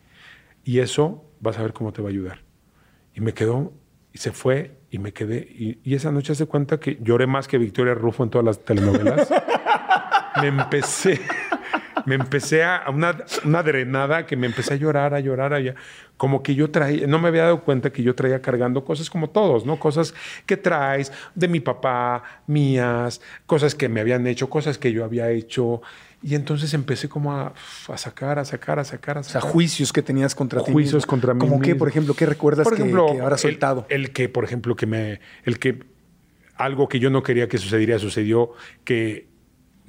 Y 0.64 0.80
eso 0.80 1.24
vas 1.40 1.58
a 1.58 1.64
ver 1.64 1.74
cómo 1.74 1.92
te 1.92 2.02
va 2.02 2.10
a 2.10 2.12
ayudar. 2.12 2.40
Y 3.14 3.22
me 3.22 3.34
quedó, 3.34 3.74
y 4.14 4.20
se 4.20 4.32
fue, 4.32 4.78
y 4.90 5.00
me 5.00 5.12
quedé. 5.14 5.40
Y, 5.40 5.80
y 5.84 5.96
esa 5.96 6.12
noche 6.12 6.34
hace 6.34 6.46
cuenta 6.46 6.80
que 6.80 6.98
lloré 7.02 7.28
más 7.28 7.48
que 7.48 7.58
Victoria 7.58 7.94
Rufo 7.94 8.24
en 8.24 8.30
todas 8.30 8.46
las 8.46 8.60
telenovelas. 8.64 9.30
me 10.42 10.48
empecé, 10.48 11.20
me 12.06 12.16
empecé 12.16 12.64
a 12.64 12.84
una, 12.90 13.18
una 13.46 13.64
drenada 13.64 14.26
que 14.26 14.36
me 14.36 14.48
empecé 14.48 14.74
a 14.74 14.78
llorar, 14.78 15.14
a 15.14 15.20
llorar, 15.20 15.54
a 15.54 15.60
llorar. 15.60 15.82
Como 16.18 16.44
que 16.44 16.54
yo 16.54 16.70
traía, 16.70 17.08
no 17.08 17.18
me 17.20 17.30
había 17.30 17.44
dado 17.44 17.64
cuenta 17.64 17.92
que 17.92 18.04
yo 18.04 18.14
traía 18.14 18.42
cargando 18.42 18.84
cosas 18.86 19.10
como 19.10 19.30
todos, 19.32 19.66
¿no? 19.66 19.80
Cosas 19.80 20.14
que 20.46 20.56
traes 20.56 21.12
de 21.34 21.48
mi 21.48 21.60
papá, 21.60 22.24
mías, 22.48 23.22
cosas 23.48 23.74
que 23.74 23.90
me 23.90 24.02
habían 24.02 24.28
hecho, 24.28 24.50
cosas 24.50 24.78
que 24.78 24.92
yo 24.92 25.04
había 25.04 25.32
hecho. 25.32 25.82
Y 26.24 26.36
entonces 26.36 26.76
empecé 26.76 27.10
como 27.10 27.34
a, 27.34 27.54
a 27.88 27.98
sacar, 27.98 28.38
a 28.38 28.46
sacar, 28.46 28.78
a 28.78 28.84
sacar, 28.84 29.18
a 29.18 29.22
O 29.22 29.24
sea, 29.24 29.42
sacar. 29.42 29.50
juicios 29.52 29.92
que 29.92 30.04
tenías 30.04 30.36
contra 30.36 30.64
ti. 30.64 30.72
Juicios 30.72 30.94
mismo. 31.02 31.10
contra 31.10 31.34
mí 31.34 31.40
Como 31.40 31.60
que, 31.60 31.70
mismo. 31.70 31.80
por 31.80 31.88
ejemplo, 31.88 32.14
¿qué 32.14 32.28
recuerdas 32.28 32.66
Por 32.66 32.76
que- 32.76 32.84
ejemplo, 32.84 33.08
que, 33.12 33.20
ahora 33.22 33.36
el- 33.36 33.40
soltado? 33.42 33.88
El, 33.90 34.12
que, 34.12 34.30
por 34.30 34.44
ejemplo, 34.44 34.76
que 34.76 34.86
me. 34.86 35.20
El 35.44 35.58
que 35.58 35.80
algo 36.56 36.88
que 36.88 37.00
yo 37.00 37.10
no 37.10 37.24
quería 37.24 37.48
que 37.48 37.58
sucediera, 37.58 37.98
sucedió, 37.98 38.52
que 38.84 39.31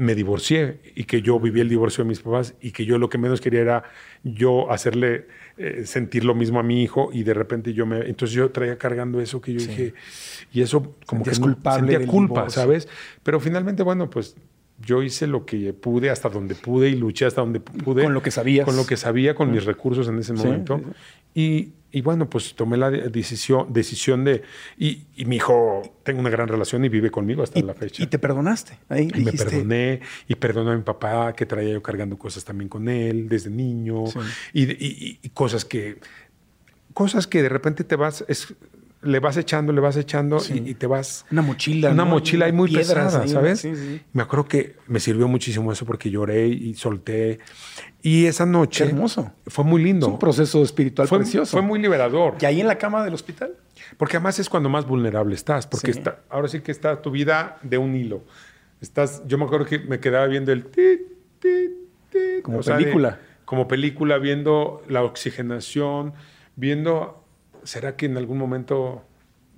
me 0.02 0.14
divorcié 0.14 0.78
y 0.94 1.04
que 1.04 1.22
yo 1.22 1.38
viví 1.40 1.60
el 1.60 1.68
divorcio 1.68 2.04
de 2.04 2.08
mis 2.08 2.20
papás 2.20 2.54
y 2.60 2.72
que 2.72 2.84
yo 2.84 2.98
lo 2.98 3.08
que 3.08 3.18
menos 3.18 3.40
quería 3.40 3.60
era 3.60 3.84
yo 4.24 4.70
hacerle 4.70 5.26
eh, 5.56 5.82
sentir 5.86 6.24
lo 6.24 6.34
mismo 6.34 6.58
a 6.58 6.62
mi 6.62 6.82
hijo 6.82 7.10
y 7.12 7.22
de 7.22 7.34
repente 7.34 7.72
yo 7.72 7.86
me 7.86 8.00
entonces 8.08 8.34
yo 8.34 8.50
traía 8.50 8.76
cargando 8.78 9.20
eso 9.20 9.40
que 9.40 9.52
yo 9.52 9.60
dije 9.60 9.94
y 10.52 10.62
eso 10.62 10.94
como 11.06 11.24
Sentías 11.24 11.38
que 11.38 11.40
no- 11.46 11.52
culpable 11.54 11.92
sentía 11.92 12.06
culpa 12.10 12.34
divorcio. 12.40 12.62
sabes 12.62 12.88
pero 13.22 13.38
finalmente 13.40 13.82
bueno 13.82 14.08
pues 14.10 14.34
yo 14.84 15.02
hice 15.02 15.26
lo 15.28 15.46
que 15.46 15.72
pude 15.72 16.10
hasta 16.10 16.28
donde 16.28 16.54
pude 16.56 16.88
y 16.88 16.96
luché 16.96 17.26
hasta 17.26 17.40
donde 17.40 17.60
pude 17.60 18.02
Con 18.02 18.14
lo 18.14 18.22
que 18.22 18.32
sabías. 18.32 18.64
con 18.64 18.76
lo 18.76 18.84
que 18.84 18.96
sabía 18.96 19.34
con 19.34 19.52
mis 19.52 19.64
recursos 19.64 20.08
en 20.08 20.18
ese 20.18 20.32
momento. 20.32 20.78
sí, 20.78 20.84
y, 21.34 21.72
y 21.90 22.00
bueno, 22.00 22.28
pues 22.30 22.54
tomé 22.54 22.76
la 22.76 22.90
de- 22.90 23.08
decisión, 23.10 23.72
decisión 23.72 24.24
de... 24.24 24.42
Y, 24.78 25.02
y 25.14 25.24
mi 25.26 25.36
hijo, 25.36 25.82
tengo 26.04 26.20
una 26.20 26.30
gran 26.30 26.48
relación 26.48 26.84
y 26.84 26.88
vive 26.88 27.10
conmigo 27.10 27.42
hasta 27.42 27.58
Y, 27.58 27.62
la 27.62 27.74
fecha. 27.74 28.02
y 28.02 28.06
te 28.06 28.18
perdonaste. 28.18 28.78
Ahí 28.88 29.08
Y 29.14 29.24
me 29.24 29.32
perdoné 29.32 30.00
y 30.26 30.34
perdoné 30.34 30.72
a 30.72 30.76
mi 30.76 30.82
papá 30.82 31.34
que 31.34 31.44
traía 31.46 31.72
yo 31.74 31.82
cargando 31.82 32.16
cosas 32.16 32.44
también 32.44 32.68
con 32.68 32.88
él 32.88 33.28
desde 33.28 33.50
niño 33.50 34.04
Sí. 34.06 34.18
y, 35.22 35.28
cosas 35.30 35.64
que 35.64 35.98
cosas 36.94 37.26
que 37.26 37.42
de 37.42 37.48
repente 37.48 37.84
te 37.84 37.96
vas 37.96 38.24
es- 38.28 38.54
le 39.02 39.18
vas 39.20 39.36
echando 39.36 39.72
le 39.72 39.80
vas 39.80 39.96
echando 39.96 40.38
y, 40.48 40.70
y 40.70 40.74
te 40.74 40.86
vas 40.86 41.24
Una 41.30 41.42
mochila, 41.42 41.90
una 41.90 42.04
¿no? 42.04 42.10
mochila 42.10 42.46
ahí 42.46 42.52
muy 42.52 42.68
Piedras 42.68 42.88
pesada 43.14 43.26
sabes 43.26 43.60
sí, 43.60 43.74
sí. 43.74 44.00
me 44.12 44.22
acuerdo 44.22 44.46
que 44.46 44.76
me 44.86 45.00
sirvió 45.00 45.26
muchísimo 45.28 45.72
eso 45.72 45.84
porque 45.84 46.10
lloré 46.10 46.46
y 46.46 46.74
solté 46.74 47.38
y 48.00 48.26
esa 48.26 48.46
noche 48.46 48.84
Qué 48.84 48.90
hermoso. 48.90 49.32
fue 49.46 49.64
muy 49.64 49.82
lindo 49.82 50.06
Es 50.06 50.12
un 50.12 50.18
proceso 50.18 50.62
espiritual 50.62 51.08
fue, 51.08 51.18
precioso. 51.18 51.50
fue 51.52 51.62
muy 51.62 51.80
liberador 51.80 52.36
¿Y 52.40 52.44
ahí 52.46 52.60
en 52.60 52.68
la 52.68 52.78
cama 52.78 53.04
del 53.04 53.14
hospital? 53.14 53.54
porque 53.96 54.16
además 54.16 54.38
es 54.38 54.48
cuando 54.48 54.68
más 54.68 54.86
vulnerable 54.86 55.34
estás, 55.34 55.66
porque 55.66 55.90
está, 55.90 56.20
ahora 56.30 56.48
sí 56.48 56.60
que 56.60 56.70
está 56.72 57.02
tu 57.02 57.10
vida 57.10 57.58
de 57.62 57.76
un 57.78 57.94
hilo. 57.94 58.22
Estás, 58.80 59.22
yo 59.26 59.36
me 59.38 59.44
acuerdo 59.44 59.66
que 59.66 59.78
me 59.80 60.00
quedaba 60.00 60.26
viendo 60.26 60.50
el 60.52 60.64
tit, 60.66 61.00
tit, 61.40 61.70
tit, 62.10 62.42
Como 62.42 62.62
sea, 62.62 62.76
película. 62.76 63.10
de- 63.10 63.16
como 63.44 63.68
película, 63.68 64.18
viendo 64.18 64.82
la 64.88 65.02
oxigenación, 65.02 66.14
viendo, 66.56 67.21
¿será 67.64 67.96
que 67.96 68.06
en 68.06 68.16
algún 68.16 68.38
momento 68.38 69.04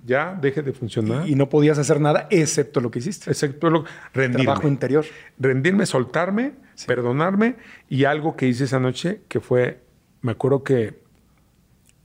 ya 0.05 0.37
deje 0.39 0.61
de 0.61 0.73
funcionar? 0.73 1.27
Y 1.27 1.35
no 1.35 1.49
podías 1.49 1.77
hacer 1.77 1.99
nada 1.99 2.27
excepto 2.29 2.81
lo 2.81 2.91
que 2.91 2.99
hiciste. 2.99 3.31
Excepto 3.31 3.69
lo, 3.69 3.85
rendirme. 4.13 4.45
Trabajo 4.45 4.67
interior. 4.67 5.05
Rendirme, 5.39 5.85
soltarme, 5.85 6.53
perdonarme 6.85 7.55
y 7.89 8.05
algo 8.05 8.35
que 8.35 8.47
hice 8.47 8.65
esa 8.65 8.79
noche 8.79 9.21
que 9.27 9.39
fue, 9.39 9.81
me 10.21 10.31
acuerdo 10.33 10.63
que 10.63 11.03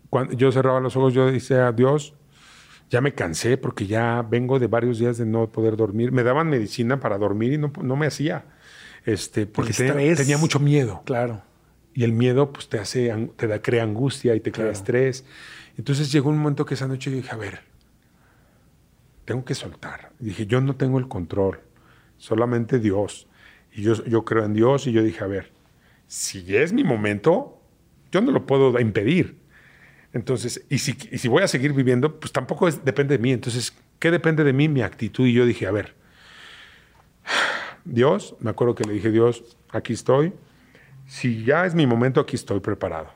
cuando 0.08 0.34
yo 0.34 0.50
cerraba 0.50 0.80
los 0.80 0.96
ojos, 0.96 1.14
yo 1.14 1.30
decía, 1.30 1.70
Dios, 1.72 2.14
ya 2.90 3.00
me 3.00 3.14
cansé 3.14 3.56
porque 3.56 3.86
ya 3.86 4.26
vengo 4.28 4.58
de 4.58 4.66
varios 4.66 4.98
días 4.98 5.16
de 5.16 5.24
no 5.24 5.46
poder 5.50 5.76
dormir. 5.76 6.10
Me 6.10 6.24
daban 6.24 6.48
medicina 6.48 6.98
para 6.98 7.16
dormir 7.16 7.52
y 7.52 7.58
no, 7.58 7.72
no 7.82 7.96
me 7.96 8.06
hacía. 8.06 8.44
Este, 9.06 9.46
porque 9.46 9.72
tenía, 9.72 10.36
mucho 10.36 10.58
miedo. 10.58 11.02
Claro. 11.06 11.42
Y 11.94 12.04
el 12.04 12.12
miedo 12.12 12.52
pues 12.52 12.68
te 12.68 12.78
hace, 12.78 13.14
te 13.36 13.46
da, 13.46 13.62
crea 13.62 13.84
angustia 13.84 14.34
y 14.34 14.40
te 14.40 14.50
crea 14.50 14.66
Claro. 14.66 14.72
estrés. 14.72 15.24
Entonces 15.80 16.12
llegó 16.12 16.28
un 16.28 16.36
momento 16.36 16.66
que 16.66 16.74
esa 16.74 16.86
noche 16.86 17.10
dije, 17.10 17.30
a 17.32 17.38
ver, 17.38 17.60
tengo 19.24 19.46
que 19.46 19.54
soltar. 19.54 20.12
Dije, 20.18 20.44
yo 20.46 20.60
no 20.60 20.76
tengo 20.76 20.98
el 20.98 21.08
control, 21.08 21.58
solamente 22.18 22.78
Dios. 22.78 23.26
Y 23.72 23.80
yo, 23.80 23.94
yo 24.04 24.26
creo 24.26 24.44
en 24.44 24.52
Dios 24.52 24.86
y 24.86 24.92
yo 24.92 25.02
dije, 25.02 25.24
a 25.24 25.26
ver, 25.26 25.52
si 26.06 26.54
es 26.54 26.74
mi 26.74 26.84
momento, 26.84 27.62
yo 28.12 28.20
no 28.20 28.30
lo 28.30 28.44
puedo 28.44 28.78
impedir. 28.78 29.38
Entonces, 30.12 30.66
y 30.68 30.76
si, 30.80 30.94
y 31.12 31.16
si 31.16 31.28
voy 31.28 31.44
a 31.44 31.48
seguir 31.48 31.72
viviendo, 31.72 32.20
pues 32.20 32.30
tampoco 32.30 32.68
es- 32.68 32.84
depende 32.84 33.16
de 33.16 33.22
mí. 33.22 33.32
Entonces, 33.32 33.74
¿qué 33.98 34.10
depende 34.10 34.44
de 34.44 34.52
mí? 34.52 34.68
Mi 34.68 34.82
actitud. 34.82 35.24
Y 35.26 35.32
yo 35.32 35.46
dije, 35.46 35.66
a 35.66 35.70
ver, 35.70 35.94
Dios, 37.86 38.36
me 38.40 38.50
acuerdo 38.50 38.74
que 38.74 38.84
le 38.84 38.92
dije, 38.92 39.10
Dios, 39.10 39.56
aquí 39.70 39.94
estoy. 39.94 40.34
Si 41.06 41.42
ya 41.42 41.64
es 41.64 41.74
mi 41.74 41.86
momento, 41.86 42.20
aquí 42.20 42.36
estoy 42.36 42.60
preparado. 42.60 43.08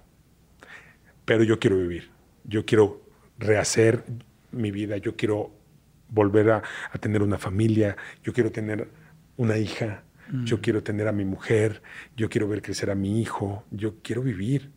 Pero 1.27 1.45
yo 1.45 1.59
quiero 1.59 1.77
vivir. 1.77 2.14
Yo 2.45 2.65
quiero 2.65 3.03
rehacer 3.39 4.05
mi 4.53 4.71
vida. 4.71 4.97
Yo 4.99 5.17
quiero 5.17 5.51
volver 6.09 6.51
a, 6.51 6.63
a 6.93 6.99
tener 6.99 7.23
una 7.23 7.39
familia. 7.39 7.97
Yo 8.23 8.33
quiero 8.33 8.51
tener 8.53 8.89
una 9.37 9.59
hija. 9.59 10.03
Yo 10.45 10.61
quiero 10.63 10.83
tener 10.83 11.07
a 11.07 11.13
mi 11.13 11.25
mujer. 11.25 11.83
Yo 12.17 12.31
quiero 12.31 12.49
ver 12.49 12.63
crecer 12.63 12.91
a 12.91 12.95
mi 12.95 13.21
hijo. 13.21 13.65
Yo 13.71 13.97
quiero 14.03 14.23
vivir. 14.23 14.71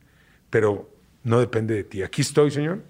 Pero 0.49 0.89
no 1.23 1.39
depende 1.39 1.73
de 1.73 1.83
ti. 1.83 2.03
Aquí 2.03 2.21
estoy, 2.21 2.51
Señor. 2.51 2.81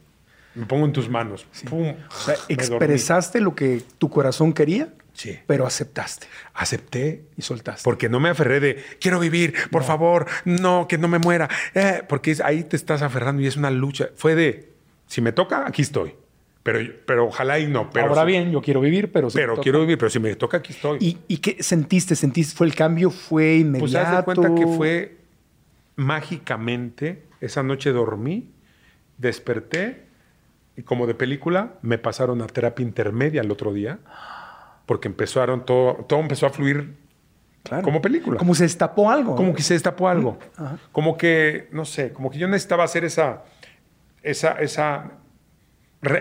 Me 0.55 0.65
pongo 0.65 0.86
en 0.86 0.93
tus 0.93 1.07
manos. 1.07 1.45
Pum. 1.69 1.89
O 2.09 2.13
sea, 2.13 2.34
Me 2.49 2.55
dormí. 2.55 2.75
expresaste 2.78 3.41
lo 3.41 3.53
que 3.53 3.84
tu 3.99 4.09
corazón 4.09 4.53
quería, 4.53 4.91
Sí. 5.18 5.39
pero 5.47 5.65
aceptaste 5.65 6.28
Acepté 6.53 7.24
y 7.36 7.41
soltaste. 7.41 7.82
porque 7.84 8.07
no 8.07 8.20
me 8.20 8.30
aferré 8.30 8.59
de 8.59 8.84
quiero 9.01 9.20
vivir, 9.20 9.55
por 9.72 9.84
favor, 9.84 10.28
no, 10.45 10.88
que 10.88 10.99
no 10.99 11.07
me 11.07 11.18
muera. 11.18 11.49
Eh, 11.74 12.03
porque 12.07 12.30
es- 12.32 12.39
ahí 12.41 12.63
te 12.63 12.76
estás 12.76 13.01
aferrando 13.01 13.41
y 13.41 13.47
es 13.47 13.57
una 13.57 13.72
lucha. 13.72 14.09
Fue 14.15 14.36
de 14.36 14.70
si 15.07 15.22
me 15.22 15.32
toca, 15.32 15.65
aquí 15.68 15.82
estoy. 15.82 16.13
Pero, 16.61 16.80
pero 17.07 17.26
ojalá 17.28 17.57
y 17.59 17.65
no. 17.65 17.89
Pero 17.89 18.09
Ahora 18.09 18.22
si- 18.24 18.28
bien, 18.28 18.51
yo 18.51 18.61
quiero 18.61 18.80
vivir, 18.82 19.11
pero... 19.11 19.30
si 19.32 19.38
me 19.38 19.43
pero 19.43 19.57
quiero 19.61 19.80
vivir, 19.80 19.97
pero 19.97 20.09
si 20.11 20.20
me 20.20 20.36
toca, 20.36 20.57
aquí 20.57 20.74
estoy. 20.74 20.97
¿Y, 21.01 21.18
y 21.28 21.38
qué 21.38 21.63
sentiste? 21.63 22.13
¿Sentiste? 22.15 22.55
¿Fue 22.55 22.68
el 22.68 22.76
cambio? 22.76 23.09
¿Fue 23.09 23.55
inmediato? 23.55 23.80
pues 23.80 23.95
haz 23.95 24.18
de 24.18 24.24
cuenta 24.24 24.53
que 24.53 24.68
fue 24.68 25.18
mágicamente. 25.95 27.24
Esa 27.41 27.63
noche 27.63 27.91
dormí, 27.91 28.49
desperté 29.18 30.05
y 30.76 30.82
como 30.84 31.05
de 31.07 31.13
película 31.15 31.74
me 31.82 31.97
pasaron 31.97 32.41
a 32.41 32.47
terapia 32.47 32.84
intermedia 32.84 33.41
el 33.41 33.51
otro 33.51 33.74
día 33.74 33.99
porque 34.88 35.07
empezaron 35.07 35.63
todo, 35.65 36.05
todo 36.07 36.19
empezó 36.19 36.47
a 36.47 36.49
fluir 36.49 36.95
Claro. 37.63 37.83
como 37.83 38.01
película. 38.01 38.38
Como 38.39 38.55
se 38.55 38.63
destapó 38.63 39.11
algo. 39.11 39.35
Como 39.35 39.53
que 39.53 39.61
se 39.61 39.73
destapó 39.75 40.07
algo. 40.07 40.39
Como 40.93 41.17
que, 41.17 41.67
no 41.73 41.83
sé, 41.85 42.13
como 42.13 42.31
que 42.31 42.39
yo 42.39 42.47
necesitaba 42.47 42.85
hacer 42.85 43.03
esa, 43.03 43.43
esa, 44.23 44.53
esa, 44.53 45.11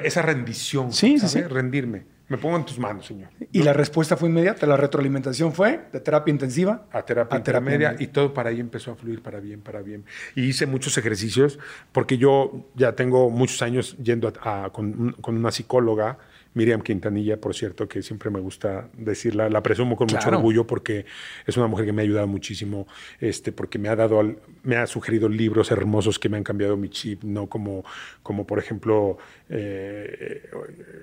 esa 0.03 0.23
rendición. 0.23 0.93
Sí, 0.93 1.19
sí, 1.21 1.29
sí. 1.29 1.43
Rendirme. 1.43 2.05
Me 2.29 2.39
pongo 2.39 2.57
en 2.57 2.65
tus 2.65 2.79
manos, 2.79 3.07
Señor. 3.07 3.29
Y 3.53 3.63
la 3.63 3.73
respuesta 3.73 4.17
fue 4.17 4.29
inmediata. 4.29 4.67
La 4.67 4.77
retroalimentación 4.77 5.53
fue 5.53 5.83
de 5.93 6.01
terapia 6.01 6.33
intensiva 6.33 6.87
A 6.91 7.03
terapia 7.05 7.39
intermedia 7.39 7.95
y 7.99 8.09
todo 8.09 8.35
para 8.35 8.51
ahí 8.51 8.59
empezó 8.59 8.91
a 8.93 8.97
fluir 8.97 9.23
para 9.23 9.39
bien, 9.39 9.61
para 9.61 9.81
bien. 9.83 10.05
Y 10.35 10.43
hice 10.45 10.67
muchos 10.67 10.99
ejercicios 10.99 11.59
porque 11.93 12.19
yo 12.19 12.67
ya 12.75 12.97
tengo 12.97 13.31
muchos 13.31 13.63
años 13.63 13.97
yendo 14.03 14.33
a- 14.43 14.65
a- 14.65 14.71
con, 14.71 14.87
un- 15.01 15.13
con 15.13 15.37
una 15.37 15.53
psicóloga, 15.53 16.19
Miriam 16.55 16.81
Quintanilla, 16.81 17.39
por 17.39 17.55
cierto, 17.55 17.87
que 17.87 18.01
siempre 18.03 18.31
me 18.31 18.41
gusta 18.41 18.89
decirla, 18.97 19.51
la 19.51 19.63
presumo 19.63 19.95
con 19.95 20.07
mucho 20.07 20.17
Claro. 20.21 20.39
orgullo 20.39 20.67
porque 20.67 21.05
es 21.47 21.55
una 21.59 21.67
mujer 21.67 21.85
que 21.85 21.93
me 21.93 22.01
ha 22.01 22.05
ayudado 22.05 22.27
muchísimo, 22.27 22.87
este, 23.21 23.53
porque 23.53 23.79
me 23.79 23.91
ha 23.91 23.95
dado, 23.97 24.19
al- 24.21 24.39
me 24.63 24.77
ha 24.77 24.87
sugerido 24.87 25.29
libros 25.29 25.71
hermosos 25.71 26.19
que 26.19 26.31
me 26.31 26.39
han 26.39 26.45
cambiado 26.45 26.75
mi 26.79 26.89
chip, 26.89 27.25
no 27.25 27.47
como, 27.47 27.85
como 28.23 28.47
por 28.47 28.59
ejemplo 28.59 29.19
eh, 29.51 30.49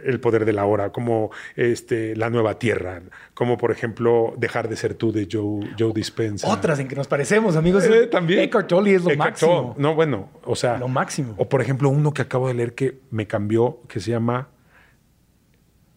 El 0.05 0.19
poder 0.19 0.43
de 0.45 0.53
la 0.53 0.65
hora, 0.65 0.91
como 0.91 1.12
este, 1.55 2.16
La 2.16 2.30
nueva 2.30 2.59
tierra, 2.59 3.01
como 3.34 3.57
por 3.57 3.72
ejemplo 3.72 4.34
Dejar 4.38 4.70
de 4.70 4.76
ser 4.76 4.93
tú 4.95 5.11
de 5.11 5.28
Joe, 5.32 5.70
Joe 5.78 5.91
Dispenza. 5.93 6.47
Otras 6.47 6.80
en 6.80 6.88
que 6.88 6.95
nos 6.95 7.07
parecemos, 7.07 7.55
amigos. 7.55 7.84
Eh, 7.86 8.07
también. 8.07 8.39
Eckhart 8.41 8.68
Tolle 8.68 8.95
es 8.95 9.03
lo 9.03 9.11
Eckhart 9.11 9.32
máximo. 9.32 9.76
No, 9.78 9.95
bueno, 9.95 10.30
o 10.43 10.55
sea. 10.55 10.78
Lo 10.78 10.88
máximo. 10.88 11.34
O 11.38 11.47
por 11.49 11.61
ejemplo, 11.61 11.89
uno 11.89 12.14
que 12.14 12.22
acabo 12.22 12.47
de 12.47 12.53
leer 12.53 12.74
que 12.76 12.99
me 13.11 13.28
cambió, 13.28 13.80
que 13.88 13.99
se 13.99 14.11
llama. 14.11 14.49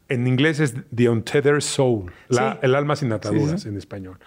En 0.08 0.26
inglés 0.26 0.60
es 0.60 0.74
The 0.94 1.08
Untethered 1.08 1.60
Soul, 1.60 2.12
la- 2.28 2.52
Sí. 2.52 2.58
el 2.62 2.74
alma 2.76 2.94
sin 2.94 3.12
ataduras 3.12 3.62
sí. 3.62 3.68
en 3.68 3.76
español. 3.76 4.18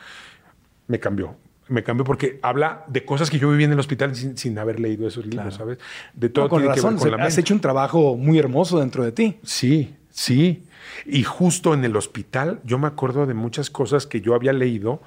Me 0.87 0.99
cambió. 0.99 1.35
Me 1.69 1.83
cambió 1.83 2.03
porque 2.03 2.39
habla 2.41 2.83
de 2.87 3.05
cosas 3.05 3.29
que 3.29 3.37
yo 3.39 3.49
viví 3.51 3.63
en 3.63 3.71
el 3.71 3.79
hospital 3.79 4.15
sin, 4.15 4.35
sin 4.37 4.57
haber 4.57 4.79
leído 4.79 5.07
esos 5.07 5.25
libros, 5.25 5.53
¿sabes? 5.53 5.77
De 6.13 6.27
todo 6.29 6.45
No, 6.45 6.49
con 6.49 6.59
tiene 6.61 6.75
razón. 6.75 6.97
que 6.97 7.03
ver 7.03 7.11
con 7.11 7.19
la 7.19 7.25
has 7.27 7.33
mente. 7.33 7.41
hecho 7.41 7.53
un 7.53 7.61
trabajo 7.61 8.17
muy 8.17 8.39
hermoso 8.39 8.79
dentro 8.79 9.03
de 9.05 9.11
ti. 9.11 9.39
Sí, 9.43 9.95
sí. 10.09 10.63
Y 11.05 11.23
justo 11.23 11.73
en 11.73 11.84
el 11.86 11.95
hospital 11.95 12.59
yo 12.63 12.77
me 12.77 12.88
acuerdo 12.88 13.25
de 13.25 13.34
muchas 13.34 13.69
cosas 13.69 14.07
que 14.07 14.21
yo 14.21 14.36
había 14.36 14.53
leído 14.53 15.01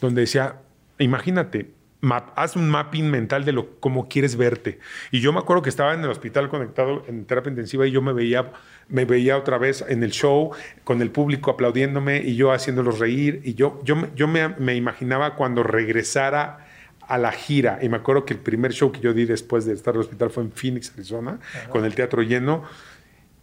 donde 0.00 0.22
decía, 0.22 0.56
imagínate, 0.98 1.70
map- 2.02 2.32
haz 2.36 2.56
un 2.56 2.68
mapping 2.68 3.10
mental 3.10 3.44
de 3.44 3.52
lo 3.52 3.80
cómo 3.80 4.08
quieres 4.08 4.36
verte. 4.36 4.78
Y 5.10 5.20
yo 5.20 5.32
me 5.32 5.38
acuerdo 5.38 5.62
que 5.62 5.70
estaba 5.70 5.94
en 5.94 6.00
el 6.00 6.10
hospital 6.10 6.48
conectado 6.48 7.02
en 7.08 7.24
terapia 7.24 7.50
intensiva 7.50 7.86
y 7.86 7.90
yo 7.90 8.02
me 8.02 8.12
veía 8.12 8.52
me 8.88 9.04
veía 9.04 9.36
otra 9.36 9.58
vez 9.58 9.84
en 9.88 10.04
el 10.04 10.12
show 10.12 10.52
con 10.84 11.02
el 11.02 11.10
público 11.10 11.50
aplaudiéndome 11.50 12.18
y 12.22 12.36
yo 12.36 12.52
haciéndolos 12.52 12.98
reír. 12.98 13.40
Y 13.44 13.54
yo 13.54 13.80
yo 13.84 13.96
yo 14.14 14.28
me, 14.28 14.50
me 14.50 14.74
imaginaba 14.76 15.34
cuando 15.34 15.62
regresara 15.62 16.66
a 17.08 17.18
la 17.18 17.32
gira. 17.32 17.78
Y 17.82 17.88
me 17.88 17.96
acuerdo 17.96 18.24
que 18.24 18.34
el 18.34 18.40
primer 18.40 18.72
show 18.72 18.92
que 18.92 19.00
yo 19.00 19.12
di 19.12 19.24
después 19.24 19.64
de 19.64 19.72
estar 19.72 19.94
en 19.94 20.00
el 20.00 20.04
hospital 20.06 20.30
fue 20.30 20.42
en 20.44 20.52
Phoenix, 20.52 20.92
Arizona, 20.94 21.38
con 21.70 21.84
el 21.84 21.94
teatro 21.94 22.22
lleno 22.22 22.64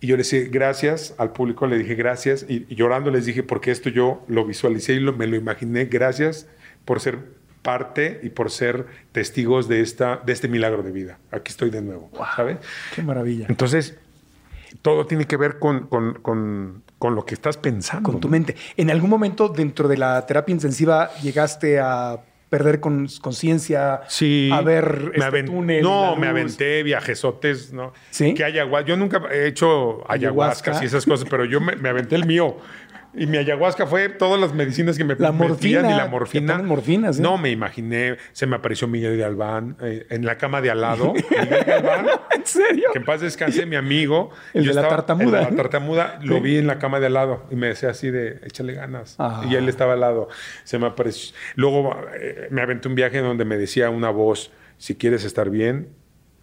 y 0.04 0.08
yo 0.08 0.16
le 0.18 0.24
decía 0.24 0.42
gracias 0.52 1.16
al 1.18 1.32
público, 1.32 1.66
le 1.66 1.78
dije 1.78 1.96
gracias 1.96 2.46
y, 2.48 2.66
y 2.70 2.76
llorando 2.76 3.10
les 3.10 3.26
dije 3.26 3.42
porque 3.42 3.72
esto 3.72 3.90
yo 3.90 4.24
lo 4.28 4.46
visualicé 4.46 4.94
y 4.94 5.00
lo- 5.00 5.14
me 5.14 5.28
lo 5.28 5.36
imaginé. 5.38 5.86
Gracias 5.86 6.46
por 6.86 7.00
ser 7.00 7.20
parte 7.62 8.20
y 8.22 8.30
por 8.30 8.52
ser 8.52 8.86
testigos 9.14 9.70
de, 9.70 9.80
esta, 9.80 10.18
de 10.26 10.34
este 10.34 10.48
milagro 10.50 10.84
de 10.84 10.92
vida. 10.92 11.18
Aquí 11.32 11.52
estoy 11.52 11.70
de 11.70 11.82
nuevo, 11.82 12.12
¿sabes? 12.36 12.58
Qué 12.94 13.02
maravilla. 13.02 13.46
Entonces, 13.48 13.98
todo 14.82 15.06
tiene 15.06 15.26
que 15.26 15.38
ver 15.38 15.60
con, 15.60 15.88
con- 15.88 16.16
con- 16.16 16.84
con 17.00 17.16
lo 17.16 17.26
que 17.26 17.34
estás 17.34 17.56
pensando. 17.58 18.12
Con 18.12 18.20
tu 18.20 18.28
¿no? 18.28 18.32
mente. 18.34 18.56
¿En 18.76 18.90
algún 18.92 19.10
momento 19.10 19.48
dentro 19.48 19.88
de 19.88 19.98
la 19.98 20.26
terapia 20.26 20.52
intensiva 20.54 21.12
llegaste 21.22 21.80
a 21.80 22.18
perder 22.54 22.80
con- 22.80 23.08
conciencia? 23.20 24.02
Sí. 24.08 24.52
A 24.54 24.62
ver 24.62 25.12
me 25.18 25.26
este 25.26 25.44
túnel, 25.44 25.82
No, 25.82 26.16
me 26.16 26.28
aventé 26.28 26.84
viajesotes, 26.84 27.74
¿no? 27.74 27.94
¿Sí? 28.12 28.36
Que 28.36 28.44
ayahuasca. 28.44 28.88
Yo 28.88 28.96
nunca 28.96 29.24
he 29.32 29.48
hecho 29.48 30.04
ayahuasca, 30.08 30.70
Ayahuasca. 30.70 30.84
y 30.84 30.86
esas 30.86 31.04
cosas, 31.04 31.28
pero 31.28 31.46
yo 31.46 31.60
me, 31.60 31.76
me 31.78 31.90
aventé 31.90 32.14
el 32.16 32.28
mío. 32.28 32.58
Y 33.16 33.28
mi 33.28 33.38
ayahuasca 33.38 33.86
fue 33.86 34.10
todas 34.10 34.40
las 34.40 34.54
medicinas 34.54 34.98
que 34.98 35.04
me 35.04 35.16
La 35.16 35.32
morfina, 35.32 35.92
y 35.92 35.98
la 35.98 36.08
morfina. 36.08 37.12
No, 37.20 37.38
me 37.38 37.52
imaginé, 37.52 38.18
se 38.32 38.48
me 38.48 38.56
apareció 38.56 38.88
Miguel 38.88 39.18
Galván 39.18 39.78
eh, 39.82 40.08
en 40.10 40.26
la 40.26 40.38
cama 40.38 40.62
de 40.62 40.72
al 40.72 40.82
lado. 40.82 41.14
Miguel 41.30 41.64
Galván, 41.66 42.08
¿En 42.36 42.46
serio? 42.46 42.90
que 42.92 43.00
en 43.00 43.06
paz 43.06 43.22
descanse, 43.22 43.66
mi 43.66 43.76
amigo. 43.76 44.32
El 44.54 44.64
Yo 44.64 44.74
de 44.74 44.82
la 44.82 44.88
tartamuda. 44.88 45.40
El 45.40 45.46
de 45.46 45.52
la 45.52 45.58
tartamuda, 45.58 46.20
lo 46.24 46.42
vi 46.42 46.58
en 46.58 46.66
la 46.66 46.80
cama 46.80 47.00
de 47.00 47.08
al 47.08 47.14
lado 47.14 47.46
y 47.52 47.56
me 47.56 47.68
decía 47.68 47.90
así 47.90 48.10
de, 48.10 48.40
échale 48.46 48.74
ganas. 48.74 49.16
Ah. 49.20 49.46
Y 49.48 49.56
él 49.56 49.70
estaba 49.70 49.94
al 49.94 50.00
lado. 50.00 50.30
Se 50.64 50.80
me 50.80 50.88
apareció. 50.88 51.36
Luego 51.56 51.96
eh, 52.16 52.48
me 52.50 52.62
aventé 52.62 52.88
un 52.88 52.96
viaje 52.96 53.20
donde 53.20 53.46
me 53.46 53.58
decía 53.58 53.90
una 53.92 54.10
voz, 54.10 54.52
si 54.78 54.96
quieres 54.96 55.24
estar 55.24 55.50
bien, 55.52 55.90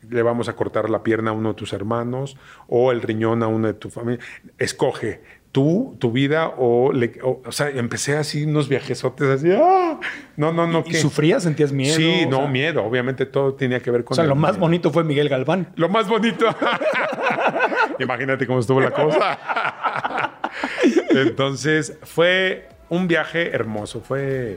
le 0.08 0.22
vamos 0.22 0.48
a 0.48 0.54
cortar 0.54 0.88
la 0.88 1.02
pierna 1.02 1.30
a 1.30 1.34
uno 1.34 1.50
de 1.50 1.54
tus 1.54 1.72
hermanos 1.72 2.36
o 2.68 2.92
el 2.92 3.02
riñón 3.02 3.42
a 3.42 3.48
uno 3.48 3.66
de 3.66 3.74
tu 3.74 3.90
familia. 3.90 4.24
Escoge 4.58 5.20
tú, 5.52 5.96
tu 5.98 6.12
vida 6.12 6.52
o, 6.58 6.92
le- 6.92 7.18
o, 7.22 7.42
o 7.44 7.52
sea, 7.52 7.68
empecé 7.70 8.16
así 8.16 8.44
unos 8.44 8.68
viajesotes 8.68 9.28
así. 9.28 9.48
¡ah! 9.52 9.98
No, 10.36 10.52
no, 10.52 10.66
no. 10.66 10.80
¿Y 10.86 10.92
¿qué? 10.92 10.98
sufrías? 10.98 11.42
¿Sentías 11.42 11.72
miedo? 11.72 11.96
Sí, 11.96 12.26
no, 12.28 12.38
sea, 12.38 12.46
miedo. 12.48 12.84
Obviamente 12.84 13.26
todo 13.26 13.54
tenía 13.54 13.80
que 13.80 13.90
ver 13.90 14.04
con 14.04 14.14
O 14.14 14.16
sea, 14.16 14.24
lo 14.24 14.34
más 14.36 14.52
miedo. 14.52 14.60
bonito 14.60 14.90
fue 14.92 15.02
Miguel 15.04 15.28
Galván. 15.28 15.68
Lo 15.76 15.88
más 15.88 16.08
bonito. 16.08 16.46
Imagínate 17.98 18.46
cómo 18.46 18.60
estuvo 18.60 18.80
la 18.80 18.90
cosa. 18.92 20.38
Entonces, 21.10 21.96
fue 22.02 22.68
un 22.88 23.08
viaje 23.08 23.50
hermoso. 23.54 24.00
Fue. 24.00 24.56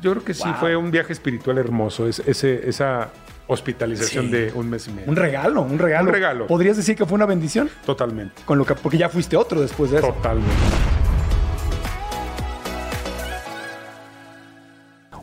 Yo 0.00 0.12
creo 0.12 0.24
que 0.24 0.34
sí, 0.34 0.48
fue 0.60 0.76
un 0.76 0.90
viaje 0.90 1.12
espiritual 1.12 1.58
hermoso. 1.58 2.08
Es- 2.08 2.20
ese, 2.26 2.68
esa 2.68 3.10
hospitalización 3.48 4.26
Sí. 4.26 4.30
de 4.32 4.52
un 4.54 4.70
mes 4.70 4.86
y 4.86 4.92
medio. 4.92 5.08
Un 5.10 5.16
regalo, 5.16 5.62
un 5.62 5.78
regalo. 5.78 6.06
Un 6.08 6.12
regalo. 6.14 6.46
¿Podrías 6.46 6.76
decir 6.76 6.94
que 6.96 7.04
fue 7.04 7.16
una 7.16 7.26
bendición? 7.26 7.68
Totalmente. 7.84 8.42
Con 8.44 8.56
lo 8.58 8.64
que, 8.64 8.74
porque 8.76 8.96
ya 8.98 9.08
fuiste 9.08 9.36
otro 9.36 9.60
después 9.60 9.90
de 9.90 9.98
eso. 9.98 10.08
Totalmente. 10.12 10.52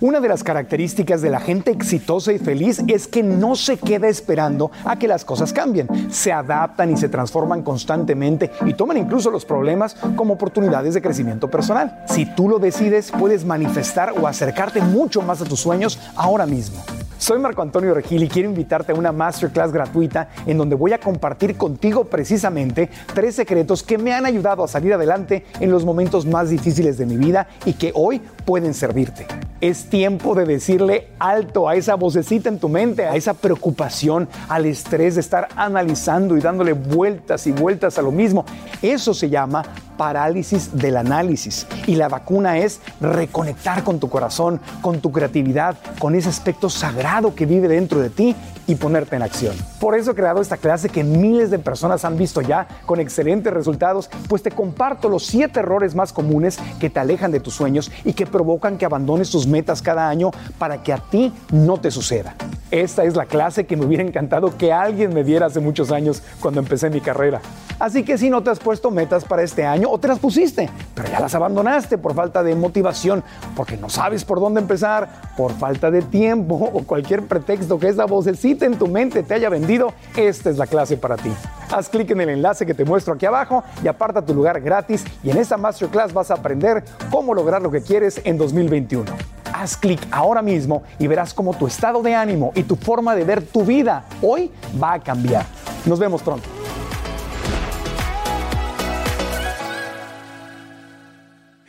Una 0.05 0.19
de 0.19 0.27
las 0.27 0.43
características 0.43 1.23
de 1.23 1.31
la 1.31 1.39
gente 1.39 1.71
exitosa 1.71 2.31
y 2.31 2.37
feliz 2.37 2.79
es 2.87 3.07
que 3.07 3.23
no 3.23 3.55
se 3.55 3.77
queda 3.77 4.07
esperando 4.07 4.69
a 4.83 4.99
que 4.99 5.07
las 5.07 5.25
cosas 5.25 5.51
cambien. 5.51 5.87
Se 6.11 6.31
adaptan 6.31 6.91
y 6.91 6.97
se 6.97 7.09
transforman 7.09 7.63
constantemente 7.63 8.51
y 8.67 8.75
toman 8.75 8.97
incluso 8.97 9.31
los 9.31 9.45
problemas 9.45 9.95
como 10.15 10.35
oportunidades 10.35 10.93
de 10.93 11.01
crecimiento 11.01 11.49
personal. 11.49 12.03
Si 12.07 12.27
tú 12.27 12.47
lo 12.47 12.59
decides, 12.59 13.11
puedes 13.17 13.45
manifestar 13.45 14.13
o 14.15 14.27
acercarte 14.27 14.79
mucho 14.79 15.23
más 15.23 15.41
a 15.41 15.45
tus 15.45 15.61
sueños 15.61 15.99
ahora 16.15 16.45
mismo. 16.45 16.83
Soy 17.17 17.39
Marco 17.39 17.63
Antonio 17.63 17.93
Regil 17.93 18.21
y 18.21 18.27
quiero 18.27 18.49
invitarte 18.49 18.91
a 18.91 18.95
una 18.95 19.11
masterclass 19.11 19.71
gratuita 19.71 20.29
en 20.45 20.57
donde 20.59 20.75
voy 20.75 20.93
a 20.93 20.99
compartir 20.99 21.55
contigo 21.55 22.03
precisamente 22.03 22.89
tres 23.13 23.35
secretos 23.35 23.81
que 23.81 23.97
me 23.97 24.13
han 24.13 24.27
ayudado 24.27 24.63
a 24.63 24.67
salir 24.67 24.93
adelante 24.93 25.45
en 25.59 25.71
los 25.71 25.85
momentos 25.85 26.27
más 26.27 26.49
difíciles 26.49 26.97
de 26.97 27.05
mi 27.07 27.15
vida 27.17 27.47
y 27.65 27.73
que 27.73 27.91
hoy 27.95 28.21
pueden 28.45 28.73
servirte. 28.73 29.25
Es 29.61 29.85
tiempo 29.95 30.35
de 30.35 30.43
decirle 30.43 31.07
alto 31.19 31.69
a 31.69 31.75
esa 31.77 31.95
vocecita 31.95 32.49
en 32.49 32.59
tu 32.59 32.67
mente, 32.67 33.05
a 33.05 33.15
esa 33.15 33.33
preocupación, 33.33 34.27
al 34.49 34.65
estrés 34.65 35.15
de 35.15 35.21
estar 35.21 35.47
analizando 35.55 36.35
y 36.35 36.41
dándole 36.41 36.73
vueltas 36.73 37.47
y 37.47 37.53
vueltas 37.53 37.97
a 37.97 38.01
lo 38.01 38.11
mismo. 38.11 38.43
Eso 38.81 39.13
se 39.13 39.29
llama 39.29 39.63
parálisis 39.97 40.77
del 40.77 40.97
análisis. 40.97 41.67
Y 41.87 41.95
la 41.95 42.07
vacuna 42.07 42.57
es 42.57 42.81
reconectar 43.01 43.83
con 43.83 43.99
tu 43.99 44.09
corazón, 44.09 44.59
con 44.81 44.99
tu 44.99 45.11
creatividad, 45.11 45.75
con 45.99 46.15
ese 46.15 46.29
aspecto 46.29 46.69
sagrado 46.69 47.35
que 47.35 47.45
vive 47.45 47.67
dentro 47.67 47.99
de 47.99 48.09
ti 48.09 48.35
y 48.67 48.75
ponerte 48.75 49.15
en 49.15 49.21
acción. 49.21 49.55
Por 49.79 49.95
eso 49.95 50.11
he 50.11 50.15
creado 50.15 50.41
esta 50.41 50.57
clase 50.57 50.89
que 50.89 51.03
miles 51.03 51.51
de 51.51 51.59
personas 51.59 52.05
han 52.05 52.17
visto 52.17 52.41
ya 52.41 52.67
con 52.85 52.99
excelentes 52.99 53.53
resultados, 53.53 54.09
pues 54.27 54.41
te 54.41 54.51
comparto 54.51 55.09
los 55.09 55.25
siete 55.25 55.59
errores 55.59 55.95
más 55.95 56.13
comunes 56.13 56.57
que 56.79 56.89
te 56.89 56.99
alejan 56.99 57.31
de 57.31 57.39
tus 57.39 57.53
sueños 57.53 57.91
y 58.03 58.13
que 58.13 58.25
provocan 58.25 58.77
que 58.77 58.85
abandones 58.85 59.29
tus 59.29 59.47
metas 59.47 59.81
cada 59.81 60.09
año 60.09 60.31
para 60.57 60.81
que 60.81 60.93
a 60.93 60.97
ti 60.97 61.33
no 61.51 61.77
te 61.77 61.91
suceda. 61.91 62.35
Esta 62.71 63.03
es 63.03 63.15
la 63.15 63.25
clase 63.25 63.65
que 63.65 63.77
me 63.77 63.85
hubiera 63.85 64.03
encantado 64.03 64.57
que 64.57 64.73
alguien 64.73 65.13
me 65.13 65.23
diera 65.23 65.45
hace 65.45 65.59
muchos 65.59 65.91
años 65.91 66.23
cuando 66.41 66.59
empecé 66.59 66.89
mi 66.89 66.99
carrera. 66.99 67.41
Así 67.77 68.03
que 68.03 68.17
si 68.17 68.29
no 68.29 68.41
te 68.41 68.49
has 68.49 68.59
puesto 68.59 68.89
metas 68.89 69.25
para 69.25 69.43
este 69.43 69.65
año 69.65 69.84
o 69.89 69.97
te 69.97 70.07
las 70.07 70.19
pusiste, 70.19 70.69
pero 70.93 71.09
ya 71.09 71.19
las 71.19 71.35
abandonaste 71.35 71.97
por 71.97 72.13
falta 72.13 72.43
de 72.43 72.55
motivación, 72.55 73.23
porque 73.55 73.77
no 73.77 73.89
sabes 73.89 74.23
por 74.23 74.39
dónde 74.39 74.61
empezar, 74.61 75.09
por 75.37 75.53
falta 75.53 75.91
de 75.91 76.01
tiempo 76.01 76.55
o 76.55 76.83
cualquier 76.83 77.27
pretexto 77.27 77.79
que 77.79 77.89
esa 77.89 78.05
vocecita 78.05 78.65
en 78.65 78.77
tu 78.77 78.87
mente 78.87 79.23
te 79.23 79.33
haya 79.33 79.49
vendido, 79.49 79.93
esta 80.15 80.49
es 80.49 80.57
la 80.57 80.67
clase 80.67 80.97
para 80.97 81.17
ti. 81.17 81.31
Haz 81.71 81.89
clic 81.89 82.11
en 82.11 82.21
el 82.21 82.29
enlace 82.29 82.65
que 82.65 82.73
te 82.73 82.85
muestro 82.85 83.13
aquí 83.13 83.25
abajo 83.25 83.63
y 83.83 83.87
aparta 83.87 84.21
tu 84.21 84.33
lugar 84.33 84.61
gratis 84.61 85.03
y 85.23 85.29
en 85.29 85.37
esta 85.37 85.57
masterclass 85.57 86.13
vas 86.13 86.31
a 86.31 86.35
aprender 86.35 86.83
cómo 87.11 87.33
lograr 87.33 87.61
lo 87.61 87.71
que 87.71 87.81
quieres 87.81 88.21
en 88.23 88.37
2021. 88.37 89.11
Haz 89.53 89.77
clic 89.77 90.05
ahora 90.11 90.41
mismo 90.41 90.83
y 90.99 91.07
verás 91.07 91.33
cómo 91.33 91.53
tu 91.53 91.67
estado 91.67 92.01
de 92.01 92.13
ánimo 92.13 92.51
y 92.55 92.63
tu 92.63 92.75
forma 92.75 93.15
de 93.15 93.23
ver 93.23 93.41
tu 93.41 93.63
vida 93.63 94.05
hoy 94.21 94.51
va 94.81 94.93
a 94.93 94.99
cambiar. 94.99 95.45
Nos 95.85 95.99
vemos 95.99 96.21
pronto. 96.21 96.64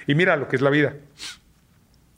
Y 0.07 0.15
mira 0.15 0.37
lo 0.37 0.49
que 0.49 0.57
es 0.57 0.63
la 0.63 0.71
vida. 0.71 0.97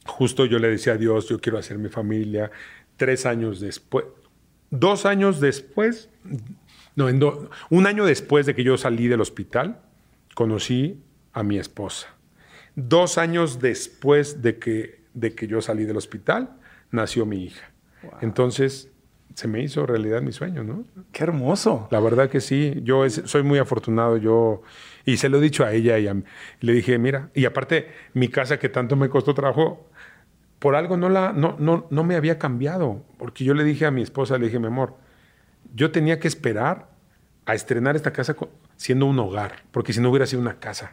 Justo 0.06 0.46
yo 0.46 0.58
le 0.58 0.68
decía 0.68 0.94
a 0.94 0.96
Dios, 0.96 1.28
yo 1.28 1.40
quiero 1.40 1.58
hacer 1.58 1.78
mi 1.78 1.88
familia. 1.88 2.50
Tres 2.96 3.26
años 3.26 3.60
después, 3.60 4.04
dos 4.70 5.06
años 5.06 5.40
después, 5.40 6.08
no, 6.96 7.08
en 7.08 7.18
do- 7.18 7.50
un 7.70 7.86
año 7.86 8.04
después 8.04 8.46
de 8.46 8.54
que 8.54 8.64
yo 8.64 8.76
salí 8.76 9.06
del 9.06 9.20
hospital, 9.20 9.80
conocí 10.34 11.00
a 11.32 11.42
mi 11.42 11.58
esposa. 11.58 12.08
Dos 12.74 13.18
años 13.18 13.60
después 13.60 14.40
de 14.42 14.58
que, 14.58 15.02
de 15.14 15.34
que 15.34 15.46
yo 15.46 15.60
salí 15.60 15.84
del 15.84 15.96
hospital, 15.96 16.56
nació 16.90 17.26
mi 17.26 17.44
hija. 17.44 17.70
Entonces, 18.20 18.90
se 19.34 19.46
me 19.46 19.62
hizo 19.62 19.84
realidad 19.86 20.22
mi 20.22 20.32
sueño, 20.32 20.64
¿no? 20.64 20.84
Qué 21.12 21.22
hermoso. 21.24 21.86
La 21.90 22.00
verdad 22.00 22.30
que 22.30 22.40
sí, 22.40 22.80
yo 22.82 23.04
es- 23.04 23.22
soy 23.26 23.42
muy 23.42 23.58
afortunado, 23.58 24.16
yo 24.16 24.62
y 25.12 25.16
se 25.16 25.28
lo 25.28 25.38
he 25.38 25.40
dicho 25.40 25.64
a 25.64 25.72
ella 25.72 25.98
y, 25.98 26.06
a- 26.08 26.16
le 26.60 26.72
dije, 26.72 26.98
mira, 26.98 27.30
y 27.34 27.44
aparte 27.46 27.88
mi 28.14 28.28
casa 28.28 28.58
que 28.58 28.68
tanto 28.68 28.96
me 28.96 29.08
costó 29.08 29.34
trabajo, 29.34 29.88
por 30.58 30.74
algo 30.74 30.96
no 30.96 31.08
la 31.08 31.32
no, 31.32 31.56
no, 31.58 31.86
no 31.90 32.04
me 32.04 32.16
había 32.16 32.38
cambiado, 32.38 33.04
porque 33.16 33.44
yo 33.44 33.54
le 33.54 33.64
dije 33.64 33.86
a 33.86 33.90
mi 33.90 34.02
esposa, 34.02 34.38
le 34.38 34.46
dije, 34.46 34.58
mi 34.58 34.66
amor, 34.66 34.96
yo 35.74 35.90
tenía 35.90 36.18
que 36.18 36.28
esperar 36.28 36.88
a 37.46 37.54
estrenar 37.54 37.96
esta 37.96 38.12
casa 38.12 38.36
siendo 38.76 39.06
un 39.06 39.18
hogar, 39.18 39.62
porque 39.70 39.92
si 39.92 40.00
no 40.00 40.10
hubiera 40.10 40.26
sido 40.26 40.42
una 40.42 40.58
casa, 40.58 40.92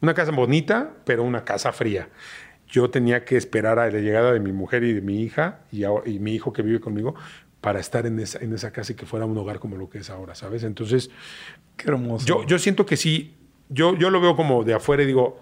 una 0.00 0.14
casa 0.14 0.30
bonita, 0.32 0.92
pero 1.04 1.22
una 1.24 1.44
casa 1.44 1.72
fría. 1.72 2.08
Yo 2.68 2.88
tenía 2.88 3.24
que 3.24 3.36
esperar 3.36 3.78
a 3.80 3.90
la 3.90 3.98
llegada 3.98 4.32
de 4.32 4.38
mi 4.40 4.52
mujer 4.52 4.84
y 4.84 4.92
de 4.94 5.00
mi 5.00 5.20
hija 5.22 5.58
y, 5.72 5.82
ahora- 5.84 6.08
y 6.08 6.18
mi 6.20 6.32
hijo 6.34 6.52
que 6.52 6.62
vive 6.62 6.80
conmigo 6.80 7.14
para 7.60 7.80
estar 7.80 8.06
en 8.06 8.18
esa, 8.20 8.38
en 8.38 8.54
esa 8.54 8.70
casa 8.72 8.92
y 8.92 8.94
que 8.94 9.04
fuera 9.06 9.26
un 9.26 9.36
hogar 9.36 9.58
como 9.58 9.76
lo 9.76 9.90
que 9.90 9.98
es 9.98 10.08
ahora, 10.08 10.34
¿sabes? 10.34 10.62
Entonces, 10.62 11.10
Qué 11.76 11.88
hermoso. 11.90 12.24
yo, 12.26 12.46
yo 12.46 12.58
siento 12.58 12.86
que 12.86 12.96
sí, 12.96 13.34
yo, 13.70 13.96
yo 13.96 14.10
lo 14.10 14.20
veo 14.20 14.36
como 14.36 14.62
de 14.64 14.74
afuera 14.74 15.02
y 15.02 15.06
digo, 15.06 15.40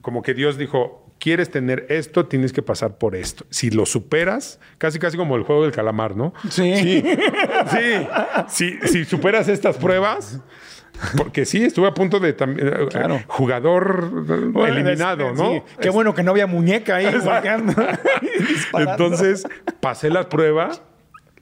como 0.00 0.22
que 0.22 0.34
Dios 0.34 0.58
dijo, 0.58 1.06
quieres 1.20 1.50
tener 1.50 1.86
esto, 1.88 2.26
tienes 2.26 2.52
que 2.52 2.62
pasar 2.62 2.98
por 2.98 3.14
esto. 3.14 3.44
Si 3.50 3.70
lo 3.70 3.86
superas, 3.86 4.58
casi 4.78 4.98
casi 4.98 5.16
como 5.16 5.36
el 5.36 5.44
juego 5.44 5.62
del 5.62 5.70
calamar, 5.72 6.16
¿no? 6.16 6.34
Sí. 6.50 6.74
Sí. 6.76 7.04
sí. 7.70 8.08
Si, 8.48 8.88
si 8.88 9.04
superas 9.04 9.46
estas 9.48 9.76
pruebas, 9.76 10.40
porque 11.16 11.44
sí, 11.46 11.64
estuve 11.64 11.86
a 11.88 11.94
punto 11.94 12.18
de 12.20 12.32
también 12.32 12.68
eh, 12.68 12.86
Claro. 12.90 13.20
jugador 13.28 14.10
Bueno, 14.52 14.66
eliminado, 14.74 15.30
es- 15.30 15.38
¿no? 15.38 15.52
sí. 15.52 15.62
Qué 15.80 15.90
bueno 15.90 16.14
que 16.14 16.22
no 16.24 16.32
había 16.32 16.46
muñeca 16.48 16.96
ahí. 16.96 17.06
Entonces, 18.74 19.44
pasé 19.80 20.10
la 20.10 20.28
prueba 20.28 20.70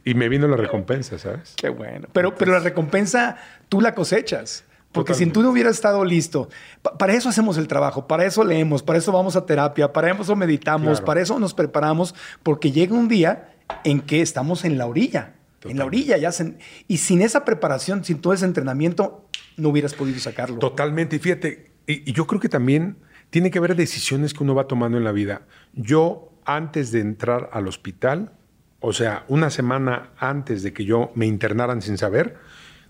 y 0.04 0.14
me 0.14 0.28
vino 0.28 0.46
la 0.48 0.56
recompensa, 0.56 1.18
¿sabes? 1.18 1.54
Qué 1.56 1.68
bueno. 1.68 2.08
Pero, 2.12 2.34
pero 2.34 2.52
la 2.52 2.60
recompensa 2.60 3.36
tú 3.68 3.80
la 3.80 3.94
cosechas. 3.94 4.64
Porque 4.92 5.14
si 5.14 5.18
Totalmente. 5.20 5.34
tú 5.34 5.42
no 5.42 5.50
hubieras 5.50 5.74
estado 5.76 6.04
listo, 6.04 6.48
pa- 6.82 6.98
para 6.98 7.12
eso 7.14 7.28
hacemos 7.28 7.56
el 7.58 7.68
trabajo, 7.68 8.08
para 8.08 8.24
eso 8.24 8.42
leemos, 8.42 8.82
para 8.82 8.98
eso 8.98 9.12
vamos 9.12 9.36
a 9.36 9.46
terapia, 9.46 9.92
para 9.92 10.10
eso 10.10 10.34
meditamos, 10.34 10.88
Claro. 10.98 11.04
para 11.04 11.20
eso 11.20 11.38
nos 11.38 11.54
preparamos, 11.54 12.14
porque 12.42 12.72
llega 12.72 12.94
un 12.94 13.06
día 13.06 13.54
en 13.84 14.00
que 14.00 14.20
estamos 14.20 14.64
en 14.64 14.78
la 14.78 14.86
orilla. 14.86 15.34
En 15.62 15.78
la 15.78 15.84
orilla 15.84 16.16
ya 16.16 16.32
se- 16.32 16.56
y 16.88 16.96
sin 16.96 17.22
esa 17.22 17.44
preparación, 17.44 18.04
sin 18.04 18.20
todo 18.20 18.32
ese 18.32 18.46
entrenamiento, 18.46 19.26
no 19.56 19.68
hubieras 19.68 19.94
podido 19.94 20.18
sacarlo. 20.18 20.58
Totalmente. 20.58 21.16
Y 21.16 21.18
fíjate, 21.20 21.70
y, 21.86 22.10
y 22.10 22.12
yo 22.12 22.26
creo 22.26 22.40
que 22.40 22.48
también 22.48 22.96
tiene 23.28 23.50
que 23.52 23.58
haber 23.58 23.76
decisiones 23.76 24.34
que 24.34 24.42
uno 24.42 24.54
va 24.56 24.66
tomando 24.66 24.98
en 24.98 25.04
la 25.04 25.12
vida. 25.12 25.42
Yo, 25.74 26.32
antes 26.46 26.90
de 26.90 27.00
entrar 27.00 27.48
al 27.52 27.68
hospital, 27.68 28.32
o 28.80 28.92
sea, 28.92 29.24
una 29.28 29.50
semana 29.50 30.10
antes 30.18 30.62
de 30.64 30.72
que 30.72 30.84
yo 30.84 31.12
me 31.14 31.26
internaran 31.26 31.80
sin 31.82 31.96
saber, 31.98 32.38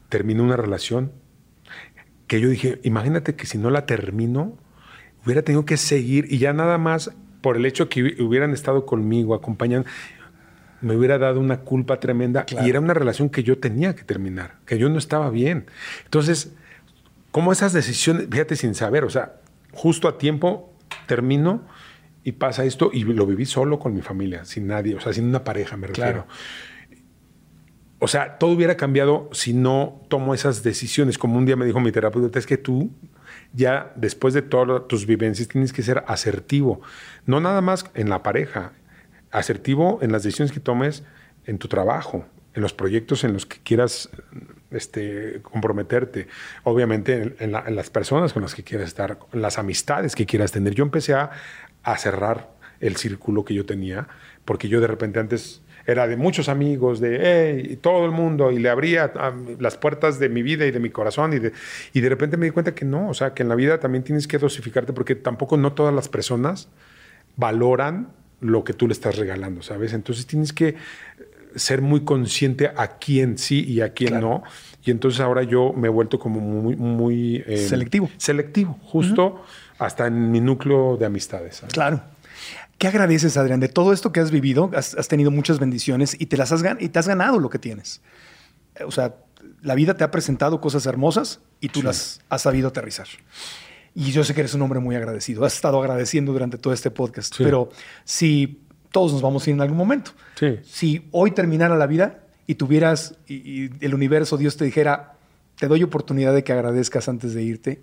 terminé 0.08 0.40
una 0.40 0.56
relación 0.56 1.12
que 2.30 2.40
yo 2.40 2.48
dije, 2.48 2.78
imagínate 2.84 3.34
que 3.34 3.44
si 3.44 3.58
no 3.58 3.70
la 3.70 3.86
termino, 3.86 4.56
hubiera 5.24 5.42
tenido 5.42 5.64
que 5.64 5.76
seguir 5.76 6.26
y 6.30 6.38
ya 6.38 6.52
nada 6.52 6.78
más 6.78 7.10
por 7.40 7.56
el 7.56 7.66
hecho 7.66 7.88
que 7.88 8.22
hubieran 8.22 8.52
estado 8.52 8.86
conmigo, 8.86 9.34
acompañando, 9.34 9.88
me 10.80 10.94
hubiera 10.94 11.18
dado 11.18 11.40
una 11.40 11.62
culpa 11.62 11.98
tremenda 11.98 12.46
y 12.48 12.70
era 12.70 12.78
una 12.78 12.94
relación 12.94 13.30
que 13.30 13.42
yo 13.42 13.58
tenía 13.58 13.96
que 13.96 14.04
terminar, 14.04 14.58
que 14.64 14.78
yo 14.78 14.88
no 14.88 14.96
estaba 14.96 15.28
bien. 15.30 15.66
Entonces, 16.04 16.52
como 17.32 17.50
esas 17.50 17.72
decisiones, 17.72 18.28
fíjate 18.30 18.54
sin 18.54 18.76
saber, 18.76 19.02
o 19.02 19.10
sea, 19.10 19.40
justo 19.72 20.06
a 20.06 20.16
tiempo 20.16 20.72
termino 21.08 21.64
y 22.22 22.30
pasa 22.30 22.64
esto 22.64 22.90
y 22.92 23.02
lo 23.02 23.26
viví 23.26 23.44
solo 23.44 23.80
con 23.80 23.92
mi 23.92 24.02
familia, 24.02 24.44
sin 24.44 24.68
nadie, 24.68 24.94
o 24.94 25.00
sea, 25.00 25.12
sin 25.12 25.24
una 25.24 25.42
pareja, 25.42 25.76
me 25.76 25.88
refiero. 25.88 26.28
O 28.02 28.08
sea, 28.08 28.38
todo 28.38 28.52
hubiera 28.52 28.76
cambiado 28.76 29.28
si 29.32 29.52
no 29.52 30.00
tomo 30.08 30.32
esas 30.32 30.62
decisiones. 30.62 31.18
Como 31.18 31.36
un 31.36 31.44
día 31.44 31.54
me 31.54 31.66
dijo 31.66 31.80
mi 31.80 31.92
terapeuta, 31.92 32.38
es 32.38 32.46
que 32.46 32.56
tú 32.56 32.90
ya 33.52 33.92
después 33.94 34.32
de 34.32 34.42
todas 34.42 34.88
tus 34.88 35.06
vivencias 35.06 35.48
tienes 35.48 35.72
que 35.72 35.82
ser 35.82 36.02
asertivo, 36.06 36.80
no 37.26 37.40
nada 37.40 37.60
más 37.60 37.84
en 37.94 38.08
la 38.08 38.22
pareja, 38.22 38.72
asertivo 39.30 39.98
en 40.02 40.12
las 40.12 40.22
decisiones 40.22 40.52
que 40.52 40.60
tomes 40.60 41.04
en 41.46 41.58
tu 41.58 41.68
trabajo, 41.68 42.24
en 42.54 42.62
los 42.62 42.72
proyectos 42.72 43.22
en 43.24 43.34
los 43.34 43.44
que 43.44 43.58
quieras 43.62 44.08
este, 44.70 45.40
comprometerte, 45.42 46.26
obviamente 46.64 47.36
en, 47.38 47.52
las 47.52 47.90
personas 47.90 48.32
con 48.32 48.42
las 48.42 48.54
que 48.54 48.64
quieras 48.64 48.88
estar, 48.88 49.18
en 49.32 49.42
las 49.42 49.58
amistades 49.58 50.14
que 50.14 50.26
quieras 50.26 50.52
tener. 50.52 50.74
Yo 50.74 50.84
empecé 50.84 51.14
a, 51.14 51.30
a 51.82 51.96
cerrar 51.98 52.50
el 52.80 52.96
círculo 52.96 53.44
que 53.44 53.54
yo 53.54 53.66
tenía, 53.66 54.08
porque 54.44 54.68
yo 54.68 54.80
de 54.80 54.86
repente 54.86 55.20
antes 55.20 55.62
era 55.86 56.06
de 56.06 56.16
muchos 56.16 56.48
amigos, 56.48 57.00
de 57.00 57.18
hey, 57.22 57.78
todo 57.80 58.04
el 58.04 58.10
mundo, 58.10 58.50
y 58.50 58.58
le 58.58 58.68
abría 58.68 59.12
las 59.58 59.76
puertas 59.76 60.18
de 60.18 60.28
mi 60.28 60.42
vida 60.42 60.66
y 60.66 60.70
de 60.70 60.80
mi 60.80 60.90
corazón, 60.90 61.32
y 61.32 61.38
de, 61.38 61.52
y 61.92 62.00
de 62.00 62.08
repente 62.08 62.36
me 62.36 62.46
di 62.46 62.52
cuenta 62.52 62.74
que 62.74 62.84
no, 62.84 63.08
o 63.08 63.14
sea, 63.14 63.34
que 63.34 63.42
en 63.42 63.48
la 63.48 63.54
vida 63.54 63.78
también 63.80 64.04
tienes 64.04 64.26
que 64.26 64.38
dosificarte, 64.38 64.92
porque 64.92 65.14
tampoco 65.14 65.56
no 65.56 65.72
todas 65.72 65.94
las 65.94 66.08
personas 66.08 66.68
valoran 67.36 68.08
lo 68.40 68.64
que 68.64 68.72
tú 68.72 68.86
le 68.86 68.92
estás 68.92 69.16
regalando, 69.16 69.62
¿sabes? 69.62 69.92
Entonces 69.92 70.26
tienes 70.26 70.52
que 70.52 70.76
ser 71.54 71.82
muy 71.82 72.00
consciente 72.00 72.70
a 72.74 72.98
quién 72.98 73.38
sí 73.38 73.64
y 73.64 73.80
a 73.80 73.92
quién 73.92 74.20
no. 74.20 74.42
Y 74.84 74.90
entonces 74.90 75.20
ahora 75.20 75.42
yo 75.42 75.72
me 75.72 75.88
he 75.88 75.90
vuelto 75.90 76.18
como 76.18 76.40
muy... 76.40 76.76
muy 76.76 77.44
eh, 77.46 77.58
selectivo. 77.58 78.08
Selectivo, 78.16 78.78
justo 78.82 79.42
hasta 79.78 80.06
en 80.06 80.30
mi 80.30 80.40
núcleo 80.40 80.96
de 80.96 81.06
amistades. 81.06 81.62
Claro. 81.72 82.02
¿Qué 82.80 82.88
agradeces, 82.88 83.36
Adrián? 83.36 83.60
De 83.60 83.68
todo 83.68 83.92
esto 83.92 84.10
que 84.10 84.20
has 84.20 84.30
vivido, 84.30 84.70
has, 84.74 85.06
tenido 85.06 85.30
muchas 85.30 85.58
bendiciones 85.58 86.16
y 86.18 86.24
te 86.26 86.38
las 86.38 86.50
has, 86.50 86.64
y 86.78 86.88
te 86.88 86.98
has 86.98 87.06
ganado 87.06 87.38
lo 87.38 87.50
que 87.50 87.58
tienes. 87.58 88.00
O 88.86 88.90
sea, 88.90 89.16
la 89.60 89.74
vida 89.74 89.98
te 89.98 90.02
ha 90.02 90.10
presentado 90.10 90.62
cosas 90.62 90.86
hermosas 90.86 91.40
y 91.60 91.68
tú 91.68 91.82
las 91.82 92.22
has 92.30 92.40
sabido 92.40 92.68
aterrizar. 92.68 93.06
Y 93.94 94.12
yo 94.12 94.24
sé 94.24 94.32
que 94.32 94.40
eres 94.40 94.54
un 94.54 94.62
hombre 94.62 94.80
muy 94.80 94.96
agradecido. 94.96 95.44
Has 95.44 95.56
estado 95.56 95.78
agradeciendo 95.78 96.32
durante 96.32 96.56
todo 96.56 96.72
este 96.72 96.90
podcast. 96.90 97.34
Pero 97.36 97.68
si 98.04 98.62
todos 98.90 99.12
nos 99.12 99.20
vamos 99.20 99.46
a 99.46 99.50
ir 99.50 99.56
en 99.56 99.60
algún 99.60 99.76
momento. 99.76 100.12
Si 100.62 101.06
hoy 101.10 101.32
terminara 101.32 101.76
la 101.76 101.86
vida 101.86 102.20
y 102.46 102.54
tuvieras, 102.54 103.14
y, 103.28 103.84
el 103.84 103.94
universo, 103.94 104.38
Dios 104.38 104.56
te 104.56 104.64
dijera, 104.64 105.18
te 105.56 105.68
doy 105.68 105.82
oportunidad 105.82 106.32
de 106.32 106.44
que 106.44 106.54
agradezcas 106.54 107.10
antes 107.10 107.34
de 107.34 107.42
irte, 107.42 107.82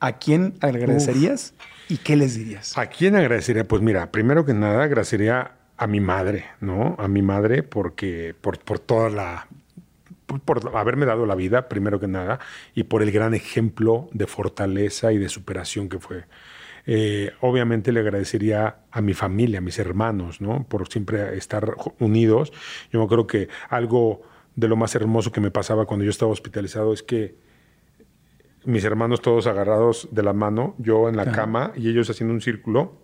¿a 0.00 0.18
quién 0.18 0.54
agradecerías? 0.60 1.54
¿Y 1.88 1.98
qué 1.98 2.16
les 2.16 2.36
dirías? 2.36 2.76
¿A 2.76 2.86
quién 2.86 3.16
agradecería? 3.16 3.66
Pues 3.66 3.82
mira, 3.82 4.10
primero 4.10 4.44
que 4.44 4.54
nada 4.54 4.84
agradecería 4.84 5.52
a 5.76 5.86
mi 5.86 6.00
madre, 6.00 6.44
¿no? 6.60 6.96
A 6.98 7.08
mi 7.08 7.22
madre 7.22 7.62
porque 7.62 8.34
por, 8.40 8.58
por 8.58 8.78
toda 8.78 9.10
la 9.10 9.48
por 10.44 10.76
haberme 10.76 11.06
dado 11.06 11.24
la 11.24 11.34
vida, 11.34 11.70
primero 11.70 11.98
que 11.98 12.06
nada, 12.06 12.38
y 12.74 12.82
por 12.82 13.02
el 13.02 13.10
gran 13.10 13.32
ejemplo 13.32 14.10
de 14.12 14.26
fortaleza 14.26 15.10
y 15.12 15.18
de 15.18 15.30
superación 15.30 15.88
que 15.88 15.98
fue. 15.98 16.24
Eh, 16.86 17.32
obviamente 17.40 17.92
le 17.92 18.00
agradecería 18.00 18.76
a 18.90 19.00
mi 19.00 19.14
familia, 19.14 19.58
a 19.58 19.62
mis 19.62 19.78
hermanos, 19.78 20.40
¿no? 20.40 20.64
Por 20.64 20.88
siempre 20.88 21.36
estar 21.36 21.76
unidos. 21.98 22.52
Yo 22.92 23.06
creo 23.06 23.26
que 23.26 23.48
algo 23.68 24.22
de 24.54 24.68
lo 24.68 24.76
más 24.76 24.94
hermoso 24.94 25.32
que 25.32 25.40
me 25.40 25.50
pasaba 25.50 25.86
cuando 25.86 26.04
yo 26.04 26.10
estaba 26.10 26.30
hospitalizado 26.30 26.92
es 26.92 27.02
que 27.02 27.36
mis 28.68 28.84
hermanos 28.84 29.22
todos 29.22 29.46
agarrados 29.46 30.08
de 30.10 30.22
la 30.22 30.34
mano, 30.34 30.74
yo 30.76 31.08
en 31.08 31.16
la 31.16 31.32
cama 31.32 31.72
y 31.74 31.88
ellos 31.88 32.10
haciendo 32.10 32.34
un 32.34 32.42
círculo. 32.42 33.00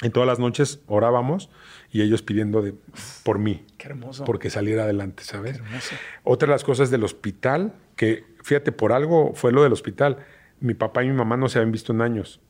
En 0.00 0.10
todas 0.10 0.26
las 0.26 0.38
noches 0.38 0.80
orábamos 0.86 1.50
y 1.90 2.00
ellos 2.00 2.22
pidiendo 2.22 2.62
de, 2.62 2.74
por 3.22 3.38
mí. 3.38 3.64
Qué 3.76 3.88
hermoso. 3.88 4.24
Porque 4.24 4.48
saliera 4.48 4.84
adelante, 4.84 5.22
¿sabes? 5.22 5.58
Qué 5.58 5.64
hermoso. 5.64 5.94
Otra 6.24 6.46
de 6.46 6.52
las 6.52 6.64
cosas 6.64 6.90
del 6.90 7.04
hospital, 7.04 7.74
que 7.94 8.24
fíjate, 8.42 8.72
por 8.72 8.92
algo 8.92 9.34
fue 9.34 9.52
lo 9.52 9.62
del 9.62 9.74
hospital. 9.74 10.16
Mi 10.60 10.72
papá 10.72 11.04
y 11.04 11.08
mi 11.08 11.14
mamá 11.14 11.36
no 11.36 11.50
se 11.50 11.58
habían 11.58 11.72
visto 11.72 11.92
en 11.92 12.00
años 12.00 12.40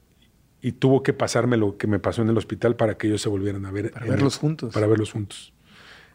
y 0.61 0.73
tuvo 0.73 1.03
que 1.03 1.13
pasarme 1.13 1.57
lo 1.57 1.77
que 1.77 1.89
me 1.89 1.99
pasó 1.99 2.23
en 2.23 2.29
el 2.29 2.39
hospital 2.39 2.77
para 2.77 2.97
que 2.97 3.09
ellos 3.09 3.21
se 3.21 3.29
volvieran 3.29 3.67
a 3.67 3.73
ver. 3.73 3.91
Para 3.91 4.07
verlos 4.07 4.39
juntos. 4.39 4.73
Para 4.73 4.87
verlos 4.87 5.11
juntos. 5.11 5.53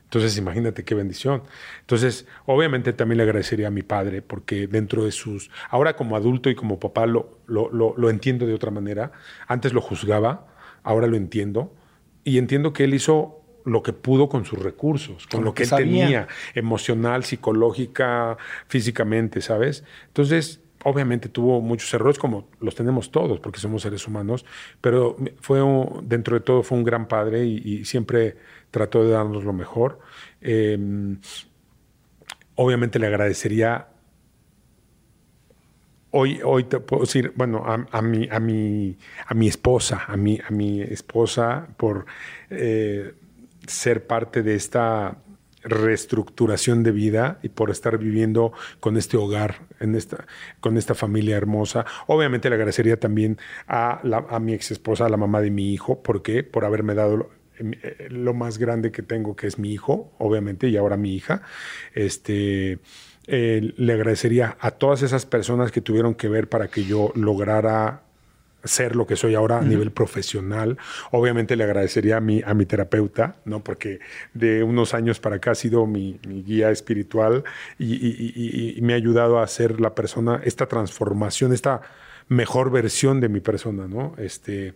Entonces, 0.08 0.38
imagínate 0.38 0.86
qué 0.86 0.96
bendición. 0.96 1.44
Entonces, 1.82 2.26
obviamente 2.46 2.94
también 2.94 3.18
le 3.18 3.24
agradecería 3.24 3.68
a 3.68 3.72
mi 3.72 3.82
padre, 3.82 4.22
porque 4.22 4.66
dentro 4.68 5.04
de 5.04 5.12
sus... 5.12 5.52
Ahora 5.70 5.98
como 5.98 6.16
adulto 6.16 6.50
y 6.50 6.56
como 6.56 6.80
papá 6.80 7.06
lo, 7.06 7.40
lo, 7.46 7.70
lo, 7.70 8.10
entiendo 8.10 8.46
de 8.48 8.54
otra 8.54 8.72
manera. 8.72 9.12
Antes 9.48 9.74
lo 9.74 9.82
juzgaba, 9.82 10.48
ahora 10.84 11.08
lo 11.08 11.18
entiendo. 11.18 11.74
Y 12.24 12.38
entiendo 12.38 12.72
que 12.72 12.86
él 12.86 12.94
hizo 12.94 13.42
lo 13.66 13.84
que 13.84 13.92
pudo 13.92 14.30
con 14.30 14.46
sus 14.46 14.60
recursos, 14.60 15.28
con, 15.28 15.44
lo 15.44 15.54
que, 15.54 15.64
él 15.64 15.70
tenía, 15.70 16.30
emocional, 16.56 17.26
psicológica, 17.26 18.38
físicamente, 18.68 19.42
¿sabes? 19.42 19.84
Entonces, 20.08 20.62
obviamente 20.84 21.30
tuvo 21.30 21.62
muchos 21.62 21.94
errores, 21.94 22.18
como 22.18 22.50
los 22.60 22.76
tenemos 22.76 23.12
todos, 23.12 23.40
porque 23.40 23.60
somos 23.60 23.82
seres 23.82 24.08
humanos, 24.08 24.46
pero 24.82 25.18
fue 25.42 25.62
dentro 26.04 26.36
de 26.36 26.42
todo 26.42 26.64
fue 26.64 26.78
un 26.78 26.84
gran 26.84 27.08
padre 27.08 27.46
y 27.46 27.86
siempre 27.86 28.38
trató 28.72 29.04
de 29.04 29.12
darnos 29.12 29.44
lo 29.44 29.54
mejor. 29.54 30.00
Em, 30.42 31.20
obviamente 32.56 33.00
le 33.00 33.08
agradecería. 33.08 33.88
Hoy, 36.12 36.40
hoy 36.44 36.64
puedo 36.64 37.02
decir, 37.02 37.34
bueno, 37.36 37.64
a, 37.66 38.02
mi, 38.02 38.28
a, 38.32 38.40
mi, 38.40 38.98
a 39.28 39.34
mi 39.34 39.48
esposa, 39.48 40.06
a 40.08 40.16
mi, 40.16 40.40
a 40.40 40.52
mi 40.52 40.82
esposa 40.82 41.68
por 41.78 42.06
eh, 42.50 43.14
ser 43.68 44.08
parte 44.08 44.42
de 44.42 44.56
esta 44.56 45.18
reestructuración 45.68 46.84
de 46.84 46.92
vida 46.92 47.40
y 47.44 47.50
por 47.50 47.70
estar 47.70 47.98
viviendo 47.98 48.54
con 48.80 48.98
este 48.98 49.18
hogar, 49.18 49.68
en 49.80 49.96
esta, 49.96 50.26
con 50.60 50.78
esta 50.78 50.96
familia 50.96 51.38
hermosa. 51.38 51.86
Obviamente 52.08 52.50
le 52.50 52.56
agradecería 52.56 53.00
también 53.00 53.38
a, 53.68 54.02
mi 54.42 54.54
ex 54.54 54.72
esposa, 54.72 55.06
a 55.06 55.10
la 55.10 55.18
mamá 55.18 55.42
de 55.42 55.52
mi 55.52 55.74
hijo, 55.74 56.02
¿por 56.02 56.22
qué? 56.22 56.44
Por 56.44 56.66
haberme 56.66 56.94
dado 56.94 57.30
eh, 57.60 58.08
lo 58.10 58.34
más 58.34 58.58
grande 58.58 58.92
que 58.92 59.02
tengo, 59.02 59.36
que 59.36 59.48
es 59.48 59.60
mi 59.60 59.72
hijo, 59.72 60.14
obviamente, 60.18 60.70
y 60.70 60.78
ahora 60.78 60.98
mi 60.98 61.16
hija. 61.16 61.42
Este, 61.94 62.80
eh, 63.28 63.74
le 63.76 63.94
agradecería 63.94 64.58
a 64.60 64.72
todas 64.72 65.02
esas 65.02 65.26
personas 65.26 65.72
que 65.72 65.82
tuvieron 65.82 66.16
que 66.16 66.30
ver 66.30 66.48
para 66.48 66.70
que 66.70 66.86
yo 66.86 67.12
lograra 67.16 68.07
ser 68.64 68.96
lo 68.96 69.08
que 69.08 69.16
soy 69.16 69.36
ahora 69.36 69.60
a 69.60 69.62
nivel 69.62 69.92
profesional. 69.92 70.78
Obviamente 71.12 71.56
le 71.56 71.64
agradecería 71.64 72.18
a 72.18 72.22
mi, 72.22 72.42
a 72.46 72.54
mi 72.54 72.66
terapeuta, 72.66 73.36
¿no? 73.46 73.64
porque 73.64 74.00
de 74.34 74.64
unos 74.64 74.94
años 74.94 75.20
para 75.20 75.38
acá 75.38 75.52
ha 75.52 75.56
sido 75.56 75.86
mi, 75.86 76.20
guía 76.24 76.72
espiritual 76.72 77.44
y, 77.80 78.78
me 78.82 78.94
ha 78.94 78.96
ayudado 78.96 79.40
a 79.40 79.44
hacer 79.44 79.82
la 79.82 79.96
persona, 79.96 80.42
esta 80.44 80.68
transformación, 80.68 81.54
esta 81.54 81.82
mejor 82.28 82.72
versión 82.72 83.20
de 83.20 83.30
mi 83.30 83.40
persona. 83.40 83.88
¿no? 83.88 84.14
Este, 84.18 84.74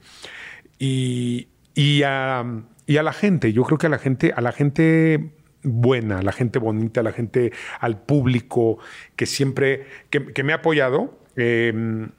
y, 0.79 1.47
y 1.75 2.03
a, 2.03 2.45
y 2.85 2.97
a 2.97 3.03
la 3.03 3.13
gente. 3.13 3.53
Yo 3.53 3.63
creo 3.63 3.77
que 3.77 3.87
a 3.87 3.89
la 3.89 3.99
gente, 3.99 4.33
a 4.35 4.41
la 4.41 4.51
gente 4.51 5.31
buena, 5.63 6.19
a 6.19 6.21
la 6.21 6.31
gente 6.31 6.59
bonita, 6.59 7.01
a 7.01 7.03
la 7.03 7.11
gente, 7.11 7.51
al 7.79 8.01
público 8.01 8.79
que 9.15 9.25
siempre, 9.25 9.85
que, 10.09 10.43
me 10.43 10.53
ha 10.53 10.57
apoyado. 10.57 11.17
Em, 11.35 12.09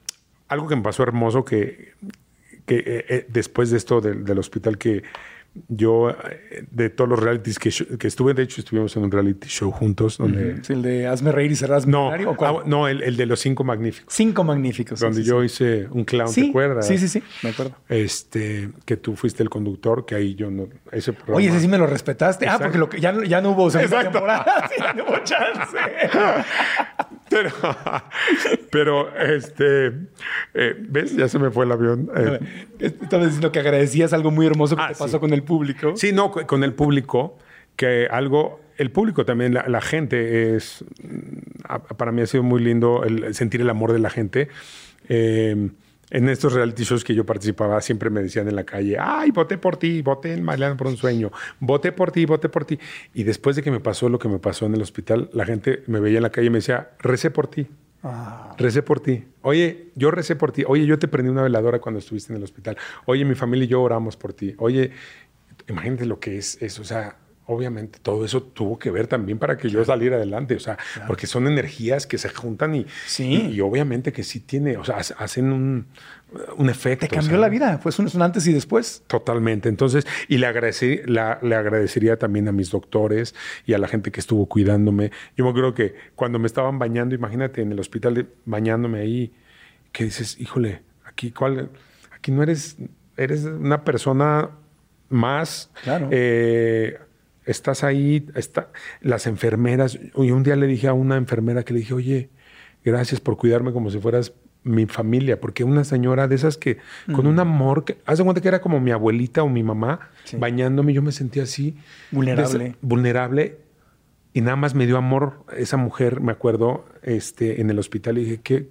algo 0.47 0.67
que 0.67 0.75
me 0.75 0.81
pasó 0.81 1.03
hermoso 1.03 1.45
que, 1.45 1.93
que 2.65 2.77
eh, 2.77 3.05
eh, 3.09 3.25
después 3.29 3.71
de 3.71 3.77
esto 3.77 4.01
del 4.01 4.37
hospital 4.39 4.77
que 4.77 5.03
yo, 5.67 6.09
eh, 6.09 6.65
de 6.71 6.89
todos 6.89 7.09
los 7.09 7.19
realities 7.19 7.59
que, 7.59 7.97
que, 7.97 8.07
estuve, 8.07 8.33
de 8.33 8.43
hecho, 8.43 8.59
estuvimos 8.61 8.95
en 8.95 9.03
un 9.03 9.11
reality 9.11 9.47
show 9.47 9.71
juntos. 9.71 10.17
Donde, 10.17 10.61
el 10.67 10.81
de 10.81 11.07
Hazme 11.07 11.31
Reír 11.31 11.51
y 11.51 11.55
Cerrás 11.55 11.85
No, 11.85 12.11
ah, 12.11 12.63
no 12.65 12.87
el, 12.87 13.03
el, 13.03 13.17
de 13.17 13.25
los 13.27 13.39
cinco 13.39 13.63
magníficos. 13.63 14.13
Cinco 14.13 14.43
magníficos. 14.43 14.99
Donde 14.99 15.23
yo 15.23 15.43
hice 15.43 15.87
un 15.91 16.05
clown, 16.05 16.33
¿te 16.33 16.49
acuerdas? 16.49 16.87
Sí, 16.87 16.97
sí, 16.97 17.07
sí, 17.07 17.23
me 17.43 17.51
acuerdo. 17.51 17.75
Este, 17.87 18.69
que 18.85 18.97
tú 18.97 19.15
fuiste 19.15 19.43
el 19.43 19.49
conductor, 19.49 20.05
que 20.05 20.15
ahí 20.15 20.33
yo 20.33 20.49
no. 20.49 20.67
Ese 20.91 21.13
programa, 21.13 21.37
Oye, 21.37 21.49
ese 21.49 21.59
sí 21.59 21.67
me 21.67 21.77
lo 21.77 21.85
respetaste. 21.85 22.47
Ah, 22.47 22.57
porque 22.59 22.77
lo 22.77 22.89
que, 22.89 22.99
ya, 22.99 23.13
ya 23.23 23.39
no 23.41 23.51
hubo 23.51 23.69
segunda 23.69 24.03
temporada. 24.03 24.69
sí, 24.75 24.83
no 24.95 25.03
hubo 25.03 25.19
chance. 25.19 25.77
Pero, 27.33 27.49
pero 28.71 29.15
este, 29.17 29.87
eh, 30.53 30.75
¿ves? 30.79 31.15
Ya 31.15 31.27
se 31.27 31.39
me 31.39 31.49
fue 31.51 31.65
el 31.65 31.71
avión. 31.71 32.09
Eh. 32.15 32.39
Estaba 32.79 33.23
diciendo 33.25 33.51
que 33.51 33.59
agradecías 33.59 34.13
algo 34.13 34.31
muy 34.31 34.45
hermoso 34.45 34.75
que 34.75 34.81
ah, 34.83 34.89
te 34.89 34.95
pasó 34.95 35.19
con 35.19 35.33
el 35.33 35.43
público. 35.43 35.93
Sí, 35.95 36.11
no, 36.11 36.31
con 36.31 36.63
el 36.63 36.73
público 36.73 37.37
que 37.75 38.07
algo, 38.09 38.61
el 38.77 38.91
público 38.91 39.25
también, 39.25 39.53
la, 39.53 39.67
la 39.67 39.81
gente 39.81 40.55
es, 40.55 40.83
a- 41.67 41.79
para 41.83 42.11
mí 42.11 42.21
ha 42.21 42.27
sido 42.27 42.43
muy 42.43 42.61
lindo 42.61 43.03
el 43.03 43.33
sentir 43.33 43.61
el 43.61 43.69
amor 43.69 43.91
de 43.93 43.99
la 43.99 44.09
gente. 44.09 44.49
Eh, 45.09 45.69
en 46.13 46.29
estos 46.29 46.53
reality 46.53 46.83
shows 46.83 47.03
que 47.03 47.15
yo 47.15 47.25
participaba, 47.25 47.81
siempre 47.81 48.11
me 48.11 48.21
decían 48.21 48.47
en 48.47 48.55
la 48.55 48.63
calle, 48.63 48.97
ay, 48.99 49.31
voté 49.31 49.57
por 49.57 49.77
ti, 49.77 50.03
voté 50.03 50.33
en 50.33 50.45
Bailando 50.45 50.77
por 50.77 50.87
un 50.87 50.95
sueño, 50.95 51.31
voté 51.59 51.91
por 51.91 52.11
ti, 52.11 52.25
voté 52.25 52.49
por 52.49 52.65
ti. 52.65 52.79
Y 53.15 53.23
después 53.23 53.55
de 53.55 53.63
que 53.63 53.71
me 53.71 53.79
pasó 53.79 54.07
lo 54.09 54.19
que 54.19 54.29
me 54.29 54.37
pasó 54.37 54.67
en 54.67 54.75
el 54.75 54.81
hospital, 54.83 55.31
la 55.33 55.43
gente 55.43 55.81
me 55.87 55.99
veía 55.99 56.17
en 56.17 56.23
la 56.23 56.29
calle 56.29 56.47
y 56.47 56.49
me 56.51 56.59
decía, 56.59 56.91
recé 56.99 57.31
por 57.31 57.47
ti. 57.47 57.67
Recé 58.57 58.83
por 58.83 58.99
ti. 58.99 59.25
Oye, 59.41 59.91
yo 59.95 60.11
recé 60.11 60.35
por 60.35 60.51
ti. 60.51 60.63
Oye, 60.67 60.85
yo 60.85 60.99
te 60.99 61.07
prendí 61.07 61.31
una 61.31 61.41
veladora 61.41 61.79
cuando 61.79 61.97
estuviste 61.97 62.31
en 62.31 62.37
el 62.37 62.43
hospital. 62.43 62.77
Oye, 63.05 63.25
mi 63.25 63.33
familia 63.33 63.65
y 63.65 63.69
yo 63.69 63.81
oramos 63.81 64.15
por 64.15 64.33
ti. 64.33 64.53
Oye, 64.59 64.91
imagínate 65.67 66.05
lo 66.05 66.19
que 66.19 66.37
es 66.37 66.61
eso. 66.61 66.83
O 66.83 66.85
sea, 66.85 67.15
obviamente 67.45 67.99
todo 68.01 68.23
eso 68.25 68.41
tuvo 68.41 68.79
que 68.79 68.89
ver 68.91 69.07
también 69.07 69.37
para 69.37 69.57
que 69.57 69.69
yo 69.69 69.83
saliera 69.83 70.15
adelante. 70.17 70.55
O 70.55 70.59
sea, 70.59 70.77
porque 71.07 71.27
son 71.27 71.47
energías 71.47 72.07
que 72.07 72.17
se 72.17 72.29
juntan 72.29 72.75
y, 72.75 72.85
Sí. 73.05 73.25
y, 73.49 73.55
y 73.55 73.61
obviamente 73.61 74.11
que 74.13 74.23
sí 74.23 74.39
tiene, 74.39 74.77
o 74.77 74.83
sea, 74.85 74.97
hace- 74.97 75.13
hacen 75.17 75.51
un, 75.51 75.87
un 76.57 76.69
efecto. 76.69 77.05
Te 77.05 77.13
cambió 77.15 77.31
o 77.31 77.31
sea, 77.33 77.39
la 77.39 77.49
vida. 77.49 77.77
Fue 77.79 77.91
un, 77.99 78.09
un 78.13 78.21
antes 78.21 78.47
y 78.47 78.53
después. 78.53 79.03
Totalmente. 79.07 79.67
Entonces, 79.69 80.05
y 80.27 80.37
le, 80.37 80.47
la- 81.05 81.39
le 81.41 81.55
agradecería 81.55 82.17
también 82.17 82.47
a 82.47 82.51
mis 82.51 82.71
doctores 82.71 83.35
y 83.65 83.73
a 83.73 83.77
la 83.77 83.87
gente 83.87 84.11
que 84.11 84.19
estuvo 84.19 84.45
cuidándome. 84.47 85.11
Yo 85.35 85.43
me 85.43 85.51
acuerdo 85.51 85.73
que 85.73 85.95
cuando 86.15 86.39
me 86.39 86.47
estaban 86.47 86.79
bañando, 86.79 87.13
imagínate 87.13 87.61
en 87.61 87.71
el 87.71 87.79
hospital 87.79 88.29
bañándome 88.45 88.99
ahí, 88.99 89.33
que 89.91 90.05
dices, 90.05 90.39
híjole, 90.39 90.81
aquí, 91.05 91.31
¿cuál? 91.31 91.69
aquí 92.15 92.31
no 92.31 92.41
eres, 92.41 92.77
eres 93.17 93.43
una 93.43 93.83
persona 93.83 94.49
más. 95.09 95.69
Claro. 95.83 96.07
Eh, 96.11 96.97
estás 97.45 97.83
ahí, 97.83 98.25
está, 98.35 98.69
las 99.01 99.27
enfermeras. 99.27 99.99
Y 100.15 100.31
un 100.31 100.43
día 100.43 100.55
le 100.55 100.67
dije 100.67 100.87
a 100.87 100.93
una 100.93 101.17
enfermera 101.17 101.63
que 101.63 101.73
le 101.73 101.79
dije, 101.79 101.93
oye, 101.93 102.29
gracias 102.83 103.19
por 103.19 103.37
cuidarme 103.37 103.71
como 103.73 103.89
si 103.91 103.99
fueras 103.99 104.33
mi 104.65 104.85
familia, 104.85 105.41
porque 105.41 105.65
una 105.65 105.83
señora 105.83 106.29
de 106.29 106.35
esas 106.35 106.55
que 106.57 106.77
con 107.13 107.27
un 107.27 107.37
amor, 107.39 107.83
que, 107.83 107.97
haz 108.05 108.17
de 108.19 108.23
cuenta 108.23 108.39
que 108.41 108.47
era 108.47 108.61
como 108.61 108.79
mi 108.79 108.91
abuelita 108.91 109.43
o 109.43 109.49
mi 109.49 109.61
mamá 109.61 110.09
Sí. 110.23 110.37
bañándome, 110.37 110.93
yo 110.93 111.01
me 111.01 111.11
sentía 111.11 111.43
así. 111.43 111.75
Vulnerable. 112.11 112.65
esa- 112.67 112.77
vulnerable. 112.81 113.57
Y 114.33 114.39
nada 114.41 114.55
más 114.55 114.73
me 114.73 114.85
dio 114.87 114.97
amor 114.97 115.43
esa 115.57 115.75
mujer, 115.77 116.21
me 116.21 116.31
acuerdo, 116.31 116.85
este, 117.03 117.59
en 117.61 117.69
el 117.69 117.77
hospital. 117.77 118.17
Y 118.17 118.23
dije, 118.23 118.39
qué, 118.41 118.67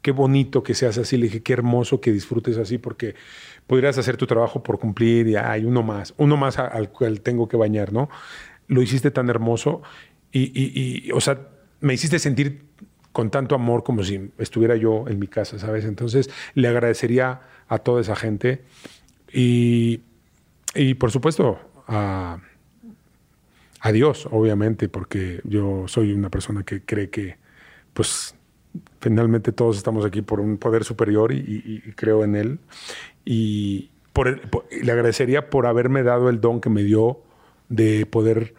qué 0.00 0.10
bonito 0.10 0.62
que 0.62 0.74
seas 0.74 0.98
así. 0.98 1.16
Le 1.16 1.24
dije, 1.26 1.42
qué 1.42 1.52
hermoso 1.52 2.00
que 2.00 2.10
disfrutes 2.10 2.56
así, 2.58 2.78
porque 2.78 3.14
podrías 3.72 3.96
hacer 3.96 4.18
tu 4.18 4.26
trabajo 4.26 4.62
por 4.62 4.78
cumplir 4.78 5.26
y 5.28 5.36
hay 5.36 5.64
uno 5.64 5.82
más, 5.82 6.12
uno 6.18 6.36
más 6.36 6.58
al 6.58 6.90
cual 6.90 7.22
tengo 7.22 7.48
que 7.48 7.56
bañar, 7.56 7.90
¿no? 7.90 8.10
Lo 8.68 8.82
hiciste 8.82 9.10
tan 9.10 9.30
hermoso 9.30 9.80
y, 10.30 10.42
y- 10.42 11.06
y, 11.08 11.10
o 11.12 11.22
sea, 11.22 11.38
me 11.80 11.94
hiciste 11.94 12.18
sentir 12.18 12.64
con 13.12 13.30
tanto 13.30 13.54
amor 13.54 13.82
como 13.82 14.04
si 14.04 14.30
estuviera 14.36 14.76
yo 14.76 15.08
en 15.08 15.18
mi 15.18 15.26
casa, 15.26 15.58
¿sabes? 15.58 15.86
Entonces, 15.86 16.28
le 16.52 16.68
agradecería 16.68 17.40
a 17.66 17.78
toda 17.78 18.02
esa 18.02 18.14
gente 18.14 18.62
y, 19.32 20.02
y 20.74 20.92
por 20.92 21.10
supuesto, 21.10 21.58
a, 21.88 22.40
a 23.80 23.90
Dios, 23.92 24.28
obviamente, 24.30 24.90
porque 24.90 25.40
yo 25.44 25.88
soy 25.88 26.12
una 26.12 26.28
persona 26.28 26.62
que 26.62 26.82
cree 26.84 27.08
que, 27.08 27.36
pues, 27.94 28.34
finalmente 29.00 29.50
todos 29.52 29.76
estamos 29.78 30.04
aquí 30.04 30.20
por 30.22 30.40
un 30.40 30.56
poder 30.58 30.84
superior 30.84 31.32
y, 31.32 31.38
y- 31.38 31.82
y 31.88 31.92
creo 31.92 32.22
en 32.22 32.36
Él. 32.36 32.58
Y 33.24 33.90
por 34.12 34.40
le 34.70 34.92
agradecería 34.92 35.48
por 35.50 35.66
haberme 35.66 36.02
dado 36.02 36.28
el 36.28 36.40
don 36.40 36.60
que 36.60 36.70
me 36.70 36.82
dio 36.82 37.20
de 37.68 38.06
poder 38.06 38.54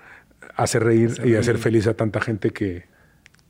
hacer 0.55 0.83
reír 0.83 1.21
y 1.23 1.35
hacer 1.35 1.57
feliz 1.57 1.87
a 1.87 1.93
tanta 1.95 2.21
gente 2.21 2.51
que, 2.51 2.85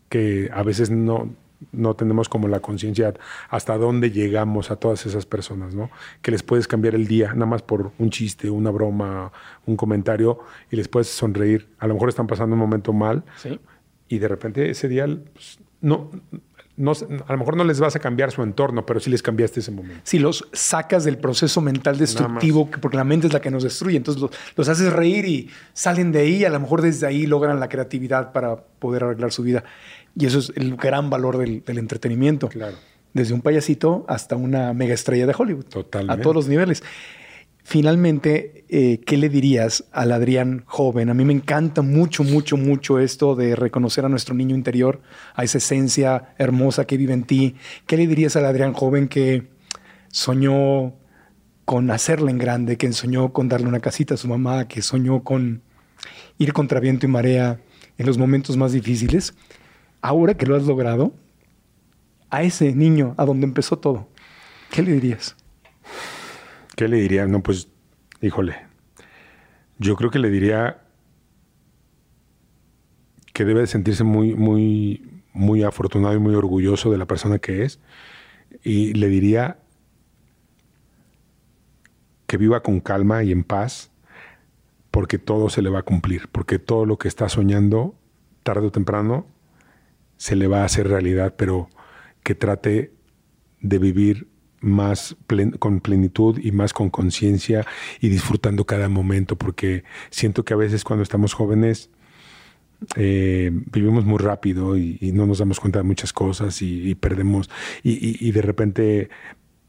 que 0.09 0.49
a 0.53 0.63
veces 0.63 0.89
no, 0.89 1.33
no 1.71 1.95
tenemos 1.95 2.29
como 2.29 2.47
la 2.47 2.59
conciencia 2.59 3.13
hasta 3.49 3.77
dónde 3.77 4.11
llegamos 4.11 4.71
a 4.71 4.75
todas 4.77 5.05
esas 5.05 5.25
personas, 5.25 5.75
¿no? 5.75 5.89
Que 6.21 6.31
les 6.31 6.43
puedes 6.43 6.67
cambiar 6.67 6.95
el 6.95 7.07
día 7.07 7.33
nada 7.33 7.45
más 7.45 7.61
por 7.61 7.91
un 7.99 8.09
chiste, 8.09 8.49
una 8.49 8.69
broma, 8.71 9.31
un 9.65 9.75
comentario 9.77 10.39
y 10.71 10.75
les 10.75 10.87
puedes 10.87 11.07
sonreír. 11.07 11.67
A 11.79 11.87
lo 11.87 11.93
mejor 11.93 12.09
están 12.09 12.27
pasando 12.27 12.53
un 12.55 12.59
momento 12.59 12.91
mal 12.93 13.23
Sí. 13.37 13.59
y 14.09 14.19
de 14.19 14.27
repente 14.27 14.69
ese 14.69 14.87
día 14.89 15.05
pues, 15.33 15.59
no, 15.81 16.11
no, 16.75 16.91
a 16.91 17.31
lo 17.31 17.37
mejor 17.37 17.55
no 17.55 17.63
les 17.63 17.79
vas 17.79 17.95
a 17.95 17.99
cambiar 17.99 18.31
su 18.31 18.41
entorno, 18.41 18.85
pero 18.85 18.99
sí 18.99 19.09
les 19.09 19.21
cambiaste 19.21 19.59
ese 19.59 19.71
momento. 19.71 20.01
Si 20.03 20.17
los 20.19 20.47
sacas 20.53 21.03
del 21.03 21.17
proceso 21.17 21.61
mental 21.61 21.97
destructivo, 21.97 22.71
que- 22.71 22.77
porque 22.79 22.97
la 22.97 23.03
mente 23.03 23.27
es 23.27 23.33
la 23.33 23.41
que 23.41 23.51
nos 23.51 23.63
destruye, 23.63 23.95
entonces 23.97 24.21
los, 24.21 24.31
los 24.55 24.69
haces 24.69 24.91
reír 24.91 25.25
y 25.25 25.49
salen 25.73 26.11
de 26.11 26.19
ahí, 26.21 26.45
a 26.45 26.49
lo 26.49 26.59
mejor 26.59 26.81
desde 26.81 27.05
ahí 27.05 27.27
logran 27.27 27.59
la 27.59 27.69
creatividad 27.69 28.31
para 28.31 28.55
poder 28.79 29.03
arreglar 29.03 29.31
su 29.31 29.43
vida. 29.43 29.63
Y 30.17 30.25
eso 30.25 30.39
es 30.39 30.51
el 30.55 30.75
gran 30.75 31.09
valor 31.09 31.37
del, 31.37 31.63
del 31.63 31.77
entretenimiento. 31.77 32.49
Claro. 32.49 32.75
Desde 33.13 33.35
un 33.35 33.41
payasito 33.41 34.05
hasta 34.07 34.35
una 34.35 34.73
mega 34.73 34.95
estrella 34.95 35.27
de 35.27 35.35
Hollywood. 35.37 35.65
Totalmente. 35.65 36.19
A 36.19 36.23
todos 36.23 36.35
los 36.35 36.47
niveles. 36.47 36.81
Finalmente, 37.63 38.65
eh, 38.67 38.99
¿qué 39.05 39.17
le 39.17 39.29
dirías 39.29 39.85
al 39.93 40.11
Adrián 40.11 40.63
joven? 40.65 41.09
A 41.09 41.13
mí 41.13 41.23
me 41.23 41.33
encanta 41.33 41.81
mucho, 41.81 42.23
mucho, 42.23 42.57
mucho 42.57 42.99
esto 42.99 43.35
de 43.35 43.55
reconocer 43.55 44.05
a 44.05 44.09
nuestro 44.09 44.35
niño 44.35 44.53
interior, 44.53 45.01
a 45.33 45.43
esa 45.43 45.59
esencia 45.59 46.33
hermosa 46.37 46.85
que 46.85 46.97
vive 46.97 47.13
en 47.13 47.23
ti. 47.23 47.55
¿Qué 47.87 47.95
le 47.95 48.05
dirías 48.05 48.35
al 48.35 48.45
Adrián 48.45 48.73
joven 48.73 49.07
que 49.07 49.47
soñó 50.09 50.93
con 51.63 51.89
hacerla 51.89 52.31
en 52.31 52.37
grande, 52.37 52.77
que 52.77 52.91
soñó 52.91 53.31
con 53.31 53.47
darle 53.47 53.67
una 53.67 53.79
casita 53.79 54.15
a 54.15 54.17
su 54.17 54.27
mamá, 54.27 54.67
que 54.67 54.81
soñó 54.81 55.23
con 55.23 55.61
ir 56.37 56.51
contra 56.51 56.81
viento 56.81 57.05
y 57.05 57.09
marea 57.09 57.61
en 57.97 58.05
los 58.05 58.17
momentos 58.17 58.57
más 58.57 58.73
difíciles? 58.73 59.33
Ahora 60.01 60.33
que 60.33 60.45
lo 60.45 60.57
has 60.57 60.63
logrado, 60.63 61.13
a 62.29 62.43
ese 62.43 62.75
niño, 62.75 63.15
a 63.17 63.25
donde 63.25 63.45
empezó 63.45 63.77
todo, 63.77 64.09
¿qué 64.69 64.81
le 64.81 64.91
dirías? 64.91 65.37
¿Qué 66.75 66.87
le 66.87 66.97
diría? 66.97 67.27
No, 67.27 67.43
pues, 67.43 67.69
híjole. 68.21 68.55
Yo 69.77 69.95
creo 69.95 70.09
que 70.09 70.19
le 70.19 70.29
diría 70.29 70.81
que 73.33 73.45
debe 73.45 73.61
de 73.61 73.67
sentirse 73.67 74.03
muy, 74.03 74.35
muy, 74.35 75.21
muy 75.33 75.63
afortunado 75.63 76.15
y 76.15 76.19
muy 76.19 76.35
orgulloso 76.35 76.91
de 76.91 76.97
la 76.97 77.05
persona 77.05 77.39
que 77.39 77.63
es. 77.63 77.79
Y 78.63 78.93
le 78.93 79.07
diría 79.07 79.59
que 82.27 82.37
viva 82.37 82.63
con 82.63 82.79
calma 82.79 83.23
y 83.23 83.31
en 83.31 83.43
paz, 83.43 83.91
porque 84.89 85.17
todo 85.19 85.49
se 85.49 85.61
le 85.61 85.69
va 85.69 85.79
a 85.79 85.83
cumplir, 85.83 86.29
porque 86.31 86.59
todo 86.59 86.85
lo 86.85 86.97
que 86.97 87.07
está 87.07 87.29
soñando, 87.29 87.95
tarde 88.43 88.67
o 88.67 88.71
temprano, 88.71 89.27
se 90.17 90.35
le 90.35 90.47
va 90.47 90.61
a 90.61 90.65
hacer 90.65 90.87
realidad, 90.87 91.35
pero 91.37 91.69
que 92.23 92.35
trate 92.35 92.93
de 93.59 93.77
vivir 93.79 94.32
más 94.63 95.15
con 95.59 95.81
plenitud 95.81 96.39
y 96.41 96.51
más 96.51 96.73
con 96.73 96.89
conciencia 96.89 97.65
y 97.99 98.09
disfrutando 98.09 98.65
cada 98.65 98.89
momento, 98.89 99.35
porque 99.35 99.83
siento 100.09 100.43
que 100.43 100.53
a 100.53 100.57
veces 100.57 100.83
cuando 100.83 101.03
estamos 101.03 101.33
jóvenes 101.33 101.89
eh, 102.95 103.51
vivimos 103.71 104.05
muy 104.05 104.17
rápido 104.17 104.77
y, 104.77 105.11
no 105.13 105.25
nos 105.25 105.39
damos 105.39 105.59
cuenta 105.59 105.79
de 105.79 105.83
muchas 105.83 106.11
cosas 106.11 106.61
y, 106.61 106.95
perdemos 106.95 107.49
y, 107.83 108.31
de 108.31 108.41
repente 108.41 109.09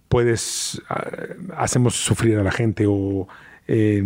puedes 0.09 0.80
ah, 0.88 1.11
hacemos 1.57 1.95
sufrir 1.95 2.38
a 2.38 2.42
la 2.42 2.53
gente 2.53 2.86
o 2.88 3.28
eh, 3.66 4.03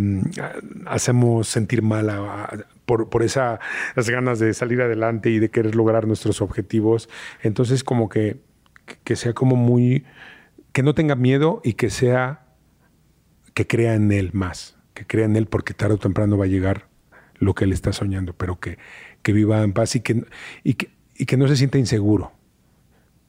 hacemos 0.85 1.47
sentir 1.47 1.81
mal 1.81 2.65
por, 2.85 3.09
por 3.09 3.23
esa- 3.23 3.59
esas 3.91 4.09
ganas 4.09 4.39
de 4.39 4.53
salir 4.53 4.81
adelante 4.81 5.29
y 5.29 5.39
de 5.39 5.49
querer 5.49 5.75
lograr 5.75 6.07
nuestros 6.07 6.41
objetivos. 6.41 7.09
Entonces 7.43 7.83
como 7.83 8.09
que, 8.09 8.37
que 9.03 9.15
sea 9.15 9.33
como 9.33 9.55
muy, 9.55 10.05
que 10.71 10.83
no 10.83 10.93
tenga 10.93 11.15
miedo 11.15 11.61
y 11.63 11.73
que 11.73 11.89
sea, 11.89 12.45
que 13.53 13.67
crea 13.67 13.95
en 13.95 14.11
él 14.11 14.31
más, 14.33 14.77
que 14.93 15.05
crea 15.05 15.25
en 15.25 15.35
él 15.35 15.47
porque 15.47 15.73
tarde 15.73 15.95
o 15.95 15.99
temprano 15.99 16.37
va 16.37 16.45
a 16.45 16.49
llegar 16.49 16.87
lo 17.39 17.55
que 17.55 17.65
él 17.65 17.73
está 17.73 17.93
soñando, 17.93 18.33
pero 18.33 18.59
que, 18.59 18.77
que 19.21 19.33
viva 19.33 19.63
en 19.63 19.73
paz 19.73 19.95
y 19.95 20.01
que, 20.01 20.23
y, 20.63 20.75
que, 20.75 20.91
y 21.15 21.25
que 21.25 21.37
no 21.37 21.47
se 21.47 21.55
sienta 21.55 21.77
inseguro. 21.77 22.31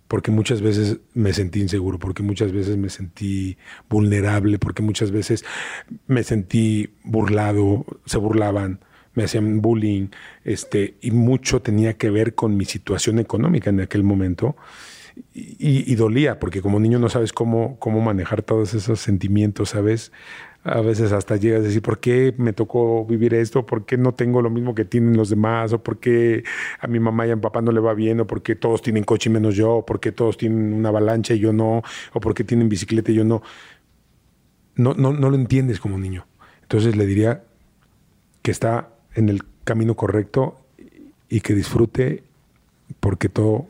Porque 0.09 0.33
muchas 0.33 0.61
veces 0.61 0.99
me 1.15 1.33
sentí 1.33 1.61
inseguro, 1.61 2.01
porque 2.01 2.25
muchas 2.25 2.51
veces 2.51 2.77
me 2.77 2.91
sentí 2.91 3.57
vulnerable, 3.89 4.59
porque 4.59 4.83
muchas 4.83 5.13
veces 5.13 5.45
me 6.09 6.25
sentí 6.25 6.91
burlado, 7.05 7.87
se 8.07 8.19
burlaban, 8.19 8.81
me 9.15 9.23
hacían 9.23 9.61
bullying, 9.61 10.09
este, 10.45 10.97
y 11.01 11.13
mucho 11.13 11.63
tenía 11.63 11.95
que 11.95 12.11
ver 12.11 12.35
con 12.35 12.57
mi 12.57 12.65
situación 12.65 13.21
económica 13.21 13.71
en 13.71 13.81
aquel 13.81 14.03
momento. 14.03 14.57
Y, 15.33 15.95
dolía, 15.95 16.39
porque 16.39 16.63
como 16.63 16.81
niño 16.81 16.99
no 16.99 17.09
sabes 17.09 17.33
cómo, 17.33 17.79
cómo 17.79 18.01
manejar 18.01 18.43
todos 18.43 18.75
esos 18.75 19.01
sentimientos, 19.01 19.71
¿sabes? 19.71 20.13
A 20.63 20.81
veces 20.81 21.13
hasta 21.13 21.37
llegas 21.37 21.61
a 21.61 21.65
decir, 21.65 21.83
¿por 21.83 22.01
qué 22.01 22.35
me 22.37 22.53
tocó 22.53 23.05
vivir 23.07 23.35
esto? 23.35 23.65
¿Por 23.65 23.87
qué 23.87 23.97
no 23.97 24.15
tengo 24.15 24.43
lo 24.43 24.51
mismo 24.51 24.75
que 24.75 24.85
tienen 24.85 25.17
los 25.17 25.31
demás? 25.31 25.73
¿O 25.73 25.83
por 25.83 25.99
qué 25.99 26.45
a 26.81 26.87
mi 26.87 27.01
mamá 27.01 27.27
y 27.27 27.31
a 27.31 27.37
mi 27.37 27.43
papá 27.43 27.63
no 27.63 27.73
le 27.73 27.81
va 27.81 27.95
bien? 27.95 28.21
¿O 28.21 28.27
por 28.27 28.43
qué 28.43 28.55
todos 28.55 28.83
tienen 28.83 29.05
coche 29.05 29.31
menos 29.31 29.57
yo? 29.57 29.77
¿O 29.77 29.87
por 29.87 30.01
qué 30.01 30.13
todos 30.13 30.37
tienen 30.37 30.75
una 30.75 30.91
avalancha 30.91 31.35
y 31.35 31.39
yo 31.39 31.53
no? 31.53 31.83
¿O 32.13 32.21
por 32.21 32.35
qué 32.35 32.45
tienen 32.45 32.69
bicicleta 32.69 33.11
y 33.11 33.15
yo 33.15 33.25
no? 33.25 33.43
No, 34.77 34.95
no, 34.95 35.13
no 35.13 35.31
lo 35.31 35.37
entiendes 35.37 35.81
como 35.81 35.99
niño. 35.99 36.27
Entonces 36.63 36.95
le 36.97 37.07
diría 37.07 37.43
que 38.43 38.51
está 38.51 38.91
en 39.15 39.29
el 39.29 39.43
camino 39.65 39.95
correcto 39.97 40.61
y 41.29 41.41
que 41.41 41.55
disfrute 41.55 42.23
porque 42.99 43.29
todo 43.29 43.67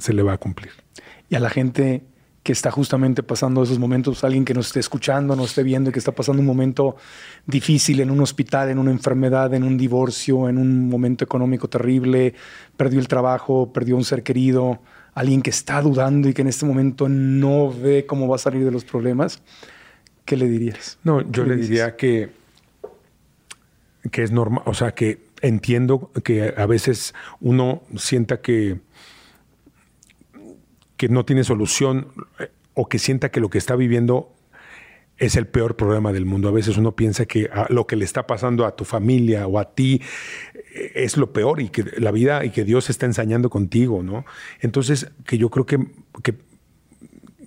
se 0.00 0.12
le 0.12 0.22
va 0.22 0.34
a 0.34 0.38
cumplir. 0.38 0.70
Y 1.28 1.34
a 1.34 1.40
la 1.40 1.50
gente 1.50 2.02
que 2.42 2.52
está 2.52 2.70
justamente 2.70 3.22
pasando 3.22 3.62
esos 3.62 3.78
momentos, 3.78 4.24
alguien 4.24 4.44
que 4.44 4.54
nos 4.54 4.68
esté 4.68 4.80
escuchando, 4.80 5.36
nos 5.36 5.50
esté 5.50 5.62
viendo 5.62 5.90
y 5.90 5.92
que 5.92 5.98
está 5.98 6.12
pasando 6.12 6.40
un 6.40 6.46
momento 6.46 6.96
difícil 7.46 8.00
en 8.00 8.10
un 8.10 8.20
hospital, 8.20 8.70
en 8.70 8.78
una 8.78 8.90
enfermedad, 8.90 9.52
en 9.52 9.62
un 9.62 9.76
divorcio, 9.76 10.48
en 10.48 10.56
un 10.56 10.88
momento 10.88 11.22
económico 11.22 11.68
terrible, 11.68 12.34
perdió 12.76 12.98
el 12.98 13.08
trabajo, 13.08 13.72
perdió 13.72 13.96
un 13.96 14.04
ser 14.04 14.22
querido, 14.22 14.80
alguien 15.12 15.42
que 15.42 15.50
está 15.50 15.82
dudando 15.82 16.28
y 16.28 16.34
que 16.34 16.40
en 16.40 16.48
este 16.48 16.64
momento 16.64 17.08
no 17.08 17.70
ve 17.70 18.06
cómo 18.06 18.26
va 18.26 18.36
a 18.36 18.38
salir 18.38 18.64
de 18.64 18.70
los 18.70 18.84
problemas, 18.84 19.42
¿qué 20.24 20.36
le 20.36 20.48
dirías? 20.48 20.98
No, 21.04 21.20
yo 21.30 21.44
le, 21.44 21.56
diría 21.56 21.96
que, 21.96 22.30
que 24.10 24.22
es 24.22 24.32
normal, 24.32 24.62
o 24.64 24.72
sea, 24.72 24.92
que 24.92 25.26
entiendo 25.42 26.10
que 26.24 26.54
a 26.56 26.66
veces 26.66 27.14
uno 27.40 27.82
sienta 27.96 28.40
que 28.40 28.80
que 31.00 31.08
no 31.08 31.24
tiene 31.24 31.44
solución 31.44 32.08
eh, 32.38 32.50
o 32.74 32.86
que 32.86 32.98
sienta 32.98 33.30
que 33.30 33.40
lo 33.40 33.48
que 33.48 33.56
está 33.56 33.74
viviendo 33.74 34.34
es 35.16 35.34
el 35.34 35.46
peor 35.46 35.74
problema 35.74 36.12
del 36.12 36.26
mundo. 36.26 36.46
A 36.46 36.52
veces 36.52 36.76
uno 36.76 36.94
piensa 36.94 37.24
que 37.24 37.48
ah, 37.54 37.64
lo 37.70 37.86
que 37.86 37.96
le 37.96 38.04
está 38.04 38.26
pasando 38.26 38.66
a 38.66 38.76
tu 38.76 38.84
familia 38.84 39.46
o 39.46 39.58
a 39.58 39.72
ti 39.72 40.02
eh, 40.74 40.92
es 40.96 41.16
lo 41.16 41.32
peor 41.32 41.62
y 41.62 41.70
que 41.70 41.84
la 41.96 42.10
vida 42.10 42.44
y 42.44 42.50
que 42.50 42.64
Dios 42.64 42.90
está 42.90 43.06
ensañando 43.06 43.48
contigo, 43.48 44.02
¿no? 44.02 44.26
Entonces, 44.60 45.10
que 45.24 45.38
yo 45.38 45.48
creo 45.48 45.64
que, 45.64 45.78
que, 46.22 46.34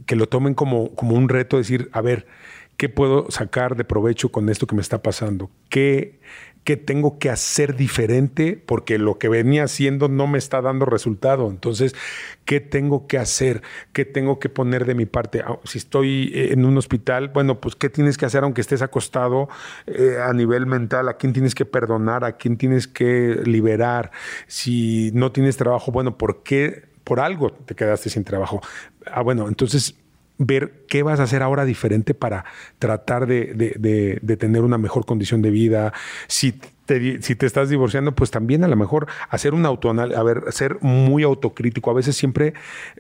que 0.08 0.16
lo 0.16 0.28
tomen 0.28 0.56
como, 0.56 0.96
como 0.96 1.16
un 1.16 1.30
reto, 1.30 1.58
decir, 1.58 1.90
a 1.92 2.02
ver, 2.02 2.26
¿qué 2.76 2.90
puedo 2.90 3.30
sacar 3.30 3.76
de 3.76 3.84
provecho 3.84 4.30
con 4.30 4.50
esto 4.50 4.66
que 4.66 4.74
me 4.74 4.82
está 4.82 5.04
pasando? 5.04 5.52
¿Qué, 5.70 6.20
qué 6.64 6.78
tengo 6.78 7.20
que 7.20 7.30
hacer 7.30 7.76
diferente 7.76 8.62
porque 8.66 8.98
lo 8.98 9.18
que 9.18 9.30
venía 9.30 9.66
haciendo 9.66 10.08
no 10.08 10.28
me 10.28 10.38
está 10.38 10.62
dando 10.62 10.86
resultado. 10.86 11.50
Entonces, 11.50 11.96
¿qué 12.46 12.60
tengo 12.60 13.08
que 13.08 13.18
hacer? 13.18 13.62
¿Qué 13.92 14.06
tengo 14.06 14.40
que 14.40 14.50
poner 14.50 14.86
de 14.86 14.96
mi 14.96 15.06
parte? 15.06 15.42
Ah, 15.42 15.60
si 15.64 15.78
estoy 15.78 16.32
eh, 16.34 16.54
en 16.54 16.66
un 16.66 16.78
hospital, 16.78 17.30
bueno, 17.30 17.60
pues 17.60 17.76
¿qué 17.76 17.90
tienes 17.90 18.18
que 18.18 18.26
hacer 18.26 18.44
aunque 18.44 18.62
estés 18.62 18.82
acostado 18.82 19.50
eh, 19.88 20.18
a 20.24 20.32
nivel 20.34 20.66
mental? 20.66 21.10
¿A 21.10 21.18
quién 21.18 21.34
tienes 21.34 21.56
que 21.56 21.66
perdonar? 21.66 22.24
¿A 22.24 22.38
quién 22.38 22.58
tienes 22.58 22.88
que 22.88 23.42
liberar? 23.46 24.12
Si 24.48 25.12
no 25.14 25.32
tienes 25.32 25.58
trabajo, 25.58 25.92
bueno, 25.92 26.18
¿por 26.18 26.44
qué? 26.44 26.84
Por 27.04 27.20
algo 27.20 27.52
te 27.52 27.76
quedaste 27.76 28.10
sin 28.10 28.24
trabajo. 28.24 28.62
Ah, 29.06 29.22
bueno, 29.22 29.50
entonces 29.50 29.96
ver 30.46 30.86
qué 30.88 31.04
vas 31.04 31.20
a 31.20 31.24
hacer 31.24 31.42
ahora 31.42 31.66
diferente 31.66 32.14
para 32.14 32.46
tratar 32.80 33.28
de, 33.28 34.38
tener 34.40 34.62
una 34.62 34.78
mejor 34.78 35.06
condición 35.06 35.42
de 35.42 35.50
vida. 35.50 35.94
Si 36.28 36.54
te, 36.86 37.22
si 37.22 37.36
te 37.36 37.46
estás 37.46 37.70
divorciando, 37.70 38.14
pues 38.14 38.32
también 38.32 38.64
a 38.64 38.68
lo 38.68 38.76
mejor 38.76 39.08
hacer 39.30 39.54
un 39.54 39.66
autoanal, 39.66 40.16
a 40.16 40.24
ver, 40.24 40.44
ser 40.52 40.78
muy 40.82 41.24
autocrítico. 41.24 41.92
A 41.92 41.94
veces 41.94 42.16
siempre 42.16 42.54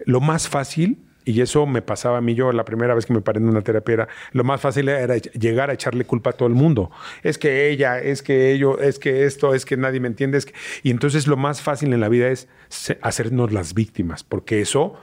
lo 0.05 0.21
más 0.21 0.47
fácil 0.47 0.99
y 1.25 1.41
eso 1.41 1.65
me 1.65 1.81
pasaba 1.81 2.17
a 2.17 2.21
mí 2.21 2.35
yo 2.35 2.51
la 2.51 2.65
primera 2.65 2.93
vez 2.93 3.05
que 3.05 3.13
me 3.13 3.21
paré 3.21 3.39
en 3.39 3.47
una 3.47 3.61
terapia 3.61 4.07
lo 4.31 4.43
más 4.43 4.61
fácil 4.61 4.89
era 4.89 5.15
llegar 5.17 5.69
a 5.69 5.73
echarle 5.73 6.05
culpa 6.05 6.31
a 6.31 6.33
todo 6.33 6.47
el 6.47 6.55
mundo. 6.55 6.91
Es 7.23 7.37
que 7.37 7.69
ella, 7.69 7.99
es 7.99 8.23
que 8.23 8.51
ello, 8.51 8.79
es 8.79 8.99
que 8.99 9.25
esto, 9.25 9.53
es 9.53 9.65
que 9.65 9.77
nadie 9.77 9.99
me 9.99 10.07
entiende. 10.07 10.39
Y 10.81 10.91
entonces 10.91 11.27
lo 11.27 11.37
más 11.37 11.61
fácil 11.61 11.93
en 11.93 11.99
la 11.99 12.09
vida 12.09 12.29
es 12.29 12.47
hacernos 13.01 13.53
las 13.53 13.73
víctimas, 13.73 14.23
porque 14.23 14.61
eso 14.61 14.95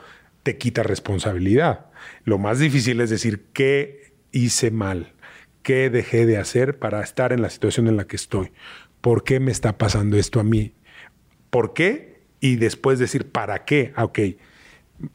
te 0.43 0.59
quita 0.59 0.83
responsabilidad. 0.83 1.87
Lo 2.25 2.39
más 2.39 2.59
difícil 2.59 3.01
es 3.01 3.11
decir, 3.11 3.47
¿qué 3.53 4.13
hice 4.33 4.71
mal? 4.71 5.13
¿Qué 5.63 5.91
dejé 5.91 6.27
de 6.27 6.39
hacer 6.39 6.79
para 6.79 7.03
estar 7.03 7.33
en 7.33 7.43
la 7.43 7.51
situación 7.51 7.89
en 7.89 7.97
la 7.97 8.07
que 8.07 8.17
estoy? 8.17 8.53
¿Por 9.01 9.25
qué 9.25 9.41
me 9.41 9.53
está 9.53 9.79
pasando 9.79 10.17
esto 10.17 10.41
a 10.41 10.45
mí? 10.45 10.75
¿Por 11.51 11.75
qué? 11.75 12.21
Y 12.41 12.57
después 12.57 12.99
decir, 12.99 13.31
¿para 13.31 13.65
qué? 13.65 13.93
Ah, 13.97 14.05
ok, 14.05 14.19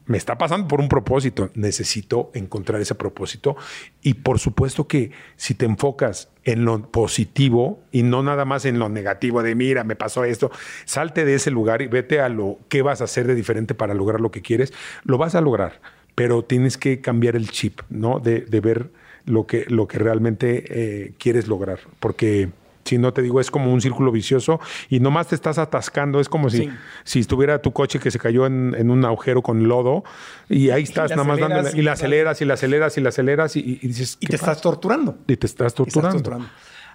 me 0.06 0.18
está 0.18 0.36
pasando 0.36 0.66
por 0.66 0.80
un 0.80 0.88
propósito, 0.88 1.50
necesito 1.54 2.30
encontrar 2.34 2.80
ese 2.80 2.94
propósito. 2.94 3.56
Y 4.02 4.14
por 4.14 4.38
supuesto 4.38 4.88
que 4.88 5.12
si 5.36 5.54
te 5.54 5.64
enfocas 5.64 6.28
en 6.44 6.64
lo 6.64 6.90
positivo 6.90 7.80
y 7.92 8.02
no 8.02 8.22
nada 8.22 8.44
más 8.44 8.64
en 8.64 8.78
lo 8.78 8.88
negativo 8.88 9.42
de, 9.42 9.54
mira, 9.54 9.84
me 9.84 9.96
pasó 9.96 10.24
esto, 10.24 10.50
salte 10.84 11.24
de 11.24 11.34
ese 11.34 11.50
lugar 11.50 11.82
y 11.82 11.86
vete 11.86 12.20
a 12.20 12.28
lo 12.28 12.58
que 12.68 12.82
vas 12.82 13.00
a 13.00 13.04
hacer 13.04 13.26
de 13.26 13.34
diferente 13.34 13.74
para 13.74 13.94
lograr 13.94 14.20
lo 14.20 14.30
que 14.30 14.42
quieres, 14.42 14.72
lo 15.04 15.18
vas 15.18 15.34
a 15.34 15.40
lograr 15.40 15.80
pero 16.16 16.42
tienes 16.42 16.76
que 16.76 17.00
cambiar 17.00 17.36
el 17.36 17.50
chip, 17.50 17.82
¿no? 17.88 18.18
De, 18.18 18.40
ver 18.60 18.90
lo 19.26 19.46
que, 19.46 19.66
lo 19.68 19.86
que 19.86 19.98
realmente 19.98 20.64
eh, 20.68 21.12
quieres 21.18 21.46
lograr, 21.46 21.78
porque 22.00 22.48
si 22.86 22.98
no 22.98 23.12
te 23.12 23.20
digo, 23.20 23.40
es 23.40 23.50
como 23.50 23.72
un 23.72 23.80
círculo 23.80 24.12
vicioso 24.12 24.60
y 24.88 25.00
nomás 25.00 25.28
te 25.28 25.34
estás 25.34 25.58
atascando. 25.58 26.20
Es 26.20 26.28
como 26.28 26.50
si, 26.50 26.70
si 27.04 27.20
estuviera 27.20 27.60
tu 27.60 27.72
coche 27.72 27.98
que 27.98 28.10
se 28.10 28.18
cayó 28.18 28.46
en, 28.46 28.90
un 28.90 29.04
agujero 29.04 29.42
con 29.42 29.66
lodo 29.68 30.04
y 30.48 30.70
ahí 30.70 30.84
estás 30.84 31.10
nada 31.10 31.24
más 31.24 31.38
dándole. 31.38 31.70
Y, 31.74 31.82
la 31.82 31.92
aceleras 31.92 32.40
y 32.40 32.44
la 32.44 32.54
aceleras 32.54 32.96
y 32.96 33.00
la 33.00 33.08
aceleras 33.08 33.56
y, 33.56 33.62
dices. 33.82 34.16
Y 34.20 34.28
te 34.28 34.36
estás 34.36 34.60
torturando. 34.60 35.18
Y 35.26 35.36
te 35.36 35.46
estás 35.46 35.74
torturando. 35.74 36.46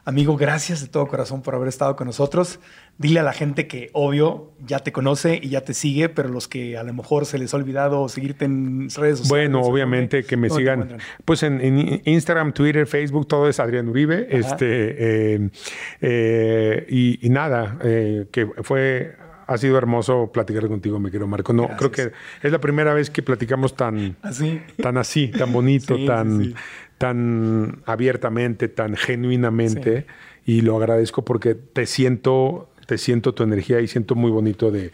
Amigo, 0.04 0.36
gracias 0.36 0.82
de 0.82 0.88
todo 0.88 1.08
corazón 1.08 1.44
por 1.44 1.54
haber 1.54 1.68
estado 1.68 1.96
con 1.96 2.08
nosotros. 2.08 2.60
Dile 2.98 3.20
a 3.20 3.24
la 3.24 3.34
gente 3.34 3.68
que, 3.68 3.92
obvio, 3.94 4.52
ya 4.66 4.80
te 4.80 4.92
conoce 4.92 5.40
y 5.42 5.50
ya 5.50 5.62
te 5.62 5.76
sigue, 5.76 6.10
pero 6.10 6.28
los 6.28 6.48
que 6.48 6.76
a 6.76 6.84
lo 6.84 6.92
mejor 6.94 7.28
se 7.28 7.38
les 7.38 7.54
ha 7.54 7.58
olvidado 7.58 8.10
seguirte 8.10 8.46
en 8.46 8.90
redes 8.90 9.20
sociales. 9.20 9.30
Bueno, 9.30 9.62
obviamente 9.62 10.24
que 10.24 10.38
me 10.38 10.50
sigan. 10.50 10.98
Pues 11.24 11.44
en, 11.44 12.02
Instagram, 12.04 12.52
Twitter, 12.54 12.88
Facebook, 12.88 13.28
todo 13.28 13.48
es 13.48 13.60
Adrián 13.60 13.90
Uribe. 13.90 14.28
Este, 14.30 15.36
eh, 15.36 15.50
eh, 16.02 17.18
y, 17.22 17.30
nada, 17.30 17.78
eh, 17.84 18.26
que 18.32 18.48
fue 18.64 19.16
ha 19.46 19.58
sido 19.58 19.78
hermoso 19.78 20.32
platicar 20.32 20.68
contigo, 20.68 21.00
me 21.00 21.10
quiero 21.10 21.28
Marco. 21.28 21.54
No, 21.54 21.68
creo 21.78 21.92
que 21.92 22.12
es 22.42 22.52
la 22.52 22.60
primera 22.60 22.94
vez 22.94 23.10
que 23.10 23.22
platicamos 23.22 23.76
tan 23.76 24.16
así, 24.22 24.62
tan 24.82 24.98
así, 24.98 25.28
tan 25.28 25.52
bonito, 25.52 25.96
tan, 26.06 26.56
tan 27.02 27.82
abiertamente, 27.86 28.68
tan 28.68 28.96
genuinamente. 28.96 30.06
Y 30.46 30.62
lo 30.62 30.78
agradezco 30.78 31.24
porque 31.26 31.56
te 31.56 31.86
siento, 31.86 32.70
te 32.86 32.98
siento 32.98 33.34
tu 33.34 33.44
energía 33.44 33.82
y 33.82 33.88
siento 33.88 34.16
muy 34.16 34.32
bonito 34.32 34.72
de, 34.72 34.92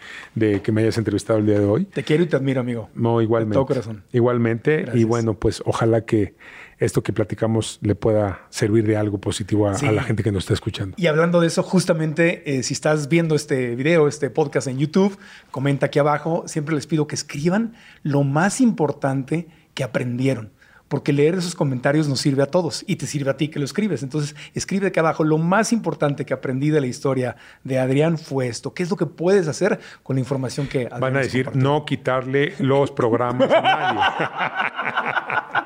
que 0.61 0.71
me 0.71 0.81
hayas 0.81 0.97
entrevistado 0.97 1.39
el 1.39 1.45
día 1.45 1.59
de 1.59 1.65
hoy. 1.65 1.85
Te 1.85 2.03
quiero 2.03 2.23
y 2.23 2.27
te 2.27 2.35
admiro, 2.35 2.61
amigo. 2.61 2.89
No, 2.95 3.21
igualmente. 3.21 3.55
todo 3.55 3.65
corazón. 3.65 4.03
Igualmente. 4.11 4.85
Y 4.93 5.03
bueno, 5.03 5.33
pues 5.33 5.61
ojalá 5.65 6.05
que 6.05 6.35
esto 6.79 7.01
que 7.01 7.11
platicamos 7.11 7.79
le 7.81 7.95
pueda 7.95 8.45
servir 8.49 8.85
de 8.85 8.97
algo 8.97 9.19
positivo 9.19 9.67
a, 9.67 9.81
la 9.91 10.03
gente 10.03 10.23
que 10.23 10.31
nos 10.31 10.43
está 10.43 10.53
escuchando. 10.53 10.95
Y 10.97 11.07
hablando 11.07 11.41
de 11.41 11.47
eso, 11.47 11.63
justamente, 11.63 12.57
eh, 12.57 12.63
si 12.63 12.73
estás 12.73 13.09
viendo 13.09 13.35
este 13.35 13.75
video, 13.75 14.07
este 14.07 14.29
podcast 14.29 14.67
en 14.67 14.77
YouTube, 14.77 15.17
comenta 15.51 15.87
aquí 15.87 15.99
abajo. 15.99 16.43
Siempre 16.45 16.75
les 16.75 16.87
pido 16.87 17.07
que 17.07 17.15
escriban 17.15 17.73
lo 18.03 18.23
más 18.23 18.61
importante 18.61 19.47
que 19.73 19.83
aprendieron 19.83 20.51
porque 20.87 21.13
leer 21.13 21.35
esos 21.35 21.55
comentarios 21.55 22.07
nos 22.07 22.19
sirve 22.19 22.43
a 22.43 22.47
todos 22.47 22.83
y 22.87 22.95
te 22.95 23.07
sirve 23.07 23.31
a 23.31 23.37
ti 23.37 23.49
que 23.49 23.59
lo 23.59 23.65
escribes. 23.65 24.03
Entonces, 24.03 24.35
escribe 24.53 24.87
aquí 24.87 24.99
abajo, 24.99 25.23
lo 25.23 25.37
más 25.37 25.73
importante 25.73 26.25
que 26.25 26.33
aprendí 26.33 26.69
de 26.69 26.81
la 26.81 26.87
historia 26.87 27.35
de 27.63 27.79
Adrián 27.79 28.17
fue 28.17 28.47
esto. 28.47 28.73
¿Qué 28.73 28.83
es 28.83 28.89
lo 28.89 28.95
que 28.95 29.05
puedes 29.05 29.47
hacer 29.47 29.79
con 30.03 30.15
la 30.15 30.19
información 30.19 30.67
que 30.67 30.85
Adrián 30.85 31.01
Van 31.01 31.17
a 31.17 31.19
decir, 31.19 31.55
no 31.55 31.85
quitarle 31.85 32.53
los 32.59 32.91
programas 32.91 33.51
a 33.51 33.61
nadie. 33.61 34.01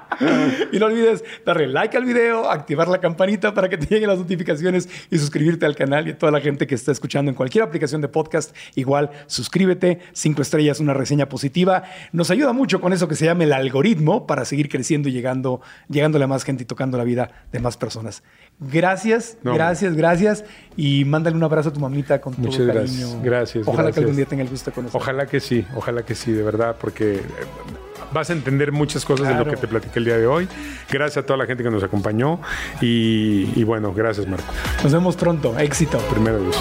y 0.71 0.79
no 0.79 0.85
olvides 0.87 1.23
darle 1.45 1.67
like 1.67 1.95
al 1.95 2.05
video, 2.05 2.49
activar 2.49 2.87
la 2.87 2.99
campanita 2.99 3.53
para 3.53 3.69
que 3.69 3.77
te 3.77 3.87
lleguen 3.87 4.09
las 4.09 4.19
notificaciones 4.19 4.89
y 5.09 5.17
suscribirte 5.17 5.65
al 5.65 5.75
canal 5.75 6.07
y 6.07 6.11
a 6.11 6.17
toda 6.17 6.31
la 6.31 6.41
gente 6.41 6.67
que 6.67 6.75
está 6.75 6.91
escuchando 6.91 7.29
en 7.29 7.35
cualquier 7.35 7.63
aplicación 7.63 8.01
de 8.01 8.07
podcast. 8.07 8.55
Igual, 8.75 9.11
suscríbete, 9.27 9.99
cinco 10.13 10.41
estrellas, 10.41 10.79
una 10.79 10.93
reseña 10.93 11.27
positiva. 11.27 11.83
Nos 12.11 12.31
ayuda 12.31 12.53
mucho 12.53 12.81
con 12.81 12.93
eso 12.93 13.07
que 13.07 13.15
se 13.15 13.25
llama 13.25 13.43
el 13.43 13.53
algoritmo 13.53 14.27
para 14.27 14.45
seguir 14.45 14.69
creciendo 14.69 15.09
y 15.09 15.11
llegando, 15.11 15.61
llegándole 15.89 16.25
a 16.25 16.27
más 16.27 16.43
gente 16.43 16.63
y 16.63 16.65
tocando 16.65 16.97
la 16.97 17.03
vida 17.03 17.45
de 17.51 17.59
más 17.59 17.77
personas. 17.77 18.23
Gracias, 18.59 19.37
gracias, 19.43 19.95
gracias. 19.95 20.45
Y 20.77 21.05
mándale 21.05 21.35
un 21.35 21.43
abrazo 21.43 21.69
a 21.69 21.73
tu 21.73 21.79
mamita 21.79 22.21
con 22.21 22.33
todo 22.33 22.51
cariño. 22.51 22.73
Gracias, 22.73 23.23
gracias. 23.23 23.67
Ojalá 23.67 23.91
que 23.91 23.99
algún 23.99 24.15
día 24.15 24.25
tenga 24.25 24.43
el 24.43 24.49
gusto 24.49 24.69
de 24.69 24.75
conocer. 24.75 25.01
Ojalá 25.01 25.25
que 25.25 25.39
sí, 25.39 25.65
ojalá 25.75 26.03
que 26.03 26.15
sí, 26.15 26.31
de 26.31 26.43
verdad, 26.43 26.75
porque 26.79 27.15
eh, 27.15 27.21
vas 28.13 28.29
a 28.29 28.33
entender 28.33 28.71
muchas 28.71 29.05
cosas 29.05 29.27
de 29.27 29.35
lo 29.35 29.45
que 29.45 29.57
te 29.57 29.67
platiqué 29.67 29.99
el 29.99 30.05
día 30.05 30.17
de 30.17 30.27
hoy. 30.27 30.47
Gracias 30.89 31.23
a 31.23 31.25
toda 31.25 31.37
la 31.37 31.45
gente 31.45 31.63
que 31.63 31.69
nos 31.69 31.83
acompañó. 31.83 32.39
Y, 32.81 33.63
bueno, 33.63 33.93
gracias, 33.93 34.27
Marco. 34.27 34.51
Nos 34.83 34.91
vemos 34.91 35.15
pronto. 35.15 35.57
Éxito. 35.57 35.97
Primero 36.09 36.39
Dios. 36.39 36.57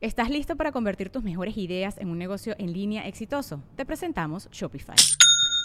¿Estás 0.00 0.30
listo 0.30 0.56
para 0.56 0.70
convertir 0.70 1.10
tus 1.10 1.24
mejores 1.24 1.56
ideas 1.56 1.98
en 1.98 2.10
un 2.10 2.18
negocio 2.18 2.54
en 2.58 2.72
línea 2.72 3.08
exitoso? 3.08 3.62
Te 3.74 3.84
presentamos 3.84 4.48
Shopify. 4.52 4.94